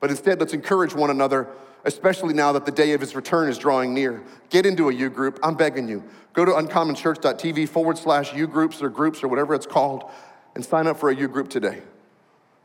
but 0.00 0.10
instead 0.10 0.40
let's 0.40 0.52
encourage 0.52 0.94
one 0.94 1.10
another, 1.10 1.48
especially 1.84 2.34
now 2.34 2.52
that 2.52 2.66
the 2.66 2.72
day 2.72 2.92
of 2.92 3.00
his 3.00 3.14
return 3.14 3.48
is 3.48 3.58
drawing 3.58 3.94
near. 3.94 4.22
Get 4.50 4.66
into 4.66 4.88
a 4.88 4.94
U 4.94 5.10
group. 5.10 5.38
I'm 5.42 5.54
begging 5.54 5.88
you. 5.88 6.02
Go 6.32 6.44
to 6.44 6.52
uncommonchurch.tv 6.52 7.68
forward 7.68 7.98
slash 7.98 8.34
U 8.34 8.46
groups 8.46 8.82
or 8.82 8.88
groups 8.88 9.22
or 9.22 9.28
whatever 9.28 9.54
it's 9.54 9.66
called 9.66 10.10
and 10.54 10.64
sign 10.64 10.86
up 10.86 10.98
for 10.98 11.10
a 11.10 11.16
U 11.16 11.28
group 11.28 11.48
today. 11.48 11.82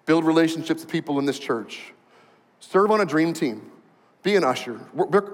Build 0.05 0.25
relationships 0.25 0.81
with 0.81 0.91
people 0.91 1.19
in 1.19 1.25
this 1.25 1.39
church. 1.39 1.93
Serve 2.59 2.91
on 2.91 3.01
a 3.01 3.05
dream 3.05 3.33
team. 3.33 3.71
Be 4.23 4.35
an 4.35 4.43
usher. 4.43 4.73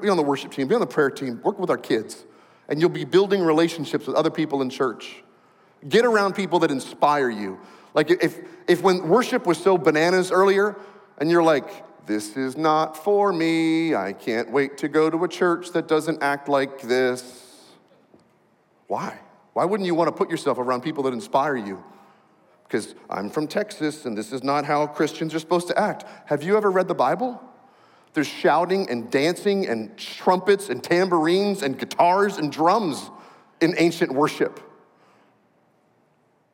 Be 0.01 0.09
on 0.09 0.18
the 0.18 0.24
worship 0.24 0.51
team. 0.51 0.68
Be 0.68 0.76
on 0.76 0.82
the 0.82 0.88
prayer 0.88 1.09
team. 1.09 1.41
Work 1.43 1.59
with 1.59 1.70
our 1.70 1.78
kids 1.78 2.26
and 2.68 2.80
you'll 2.80 2.89
be 2.89 3.05
building 3.05 3.41
relationships 3.41 4.07
with 4.07 4.16
other 4.16 4.30
people 4.30 4.61
in 4.61 4.70
church. 4.70 5.24
Get 5.88 6.05
around 6.05 6.34
people 6.34 6.59
that 6.59 6.72
inspire 6.72 7.30
you. 7.30 7.59
Like 7.93 8.09
if, 8.09 8.39
if 8.67 8.81
when 8.81 9.07
worship 9.07 9.45
was 9.45 9.57
so 9.57 9.77
bananas 9.77 10.31
earlier, 10.31 10.75
and 11.17 11.29
you're 11.29 11.43
like, 11.43 12.05
this 12.05 12.35
is 12.35 12.57
not 12.57 13.01
for 13.01 13.31
me, 13.31 13.95
I 13.95 14.13
can't 14.13 14.51
wait 14.51 14.77
to 14.79 14.87
go 14.87 15.09
to 15.09 15.23
a 15.23 15.27
church 15.27 15.71
that 15.71 15.87
doesn't 15.87 16.21
act 16.21 16.49
like 16.49 16.81
this. 16.81 17.71
Why? 18.87 19.19
Why 19.53 19.65
wouldn't 19.65 19.87
you 19.87 19.95
want 19.95 20.09
to 20.09 20.11
put 20.11 20.29
yourself 20.29 20.57
around 20.57 20.81
people 20.81 21.03
that 21.03 21.13
inspire 21.13 21.55
you? 21.55 21.83
Because 22.63 22.95
I'm 23.09 23.29
from 23.29 23.47
Texas 23.47 24.05
and 24.05 24.17
this 24.17 24.33
is 24.33 24.43
not 24.43 24.65
how 24.65 24.87
Christians 24.87 25.33
are 25.35 25.39
supposed 25.39 25.67
to 25.67 25.79
act. 25.79 26.05
Have 26.25 26.43
you 26.43 26.57
ever 26.57 26.71
read 26.71 26.87
the 26.87 26.95
Bible? 26.95 27.41
There's 28.13 28.27
shouting 28.27 28.89
and 28.89 29.09
dancing 29.09 29.67
and 29.67 29.95
trumpets 29.97 30.69
and 30.69 30.83
tambourines 30.83 31.63
and 31.63 31.77
guitars 31.77 32.37
and 32.37 32.51
drums 32.51 33.09
in 33.61 33.75
ancient 33.77 34.11
worship. 34.11 34.59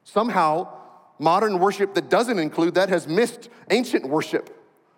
Somehow, 0.03 0.78
modern 1.19 1.59
worship 1.59 1.93
that 1.93 2.09
doesn't 2.09 2.39
include 2.39 2.75
that 2.75 2.89
has 2.89 3.07
missed 3.07 3.49
ancient 3.69 4.07
worship 4.07 4.55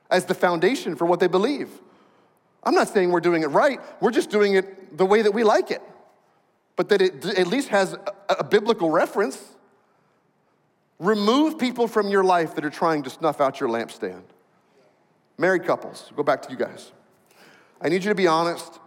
as 0.09 0.25
the 0.25 0.35
foundation 0.35 0.95
for 0.95 1.05
what 1.05 1.19
they 1.19 1.27
believe. 1.27 1.69
I'm 2.63 2.75
not 2.75 2.87
saying 2.89 3.11
we're 3.11 3.21
doing 3.21 3.41
it 3.41 3.47
right, 3.47 3.79
we're 3.99 4.11
just 4.11 4.29
doing 4.29 4.53
it 4.53 4.97
the 4.97 5.05
way 5.05 5.23
that 5.23 5.33
we 5.33 5.43
like 5.43 5.71
it, 5.71 5.81
but 6.75 6.89
that 6.89 7.01
it 7.01 7.25
at 7.25 7.47
least 7.47 7.69
has 7.69 7.93
a, 7.93 8.35
a 8.39 8.43
biblical 8.43 8.91
reference. 8.91 9.43
Remove 10.99 11.57
people 11.57 11.87
from 11.87 12.09
your 12.09 12.23
life 12.23 12.53
that 12.55 12.63
are 12.63 12.69
trying 12.69 13.01
to 13.03 13.09
snuff 13.09 13.41
out 13.41 13.59
your 13.59 13.69
lampstand. 13.69 14.21
Married 15.39 15.65
couples, 15.65 16.11
go 16.15 16.21
back 16.21 16.43
to 16.43 16.51
you 16.51 16.57
guys. 16.57 16.91
I 17.81 17.89
need 17.89 18.03
you 18.03 18.09
to 18.09 18.15
be 18.15 18.27
honest 18.27 18.79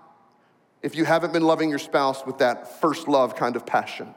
if 0.83 0.95
you 0.95 1.05
haven't 1.05 1.33
been 1.33 1.43
loving 1.43 1.71
your 1.71 1.81
spouse 1.81 2.25
with 2.25 2.39
that 2.39 2.81
first 2.81 3.09
love 3.09 3.35
kind 3.35 3.57
of 3.57 3.67
passion. 3.67 4.15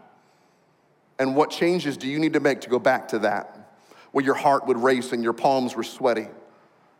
And 1.19 1.35
what 1.35 1.49
changes 1.49 1.97
do 1.97 2.07
you 2.07 2.19
need 2.19 2.33
to 2.33 2.39
make 2.39 2.61
to 2.61 2.69
go 2.69 2.79
back 2.79 3.07
to 3.09 3.19
that? 3.19 3.77
Where 4.11 4.23
your 4.23 4.35
heart 4.35 4.67
would 4.67 4.77
race 4.77 5.11
and 5.13 5.23
your 5.23 5.33
palms 5.33 5.75
were 5.75 5.83
sweaty. 5.83 6.27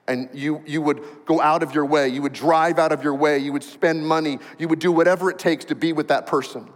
And 0.08 0.30
you, 0.34 0.64
you 0.66 0.82
would 0.82 1.04
go 1.26 1.42
out 1.42 1.64
of 1.64 1.76
your 1.76 1.86
way, 1.86 2.08
you 2.08 2.22
would 2.22 2.34
drive 2.34 2.80
out 2.80 2.94
of 2.94 3.04
your 3.04 3.14
way, 3.14 3.40
you 3.40 3.52
would 3.52 3.64
spend 3.64 4.08
money, 4.08 4.40
you 4.58 4.70
would 4.70 4.80
do 4.80 4.92
whatever 4.92 5.30
it 5.30 5.38
takes 5.38 5.66
to 5.66 5.76
be 5.76 5.92
with 5.92 6.08
that 6.08 6.26
person. 6.26 6.70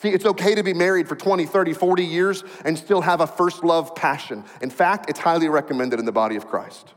See, 0.00 0.08
it's 0.08 0.24
okay 0.24 0.54
to 0.54 0.62
be 0.62 0.72
married 0.72 1.06
for 1.06 1.16
20, 1.16 1.44
30, 1.44 1.74
40 1.74 2.04
years 2.04 2.42
and 2.64 2.78
still 2.78 3.02
have 3.02 3.20
a 3.20 3.26
first 3.26 3.62
love 3.62 3.94
passion. 3.94 4.44
In 4.62 4.70
fact, 4.70 5.10
it's 5.10 5.18
highly 5.18 5.50
recommended 5.50 5.98
in 5.98 6.06
the 6.06 6.12
body 6.12 6.36
of 6.36 6.46
Christ. 6.46 6.94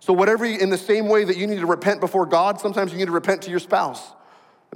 So, 0.00 0.14
whatever, 0.14 0.46
in 0.46 0.70
the 0.70 0.78
same 0.78 1.08
way 1.08 1.24
that 1.24 1.36
you 1.36 1.46
need 1.46 1.60
to 1.60 1.66
repent 1.66 2.00
before 2.00 2.24
God, 2.24 2.58
sometimes 2.58 2.92
you 2.92 2.98
need 2.98 3.06
to 3.06 3.12
repent 3.12 3.42
to 3.42 3.50
your 3.50 3.58
spouse 3.58 4.12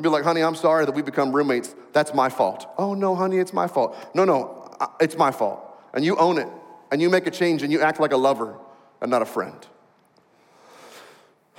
and 0.00 0.02
be 0.02 0.08
like, 0.08 0.24
honey, 0.24 0.40
I'm 0.40 0.54
sorry 0.54 0.86
that 0.86 0.94
we 0.94 1.02
become 1.02 1.30
roommates. 1.30 1.74
That's 1.92 2.14
my 2.14 2.30
fault. 2.30 2.66
Oh, 2.78 2.94
no, 2.94 3.14
honey, 3.14 3.36
it's 3.36 3.52
my 3.52 3.66
fault. 3.66 3.94
No, 4.14 4.24
no, 4.24 4.74
it's 4.98 5.14
my 5.14 5.30
fault. 5.30 5.62
And 5.92 6.02
you 6.02 6.16
own 6.16 6.38
it, 6.38 6.48
and 6.90 7.02
you 7.02 7.10
make 7.10 7.26
a 7.26 7.30
change, 7.30 7.62
and 7.62 7.70
you 7.70 7.82
act 7.82 8.00
like 8.00 8.12
a 8.12 8.16
lover 8.16 8.56
and 9.02 9.10
not 9.10 9.20
a 9.20 9.26
friend. 9.26 9.66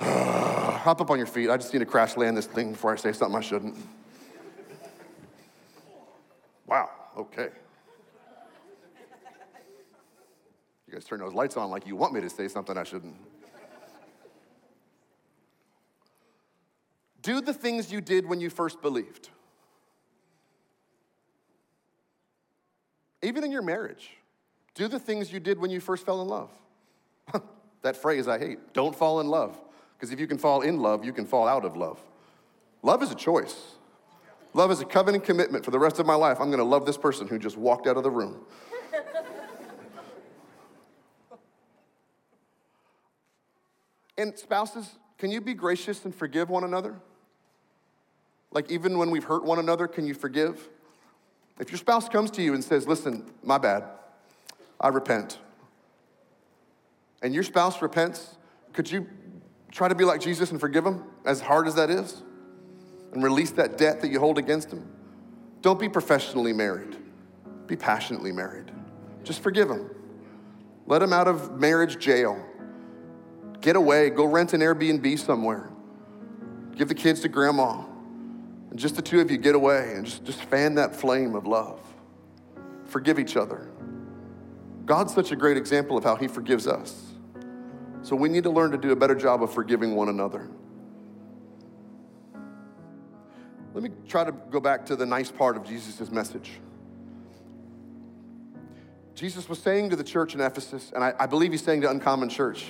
Hop 0.00 1.00
up 1.00 1.08
on 1.08 1.18
your 1.18 1.28
feet. 1.28 1.50
I 1.50 1.56
just 1.56 1.72
need 1.72 1.78
to 1.78 1.86
crash 1.86 2.16
land 2.16 2.36
this 2.36 2.46
thing 2.46 2.72
before 2.72 2.92
I 2.92 2.96
say 2.96 3.12
something 3.12 3.38
I 3.38 3.42
shouldn't. 3.42 3.76
Wow, 6.66 6.90
okay. 7.16 7.50
You 10.88 10.94
guys 10.94 11.04
turn 11.04 11.20
those 11.20 11.32
lights 11.32 11.56
on 11.56 11.70
like 11.70 11.86
you 11.86 11.94
want 11.94 12.12
me 12.12 12.20
to 12.20 12.28
say 12.28 12.48
something 12.48 12.76
I 12.76 12.82
shouldn't. 12.82 13.14
Do 17.22 17.40
the 17.40 17.54
things 17.54 17.90
you 17.92 18.00
did 18.00 18.26
when 18.26 18.40
you 18.40 18.50
first 18.50 18.82
believed. 18.82 19.30
Even 23.22 23.44
in 23.44 23.52
your 23.52 23.62
marriage, 23.62 24.10
do 24.74 24.88
the 24.88 24.98
things 24.98 25.32
you 25.32 25.38
did 25.38 25.58
when 25.58 25.70
you 25.70 25.78
first 25.78 26.04
fell 26.04 26.20
in 26.20 26.28
love. 26.28 26.50
that 27.82 27.96
phrase 27.96 28.26
I 28.26 28.38
hate. 28.38 28.72
Don't 28.72 28.94
fall 28.94 29.20
in 29.20 29.28
love. 29.28 29.56
Because 29.96 30.12
if 30.12 30.18
you 30.18 30.26
can 30.26 30.38
fall 30.38 30.62
in 30.62 30.80
love, 30.80 31.04
you 31.04 31.12
can 31.12 31.24
fall 31.24 31.46
out 31.46 31.64
of 31.64 31.76
love. 31.76 32.02
Love 32.82 33.04
is 33.04 33.12
a 33.12 33.14
choice. 33.14 33.76
Love 34.54 34.72
is 34.72 34.80
a 34.80 34.84
covenant 34.84 35.22
commitment 35.24 35.64
for 35.64 35.70
the 35.70 35.78
rest 35.78 36.00
of 36.00 36.06
my 36.06 36.16
life. 36.16 36.40
I'm 36.40 36.48
going 36.48 36.58
to 36.58 36.64
love 36.64 36.84
this 36.84 36.98
person 36.98 37.28
who 37.28 37.38
just 37.38 37.56
walked 37.56 37.86
out 37.86 37.96
of 37.96 38.02
the 38.02 38.10
room. 38.10 38.44
and 44.18 44.36
spouses, 44.36 44.98
can 45.18 45.30
you 45.30 45.40
be 45.40 45.54
gracious 45.54 46.04
and 46.04 46.12
forgive 46.12 46.50
one 46.50 46.64
another? 46.64 46.96
Like, 48.52 48.70
even 48.70 48.98
when 48.98 49.10
we've 49.10 49.24
hurt 49.24 49.44
one 49.44 49.58
another, 49.58 49.86
can 49.86 50.06
you 50.06 50.14
forgive? 50.14 50.68
If 51.58 51.70
your 51.70 51.78
spouse 51.78 52.08
comes 52.08 52.30
to 52.32 52.42
you 52.42 52.54
and 52.54 52.62
says, 52.62 52.86
Listen, 52.86 53.30
my 53.42 53.58
bad, 53.58 53.84
I 54.80 54.88
repent, 54.88 55.38
and 57.22 57.32
your 57.32 57.44
spouse 57.44 57.80
repents, 57.80 58.36
could 58.72 58.90
you 58.90 59.06
try 59.70 59.88
to 59.88 59.94
be 59.94 60.04
like 60.04 60.20
Jesus 60.20 60.50
and 60.50 60.60
forgive 60.60 60.84
him, 60.84 61.04
as 61.24 61.40
hard 61.40 61.66
as 61.66 61.76
that 61.76 61.88
is, 61.88 62.22
and 63.12 63.22
release 63.22 63.52
that 63.52 63.78
debt 63.78 64.00
that 64.00 64.10
you 64.10 64.18
hold 64.18 64.38
against 64.38 64.70
him? 64.70 64.86
Don't 65.60 65.78
be 65.78 65.88
professionally 65.88 66.52
married, 66.52 66.96
be 67.66 67.76
passionately 67.76 68.32
married. 68.32 68.72
Just 69.22 69.40
forgive 69.40 69.70
him. 69.70 69.88
Let 70.86 71.00
him 71.00 71.12
out 71.12 71.28
of 71.28 71.60
marriage 71.60 71.98
jail. 71.98 72.44
Get 73.60 73.76
away, 73.76 74.10
go 74.10 74.24
rent 74.24 74.52
an 74.52 74.60
Airbnb 74.60 75.16
somewhere. 75.20 75.70
Give 76.74 76.88
the 76.88 76.94
kids 76.94 77.20
to 77.20 77.28
grandma. 77.28 77.84
And 78.72 78.78
just 78.78 78.96
the 78.96 79.02
two 79.02 79.20
of 79.20 79.30
you 79.30 79.36
get 79.36 79.54
away 79.54 79.92
and 79.96 80.06
just, 80.06 80.24
just 80.24 80.42
fan 80.44 80.76
that 80.76 80.96
flame 80.96 81.34
of 81.34 81.46
love. 81.46 81.78
Forgive 82.86 83.18
each 83.18 83.36
other. 83.36 83.68
God's 84.86 85.12
such 85.12 85.30
a 85.30 85.36
great 85.36 85.58
example 85.58 85.98
of 85.98 86.04
how 86.04 86.16
He 86.16 86.26
forgives 86.26 86.66
us. 86.66 87.12
So 88.00 88.16
we 88.16 88.30
need 88.30 88.44
to 88.44 88.50
learn 88.50 88.70
to 88.70 88.78
do 88.78 88.92
a 88.92 88.96
better 88.96 89.14
job 89.14 89.42
of 89.42 89.52
forgiving 89.52 89.94
one 89.94 90.08
another. 90.08 90.48
Let 93.74 93.82
me 93.82 93.90
try 94.08 94.24
to 94.24 94.32
go 94.32 94.58
back 94.58 94.86
to 94.86 94.96
the 94.96 95.04
nice 95.04 95.30
part 95.30 95.58
of 95.58 95.66
Jesus' 95.66 96.10
message. 96.10 96.52
Jesus 99.14 99.50
was 99.50 99.58
saying 99.58 99.90
to 99.90 99.96
the 99.96 100.04
church 100.04 100.34
in 100.34 100.40
Ephesus, 100.40 100.92
and 100.94 101.04
I, 101.04 101.12
I 101.18 101.26
believe 101.26 101.52
he's 101.52 101.62
saying 101.62 101.82
to 101.82 101.90
Uncommon 101.90 102.30
Church, 102.30 102.68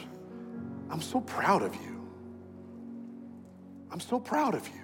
I'm 0.91 1.01
so 1.01 1.21
proud 1.21 1.63
of 1.63 1.77
you. 1.77 2.11
I'm 3.93 4.01
so 4.01 4.19
proud 4.19 4.57
of 4.57 4.67
you. 4.67 4.82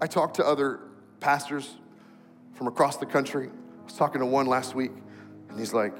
I 0.00 0.06
talked 0.06 0.36
to 0.36 0.46
other 0.46 0.80
pastors 1.20 1.76
from 2.54 2.66
across 2.66 2.96
the 2.96 3.06
country. 3.06 3.48
I 3.48 3.84
was 3.84 3.94
talking 3.94 4.20
to 4.20 4.26
one 4.26 4.46
last 4.46 4.74
week, 4.74 4.92
and 5.48 5.58
he's 5.58 5.72
like, 5.72 5.94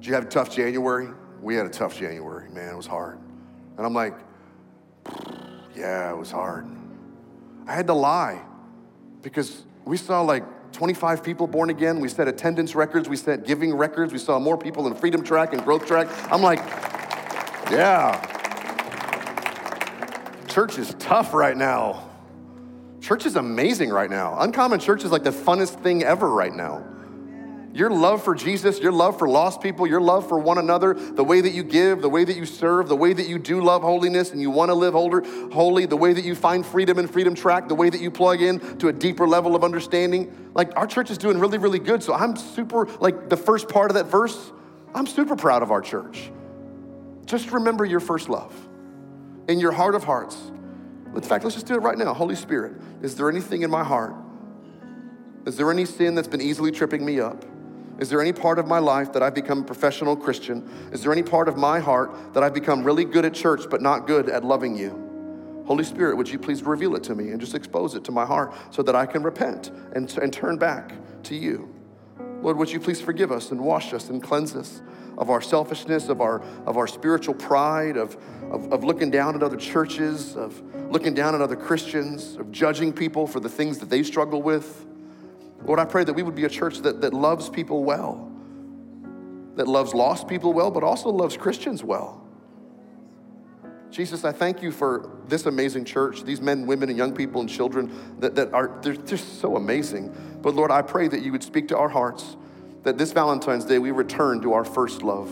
Did 0.00 0.06
you 0.06 0.14
have 0.14 0.24
a 0.24 0.28
tough 0.28 0.54
January? 0.54 1.08
we 1.44 1.54
had 1.54 1.66
a 1.66 1.70
tough 1.70 1.98
January, 1.98 2.48
man, 2.48 2.72
it 2.72 2.76
was 2.76 2.86
hard. 2.86 3.18
And 3.76 3.84
I'm 3.84 3.92
like, 3.92 4.14
yeah, 5.76 6.10
it 6.10 6.16
was 6.16 6.30
hard. 6.30 6.66
I 7.66 7.74
had 7.74 7.86
to 7.88 7.94
lie 7.94 8.40
because 9.20 9.64
we 9.84 9.98
saw 9.98 10.22
like 10.22 10.72
25 10.72 11.22
people 11.22 11.46
born 11.46 11.68
again. 11.68 12.00
We 12.00 12.08
set 12.08 12.28
attendance 12.28 12.74
records, 12.74 13.08
we 13.10 13.16
set 13.16 13.46
giving 13.46 13.74
records, 13.74 14.12
we 14.12 14.18
saw 14.18 14.38
more 14.38 14.56
people 14.56 14.86
in 14.86 14.94
Freedom 14.94 15.22
Track 15.22 15.52
and 15.52 15.62
Growth 15.62 15.86
Track. 15.86 16.08
I'm 16.32 16.40
like, 16.40 16.60
yeah. 17.70 18.30
Church 20.48 20.78
is 20.78 20.94
tough 20.98 21.34
right 21.34 21.56
now. 21.56 22.08
Church 23.04 23.26
is 23.26 23.36
amazing 23.36 23.90
right 23.90 24.08
now. 24.08 24.34
Uncommon 24.40 24.80
Church 24.80 25.04
is 25.04 25.10
like 25.12 25.24
the 25.24 25.30
funnest 25.30 25.82
thing 25.82 26.02
ever 26.02 26.30
right 26.30 26.54
now. 26.54 26.82
Your 27.74 27.90
love 27.90 28.24
for 28.24 28.34
Jesus, 28.34 28.80
your 28.80 28.92
love 28.92 29.18
for 29.18 29.28
lost 29.28 29.60
people, 29.60 29.86
your 29.86 30.00
love 30.00 30.26
for 30.26 30.38
one 30.38 30.56
another, 30.56 30.94
the 30.94 31.22
way 31.22 31.42
that 31.42 31.50
you 31.50 31.62
give, 31.64 32.00
the 32.00 32.08
way 32.08 32.24
that 32.24 32.34
you 32.34 32.46
serve, 32.46 32.88
the 32.88 32.96
way 32.96 33.12
that 33.12 33.28
you 33.28 33.38
do 33.38 33.60
love 33.60 33.82
holiness 33.82 34.32
and 34.32 34.40
you 34.40 34.48
want 34.48 34.70
to 34.70 34.74
live 34.74 34.94
holy, 34.94 35.84
the 35.84 35.98
way 35.98 36.14
that 36.14 36.24
you 36.24 36.34
find 36.34 36.64
freedom 36.64 36.98
in 36.98 37.06
Freedom 37.06 37.34
Track, 37.34 37.68
the 37.68 37.74
way 37.74 37.90
that 37.90 38.00
you 38.00 38.10
plug 38.10 38.40
in 38.40 38.78
to 38.78 38.88
a 38.88 38.92
deeper 38.92 39.28
level 39.28 39.54
of 39.54 39.64
understanding. 39.64 40.50
Like 40.54 40.74
our 40.74 40.86
church 40.86 41.10
is 41.10 41.18
doing 41.18 41.38
really, 41.38 41.58
really 41.58 41.80
good. 41.80 42.02
So 42.02 42.14
I'm 42.14 42.36
super, 42.36 42.86
like 43.00 43.28
the 43.28 43.36
first 43.36 43.68
part 43.68 43.90
of 43.90 43.96
that 43.96 44.06
verse, 44.06 44.50
I'm 44.94 45.06
super 45.06 45.36
proud 45.36 45.62
of 45.62 45.70
our 45.70 45.82
church. 45.82 46.30
Just 47.26 47.52
remember 47.52 47.84
your 47.84 48.00
first 48.00 48.30
love 48.30 48.54
in 49.46 49.60
your 49.60 49.72
heart 49.72 49.94
of 49.94 50.04
hearts. 50.04 50.38
In 51.14 51.22
fact, 51.22 51.44
let's 51.44 51.54
just 51.54 51.66
do 51.66 51.74
it 51.74 51.82
right 51.82 51.96
now. 51.96 52.12
Holy 52.12 52.34
Spirit, 52.34 52.74
is 53.02 53.14
there 53.14 53.30
anything 53.30 53.62
in 53.62 53.70
my 53.70 53.84
heart? 53.84 54.14
Is 55.46 55.56
there 55.56 55.70
any 55.70 55.84
sin 55.84 56.14
that's 56.14 56.28
been 56.28 56.40
easily 56.40 56.70
tripping 56.70 57.04
me 57.04 57.20
up? 57.20 57.44
Is 57.98 58.10
there 58.10 58.20
any 58.20 58.32
part 58.32 58.58
of 58.58 58.66
my 58.66 58.80
life 58.80 59.12
that 59.12 59.22
I've 59.22 59.34
become 59.34 59.60
a 59.60 59.64
professional 59.64 60.16
Christian? 60.16 60.68
Is 60.92 61.02
there 61.02 61.12
any 61.12 61.22
part 61.22 61.48
of 61.48 61.56
my 61.56 61.78
heart 61.78 62.34
that 62.34 62.42
I've 62.42 62.54
become 62.54 62.82
really 62.82 63.04
good 63.04 63.24
at 63.24 63.34
church 63.34 63.70
but 63.70 63.80
not 63.80 64.06
good 64.06 64.28
at 64.28 64.44
loving 64.44 64.76
you? 64.76 65.00
Holy 65.66 65.84
Spirit, 65.84 66.16
would 66.16 66.28
you 66.28 66.38
please 66.38 66.62
reveal 66.62 66.96
it 66.96 67.04
to 67.04 67.14
me 67.14 67.30
and 67.30 67.40
just 67.40 67.54
expose 67.54 67.94
it 67.94 68.04
to 68.04 68.12
my 68.12 68.26
heart 68.26 68.52
so 68.70 68.82
that 68.82 68.96
I 68.96 69.06
can 69.06 69.22
repent 69.22 69.70
and, 69.94 70.12
and 70.18 70.32
turn 70.32 70.58
back 70.58 70.92
to 71.24 71.36
you? 71.36 71.72
Lord, 72.42 72.58
would 72.58 72.70
you 72.70 72.80
please 72.80 73.00
forgive 73.00 73.30
us 73.32 73.50
and 73.52 73.60
wash 73.60 73.94
us 73.94 74.10
and 74.10 74.22
cleanse 74.22 74.56
us 74.56 74.82
of 75.18 75.30
our 75.30 75.40
selfishness, 75.40 76.08
of 76.08 76.20
our, 76.20 76.42
of 76.66 76.76
our 76.76 76.86
spiritual 76.86 77.34
pride, 77.34 77.96
of, 77.96 78.16
of, 78.50 78.72
of 78.72 78.84
looking 78.84 79.10
down 79.10 79.34
at 79.34 79.42
other 79.42 79.56
churches, 79.56 80.36
of 80.36 80.60
looking 80.90 81.14
down 81.14 81.34
at 81.34 81.40
other 81.40 81.56
Christians, 81.56 82.36
of 82.36 82.50
judging 82.50 82.92
people 82.92 83.26
for 83.26 83.40
the 83.40 83.48
things 83.48 83.78
that 83.78 83.90
they 83.90 84.02
struggle 84.02 84.42
with. 84.42 84.86
Lord, 85.64 85.78
I 85.78 85.84
pray 85.84 86.04
that 86.04 86.12
we 86.12 86.22
would 86.22 86.34
be 86.34 86.44
a 86.44 86.48
church 86.48 86.78
that, 86.78 87.00
that 87.00 87.14
loves 87.14 87.48
people 87.48 87.84
well, 87.84 88.30
that 89.56 89.68
loves 89.68 89.94
lost 89.94 90.28
people 90.28 90.52
well, 90.52 90.70
but 90.70 90.82
also 90.82 91.08
loves 91.10 91.36
Christians 91.36 91.82
well. 91.82 92.24
Jesus, 93.94 94.24
I 94.24 94.32
thank 94.32 94.60
you 94.60 94.72
for 94.72 95.08
this 95.28 95.46
amazing 95.46 95.84
church, 95.84 96.24
these 96.24 96.40
men, 96.40 96.66
women, 96.66 96.88
and 96.88 96.98
young 96.98 97.14
people 97.14 97.40
and 97.40 97.48
children 97.48 97.92
that, 98.18 98.34
that 98.34 98.52
are 98.52 98.76
they're 98.82 98.96
just 98.96 99.40
so 99.40 99.54
amazing. 99.54 100.12
But 100.42 100.56
Lord, 100.56 100.72
I 100.72 100.82
pray 100.82 101.06
that 101.06 101.22
you 101.22 101.30
would 101.30 101.44
speak 101.44 101.68
to 101.68 101.78
our 101.78 101.88
hearts, 101.88 102.36
that 102.84 102.98
this 102.98 103.12
Valentine's 103.12 103.64
Day 103.64 103.78
we 103.78 103.90
return 103.90 104.40
to 104.42 104.52
our 104.52 104.64
first 104.64 105.02
love, 105.02 105.30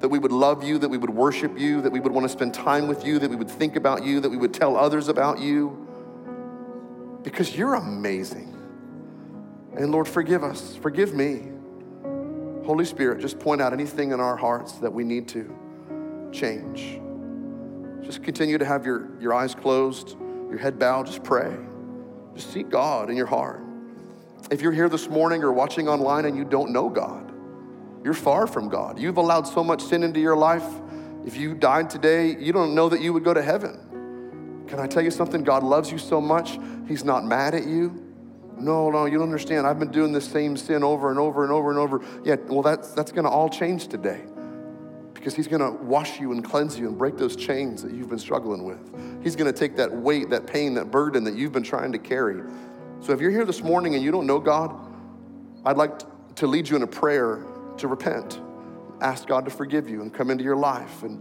that 0.00 0.08
we 0.08 0.18
would 0.18 0.32
love 0.32 0.62
you, 0.62 0.78
that 0.78 0.88
we 0.88 0.98
would 0.98 1.10
worship 1.10 1.58
you, 1.58 1.80
that 1.80 1.90
we 1.90 2.00
would 2.00 2.12
want 2.12 2.24
to 2.24 2.28
spend 2.28 2.52
time 2.52 2.86
with 2.86 3.04
you, 3.04 3.18
that 3.18 3.30
we 3.30 3.36
would 3.36 3.50
think 3.50 3.76
about 3.76 4.04
you, 4.04 4.20
that 4.20 4.28
we 4.28 4.36
would 4.36 4.52
tell 4.52 4.76
others 4.76 5.08
about 5.08 5.40
you, 5.40 5.86
because 7.22 7.56
you're 7.56 7.74
amazing. 7.74 8.54
And 9.76 9.92
Lord, 9.92 10.08
forgive 10.08 10.42
us. 10.42 10.76
Forgive 10.76 11.14
me. 11.14 11.52
Holy 12.64 12.84
Spirit, 12.84 13.20
just 13.20 13.38
point 13.38 13.62
out 13.62 13.72
anything 13.72 14.12
in 14.12 14.20
our 14.20 14.36
hearts 14.36 14.72
that 14.74 14.92
we 14.92 15.04
need 15.04 15.28
to 15.28 15.56
change. 16.32 17.00
Just 18.02 18.22
continue 18.22 18.58
to 18.58 18.64
have 18.64 18.84
your, 18.84 19.08
your 19.20 19.34
eyes 19.34 19.54
closed, 19.54 20.16
your 20.48 20.58
head 20.58 20.78
bowed, 20.78 21.06
just 21.06 21.22
pray. 21.22 21.56
Just 22.34 22.52
seek 22.52 22.68
God 22.68 23.10
in 23.10 23.16
your 23.16 23.26
heart. 23.26 23.62
If 24.50 24.62
you're 24.62 24.72
here 24.72 24.88
this 24.88 25.10
morning 25.10 25.44
or 25.44 25.52
watching 25.52 25.88
online 25.88 26.24
and 26.24 26.34
you 26.34 26.44
don't 26.44 26.70
know 26.70 26.88
God, 26.88 27.32
you're 28.02 28.14
far 28.14 28.46
from 28.46 28.70
God. 28.70 28.98
You've 28.98 29.18
allowed 29.18 29.46
so 29.46 29.62
much 29.62 29.82
sin 29.82 30.02
into 30.02 30.20
your 30.20 30.36
life. 30.36 30.64
If 31.26 31.36
you 31.36 31.54
died 31.54 31.90
today, 31.90 32.34
you 32.38 32.54
don't 32.54 32.74
know 32.74 32.88
that 32.88 33.02
you 33.02 33.12
would 33.12 33.24
go 33.24 33.34
to 33.34 33.42
heaven. 33.42 34.64
Can 34.66 34.80
I 34.80 34.86
tell 34.86 35.02
you 35.02 35.10
something? 35.10 35.44
God 35.44 35.62
loves 35.62 35.92
you 35.92 35.98
so 35.98 36.20
much, 36.20 36.58
He's 36.86 37.04
not 37.04 37.24
mad 37.24 37.54
at 37.54 37.66
you. 37.66 38.04
No, 38.56 38.90
no, 38.90 39.04
you 39.04 39.18
don't 39.18 39.26
understand. 39.26 39.66
I've 39.66 39.78
been 39.78 39.90
doing 39.90 40.12
the 40.12 40.20
same 40.20 40.56
sin 40.56 40.82
over 40.82 41.10
and 41.10 41.18
over 41.18 41.44
and 41.44 41.52
over 41.52 41.70
and 41.70 41.78
over. 41.78 42.02
Yeah, 42.24 42.36
well, 42.46 42.62
that's, 42.62 42.92
that's 42.92 43.12
going 43.12 43.24
to 43.24 43.30
all 43.30 43.48
change 43.48 43.88
today 43.88 44.22
because 45.12 45.34
He's 45.34 45.46
going 45.46 45.60
to 45.60 45.70
wash 45.84 46.18
you 46.18 46.32
and 46.32 46.42
cleanse 46.42 46.78
you 46.78 46.88
and 46.88 46.96
break 46.96 47.18
those 47.18 47.36
chains 47.36 47.82
that 47.82 47.92
you've 47.92 48.08
been 48.08 48.18
struggling 48.18 48.64
with. 48.64 48.80
He's 49.22 49.36
going 49.36 49.52
to 49.52 49.58
take 49.58 49.76
that 49.76 49.92
weight, 49.92 50.30
that 50.30 50.46
pain, 50.46 50.74
that 50.74 50.90
burden 50.90 51.24
that 51.24 51.34
you've 51.34 51.52
been 51.52 51.62
trying 51.62 51.92
to 51.92 51.98
carry. 51.98 52.42
So 53.00 53.12
if 53.12 53.20
you're 53.20 53.30
here 53.30 53.44
this 53.44 53.62
morning 53.62 53.94
and 53.94 54.02
you 54.02 54.10
don't 54.10 54.26
know 54.26 54.40
God, 54.40 54.74
I'd 55.64 55.76
like 55.76 55.92
to 56.36 56.46
lead 56.46 56.68
you 56.68 56.76
in 56.76 56.82
a 56.82 56.86
prayer 56.86 57.44
to 57.78 57.88
repent. 57.88 58.40
Ask 59.00 59.26
God 59.26 59.44
to 59.44 59.50
forgive 59.50 59.88
you 59.88 60.02
and 60.02 60.12
come 60.12 60.30
into 60.30 60.42
your 60.42 60.56
life. 60.56 61.02
And 61.04 61.20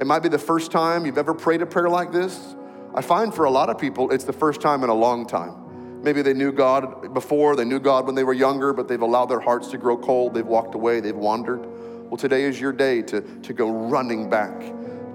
it 0.00 0.06
might 0.06 0.20
be 0.20 0.30
the 0.30 0.38
first 0.38 0.72
time 0.72 1.04
you've 1.04 1.18
ever 1.18 1.34
prayed 1.34 1.60
a 1.60 1.66
prayer 1.66 1.90
like 1.90 2.10
this. 2.10 2.54
I 2.94 3.02
find 3.02 3.34
for 3.34 3.44
a 3.44 3.50
lot 3.50 3.68
of 3.68 3.78
people, 3.78 4.10
it's 4.10 4.24
the 4.24 4.32
first 4.32 4.60
time 4.60 4.82
in 4.82 4.88
a 4.88 4.94
long 4.94 5.26
time. 5.26 6.02
Maybe 6.02 6.22
they 6.22 6.32
knew 6.32 6.52
God 6.52 7.12
before, 7.12 7.54
they 7.54 7.66
knew 7.66 7.78
God 7.78 8.06
when 8.06 8.14
they 8.14 8.24
were 8.24 8.32
younger, 8.32 8.72
but 8.72 8.88
they've 8.88 9.00
allowed 9.00 9.26
their 9.26 9.40
hearts 9.40 9.68
to 9.68 9.78
grow 9.78 9.98
cold. 9.98 10.32
They've 10.32 10.46
walked 10.46 10.74
away, 10.74 11.00
they've 11.00 11.14
wandered. 11.14 11.60
Well, 12.08 12.16
today 12.16 12.44
is 12.44 12.58
your 12.58 12.72
day 12.72 13.02
to, 13.02 13.20
to 13.20 13.52
go 13.52 13.70
running 13.70 14.30
back 14.30 14.58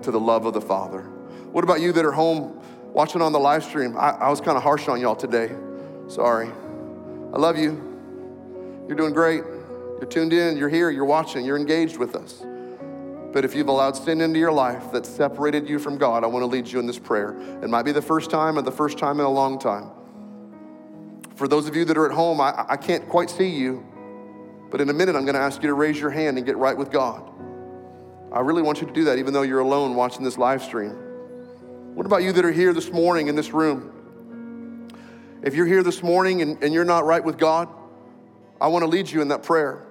to 0.04 0.12
the 0.12 0.20
love 0.20 0.46
of 0.46 0.54
the 0.54 0.62
Father. 0.62 1.02
What 1.52 1.64
about 1.64 1.82
you 1.82 1.92
that 1.94 2.06
are 2.06 2.12
home 2.12 2.62
watching 2.94 3.22
on 3.22 3.32
the 3.32 3.40
live 3.40 3.64
stream? 3.64 3.98
I, 3.98 4.12
I 4.12 4.30
was 4.30 4.40
kind 4.40 4.56
of 4.56 4.64
harsh 4.64 4.88
on 4.88 5.02
y'all 5.02 5.16
today. 5.16 5.50
Sorry. 6.08 6.50
I 7.34 7.38
love 7.38 7.58
you. 7.58 7.96
You're 8.88 8.98
doing 8.98 9.14
great. 9.14 9.44
You're 10.00 10.10
tuned 10.10 10.34
in, 10.34 10.58
you're 10.58 10.70
here, 10.70 10.90
you're 10.90 11.06
watching, 11.06 11.46
you're 11.46 11.58
engaged 11.58 11.98
with 11.98 12.16
us. 12.16 12.44
But 13.32 13.46
if 13.46 13.56
you've 13.56 13.68
allowed 13.68 13.96
sin 13.96 14.22
into 14.22 14.40
your 14.40 14.52
life 14.52 14.92
that 14.92 15.06
separated 15.06 15.68
you 15.68 15.80
from 15.80 15.98
God, 15.98 16.24
I 16.24 16.28
want 16.28 16.44
to 16.44 16.48
lead 16.48 16.68
you 16.68 16.80
in 16.80 16.86
this 16.86 17.00
prayer. 17.00 17.36
It 17.62 17.70
might 17.70 17.84
be 17.84 17.92
the 17.92 18.02
first 18.02 18.30
time 18.30 18.58
or 18.58 18.62
the 18.62 18.72
first 18.72 18.98
time 18.98 19.20
in 19.20 19.26
a 19.26 19.32
long 19.32 19.58
time. 19.60 19.90
For 21.36 21.48
those 21.48 21.68
of 21.68 21.76
you 21.76 21.86
that 21.86 21.98
are 21.98 22.06
at 22.06 22.14
home, 22.14 22.40
I, 22.40 22.66
I 22.70 22.78
can't 22.78 23.08
quite 23.10 23.30
see 23.30 23.50
you, 23.50 23.86
but 24.70 24.80
in 24.80 24.90
a 24.90 24.94
minute 24.94 25.16
I'm 25.16 25.26
going 25.26 25.36
to 25.36 25.42
ask 25.42 25.62
you 25.62 25.68
to 25.68 25.74
raise 25.74 26.00
your 26.00 26.10
hand 26.10 26.38
and 26.38 26.46
get 26.46 26.58
right 26.58 26.78
with 26.78 26.92
God. 26.92 27.30
I 28.32 28.42
really 28.42 28.62
want 28.62 28.82
you 28.82 28.88
to 28.88 28.94
do 28.94 29.06
that, 29.06 29.18
even 29.18 29.34
though 29.34 29.44
you're 29.44 29.60
alone 29.60 29.96
watching 29.96 30.24
this 30.24 30.38
live 30.38 30.62
stream. 30.62 30.92
What 31.94 32.06
about 32.06 32.24
you 32.24 32.34
that 32.34 32.44
are 32.44 32.52
here 32.52 32.74
this 32.74 32.92
morning 32.92 33.28
in 33.28 33.36
this 33.36 33.52
room? 33.52 33.95
If 35.44 35.54
you're 35.56 35.66
here 35.66 35.84
this 35.84 36.02
morning 36.02 36.42
and, 36.42 36.62
and 36.64 36.74
you're 36.74 36.86
not 36.86 37.06
right 37.06 37.24
with 37.24 37.38
God, 37.38 37.70
I 38.60 38.68
want 38.68 38.84
to 38.84 38.88
lead 38.88 39.10
you 39.10 39.22
in 39.22 39.28
that 39.30 39.44
prayer. 39.44 39.86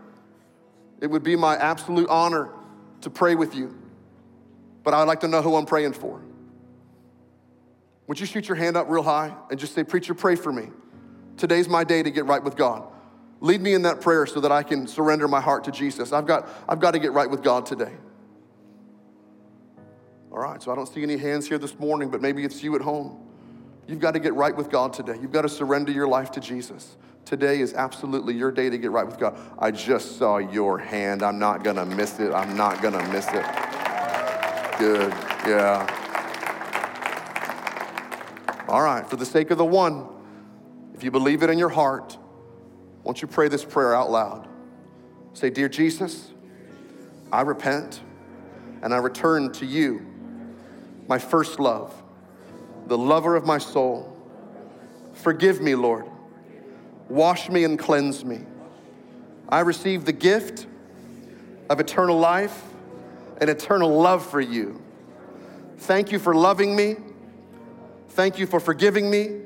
It 1.01 1.09
would 1.09 1.22
be 1.22 1.36
my 1.36 1.57
absolute 1.57 2.09
honor 2.09 2.51
to 3.03 3.11
pray 3.11 3.34
with 3.34 3.55
you, 3.55 3.76
but 4.82 4.95
I'd 4.95 5.05
like 5.05 5.20
to 5.20 5.28
know 5.28 5.42
who 5.42 5.55
I'm 5.57 5.66
praying 5.66 5.92
for. 5.92 6.22
Would 8.07 8.20
you 8.20 8.26
shoot 8.26 8.49
your 8.49 8.57
hand 8.57 8.76
up 8.76 8.88
real 8.88 9.03
high 9.03 9.34
and 9.51 9.59
just 9.59 9.74
say, 9.74 9.84
Preacher, 9.84 10.14
pray 10.14 10.36
for 10.36 10.53
me? 10.53 10.68
Today's 11.36 11.68
my 11.68 11.84
day 11.84 12.03
to 12.03 12.11
get 12.11 12.26
right 12.26 12.42
with 12.42 12.57
God. 12.57 12.86
Lead 13.40 13.61
me 13.61 13.74
in 13.74 13.82
that 13.82 14.01
prayer 14.01 14.26
so 14.26 14.40
that 14.40 14.53
I 14.53 14.62
can 14.62 14.86
surrender 14.86 15.28
my 15.28 15.40
heart 15.40 15.64
to 15.64 15.70
Jesus. 15.70 16.12
I've 16.12 16.26
got, 16.26 16.49
I've 16.68 16.80
got 16.80 16.92
to 16.92 16.99
get 16.99 17.12
right 17.12 17.28
with 17.28 17.42
God 17.42 17.66
today. 17.66 17.92
All 20.30 20.38
right, 20.38 20.62
so 20.62 20.72
I 20.72 20.74
don't 20.74 20.86
see 20.86 21.03
any 21.03 21.16
hands 21.16 21.47
here 21.47 21.59
this 21.59 21.78
morning, 21.78 22.11
but 22.11 22.20
maybe 22.20 22.45
it's 22.45 22.62
you 22.62 22.74
at 22.74 22.80
home. 22.80 23.20
You've 23.87 24.01
got 24.01 24.12
to 24.12 24.18
get 24.18 24.35
right 24.35 24.57
with 24.57 24.70
God 24.70 24.93
today. 24.93 25.16
You've 25.20 25.32
got 25.32 25.43
to 25.43 25.49
surrender 25.49 25.93
your 25.93 26.09
life 26.09 26.30
to 26.32 26.41
Jesus. 26.41 26.97
Today 27.24 27.61
is 27.61 27.74
absolutely 27.74 28.35
your 28.35 28.51
day 28.51 28.68
to 28.70 28.78
get 28.78 28.91
right 28.91 29.07
with 29.07 29.18
God. 29.18 29.39
I 29.59 29.70
just 29.70 30.18
saw 30.18 30.39
your 30.39 30.78
hand. 30.78 31.22
I'm 31.22 31.39
not 31.39 31.64
going 31.64 31.76
to 31.76 31.87
miss 31.87 32.20
it. 32.20 32.32
I'm 32.32 32.57
not 32.57 32.82
going 32.82 32.95
to 32.95 33.07
miss 33.09 33.26
it. 33.28 33.45
Good. 34.78 35.12
Yeah. 35.47 36.03
All 38.68 38.82
right, 38.82 39.09
for 39.09 39.16
the 39.16 39.26
sake 39.26 39.51
of 39.51 39.59
the 39.59 39.64
one, 39.64 40.09
if 40.95 41.05
you 41.05 41.11
believe 41.11 41.43
it 41.43 41.51
in 41.51 41.59
your 41.59 41.68
heart, 41.68 42.16
won't 43.03 43.20
you 43.20 43.28
pray 43.28 43.49
this 43.49 43.64
prayer 43.64 43.95
out 43.95 44.11
loud? 44.11 44.49
Say, 45.35 45.51
Dear 45.51 45.68
Jesus, 45.68 46.32
I 47.30 47.43
repent 47.43 48.01
and 48.82 48.95
I 48.95 48.99
return 48.99 49.53
to 49.53 49.66
you, 49.66 50.05
my 51.09 51.18
first 51.18 51.61
love, 51.61 51.95
the 52.87 52.99
lover 52.99 53.37
of 53.37 53.47
my 53.47 53.59
soul. 53.59 54.11
Forgive 55.14 55.61
me, 55.61 55.74
Lord. 55.74 56.07
Wash 57.09 57.49
me 57.49 57.64
and 57.64 57.78
cleanse 57.78 58.24
me. 58.24 58.41
I 59.49 59.61
receive 59.61 60.05
the 60.05 60.12
gift 60.12 60.66
of 61.70 61.80
eternal 61.80 62.18
life 62.18 62.62
and 63.41 63.51
eternal 63.51 64.01
love 64.01 64.24
for 64.24 64.41
you. 64.41 64.82
Thank 65.78 66.12
you 66.12 66.18
for 66.18 66.35
loving 66.35 66.74
me. 66.74 66.97
Thank 68.11 68.39
you 68.39 68.47
for 68.47 68.61
forgiving 68.61 69.11
me. 69.11 69.41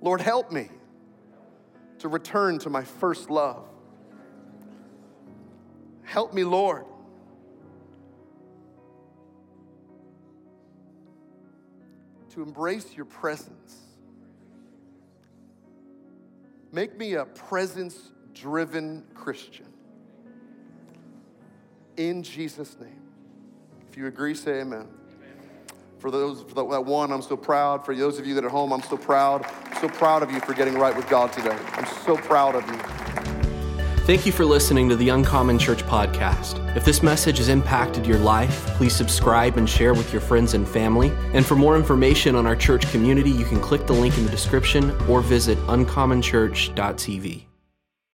Lord, 0.00 0.20
help 0.20 0.50
me 0.50 0.68
to 2.00 2.08
return 2.08 2.58
to 2.60 2.70
my 2.70 2.82
first 2.82 3.30
love. 3.30 3.64
Help 6.02 6.34
me, 6.34 6.42
Lord. 6.42 6.84
To 12.32 12.42
embrace 12.42 12.94
your 12.94 13.04
presence. 13.04 13.76
Make 16.72 16.96
me 16.96 17.14
a 17.14 17.26
presence 17.26 18.10
driven 18.32 19.04
Christian. 19.14 19.66
In 21.98 22.22
Jesus' 22.22 22.78
name. 22.80 23.02
If 23.90 23.98
you 23.98 24.06
agree, 24.06 24.34
say 24.34 24.60
amen. 24.60 24.88
For 25.98 26.10
those, 26.10 26.42
for 26.42 26.54
that 26.54 26.64
one, 26.64 27.12
I'm 27.12 27.20
so 27.20 27.36
proud. 27.36 27.84
For 27.84 27.94
those 27.94 28.18
of 28.18 28.26
you 28.26 28.34
that 28.34 28.44
are 28.44 28.48
home, 28.48 28.72
I'm 28.72 28.82
so 28.82 28.96
proud. 28.96 29.46
So 29.80 29.88
proud 29.88 30.22
of 30.22 30.30
you 30.30 30.40
for 30.40 30.54
getting 30.54 30.74
right 30.74 30.96
with 30.96 31.08
God 31.10 31.32
today. 31.34 31.56
I'm 31.74 31.86
so 32.06 32.16
proud 32.16 32.54
of 32.54 32.66
you. 32.66 33.11
Thank 34.04 34.26
you 34.26 34.32
for 34.32 34.44
listening 34.44 34.88
to 34.88 34.96
the 34.96 35.10
Uncommon 35.10 35.60
Church 35.60 35.84
podcast. 35.84 36.58
If 36.76 36.84
this 36.84 37.04
message 37.04 37.38
has 37.38 37.48
impacted 37.48 38.04
your 38.04 38.18
life, 38.18 38.66
please 38.74 38.96
subscribe 38.96 39.58
and 39.58 39.70
share 39.70 39.94
with 39.94 40.12
your 40.12 40.20
friends 40.20 40.54
and 40.54 40.68
family. 40.68 41.12
And 41.34 41.46
for 41.46 41.54
more 41.54 41.76
information 41.76 42.34
on 42.34 42.44
our 42.44 42.56
church 42.56 42.90
community, 42.90 43.30
you 43.30 43.44
can 43.44 43.60
click 43.60 43.86
the 43.86 43.92
link 43.92 44.18
in 44.18 44.24
the 44.24 44.30
description 44.30 44.90
or 45.08 45.20
visit 45.20 45.56
uncommonchurch.tv. 45.68 47.51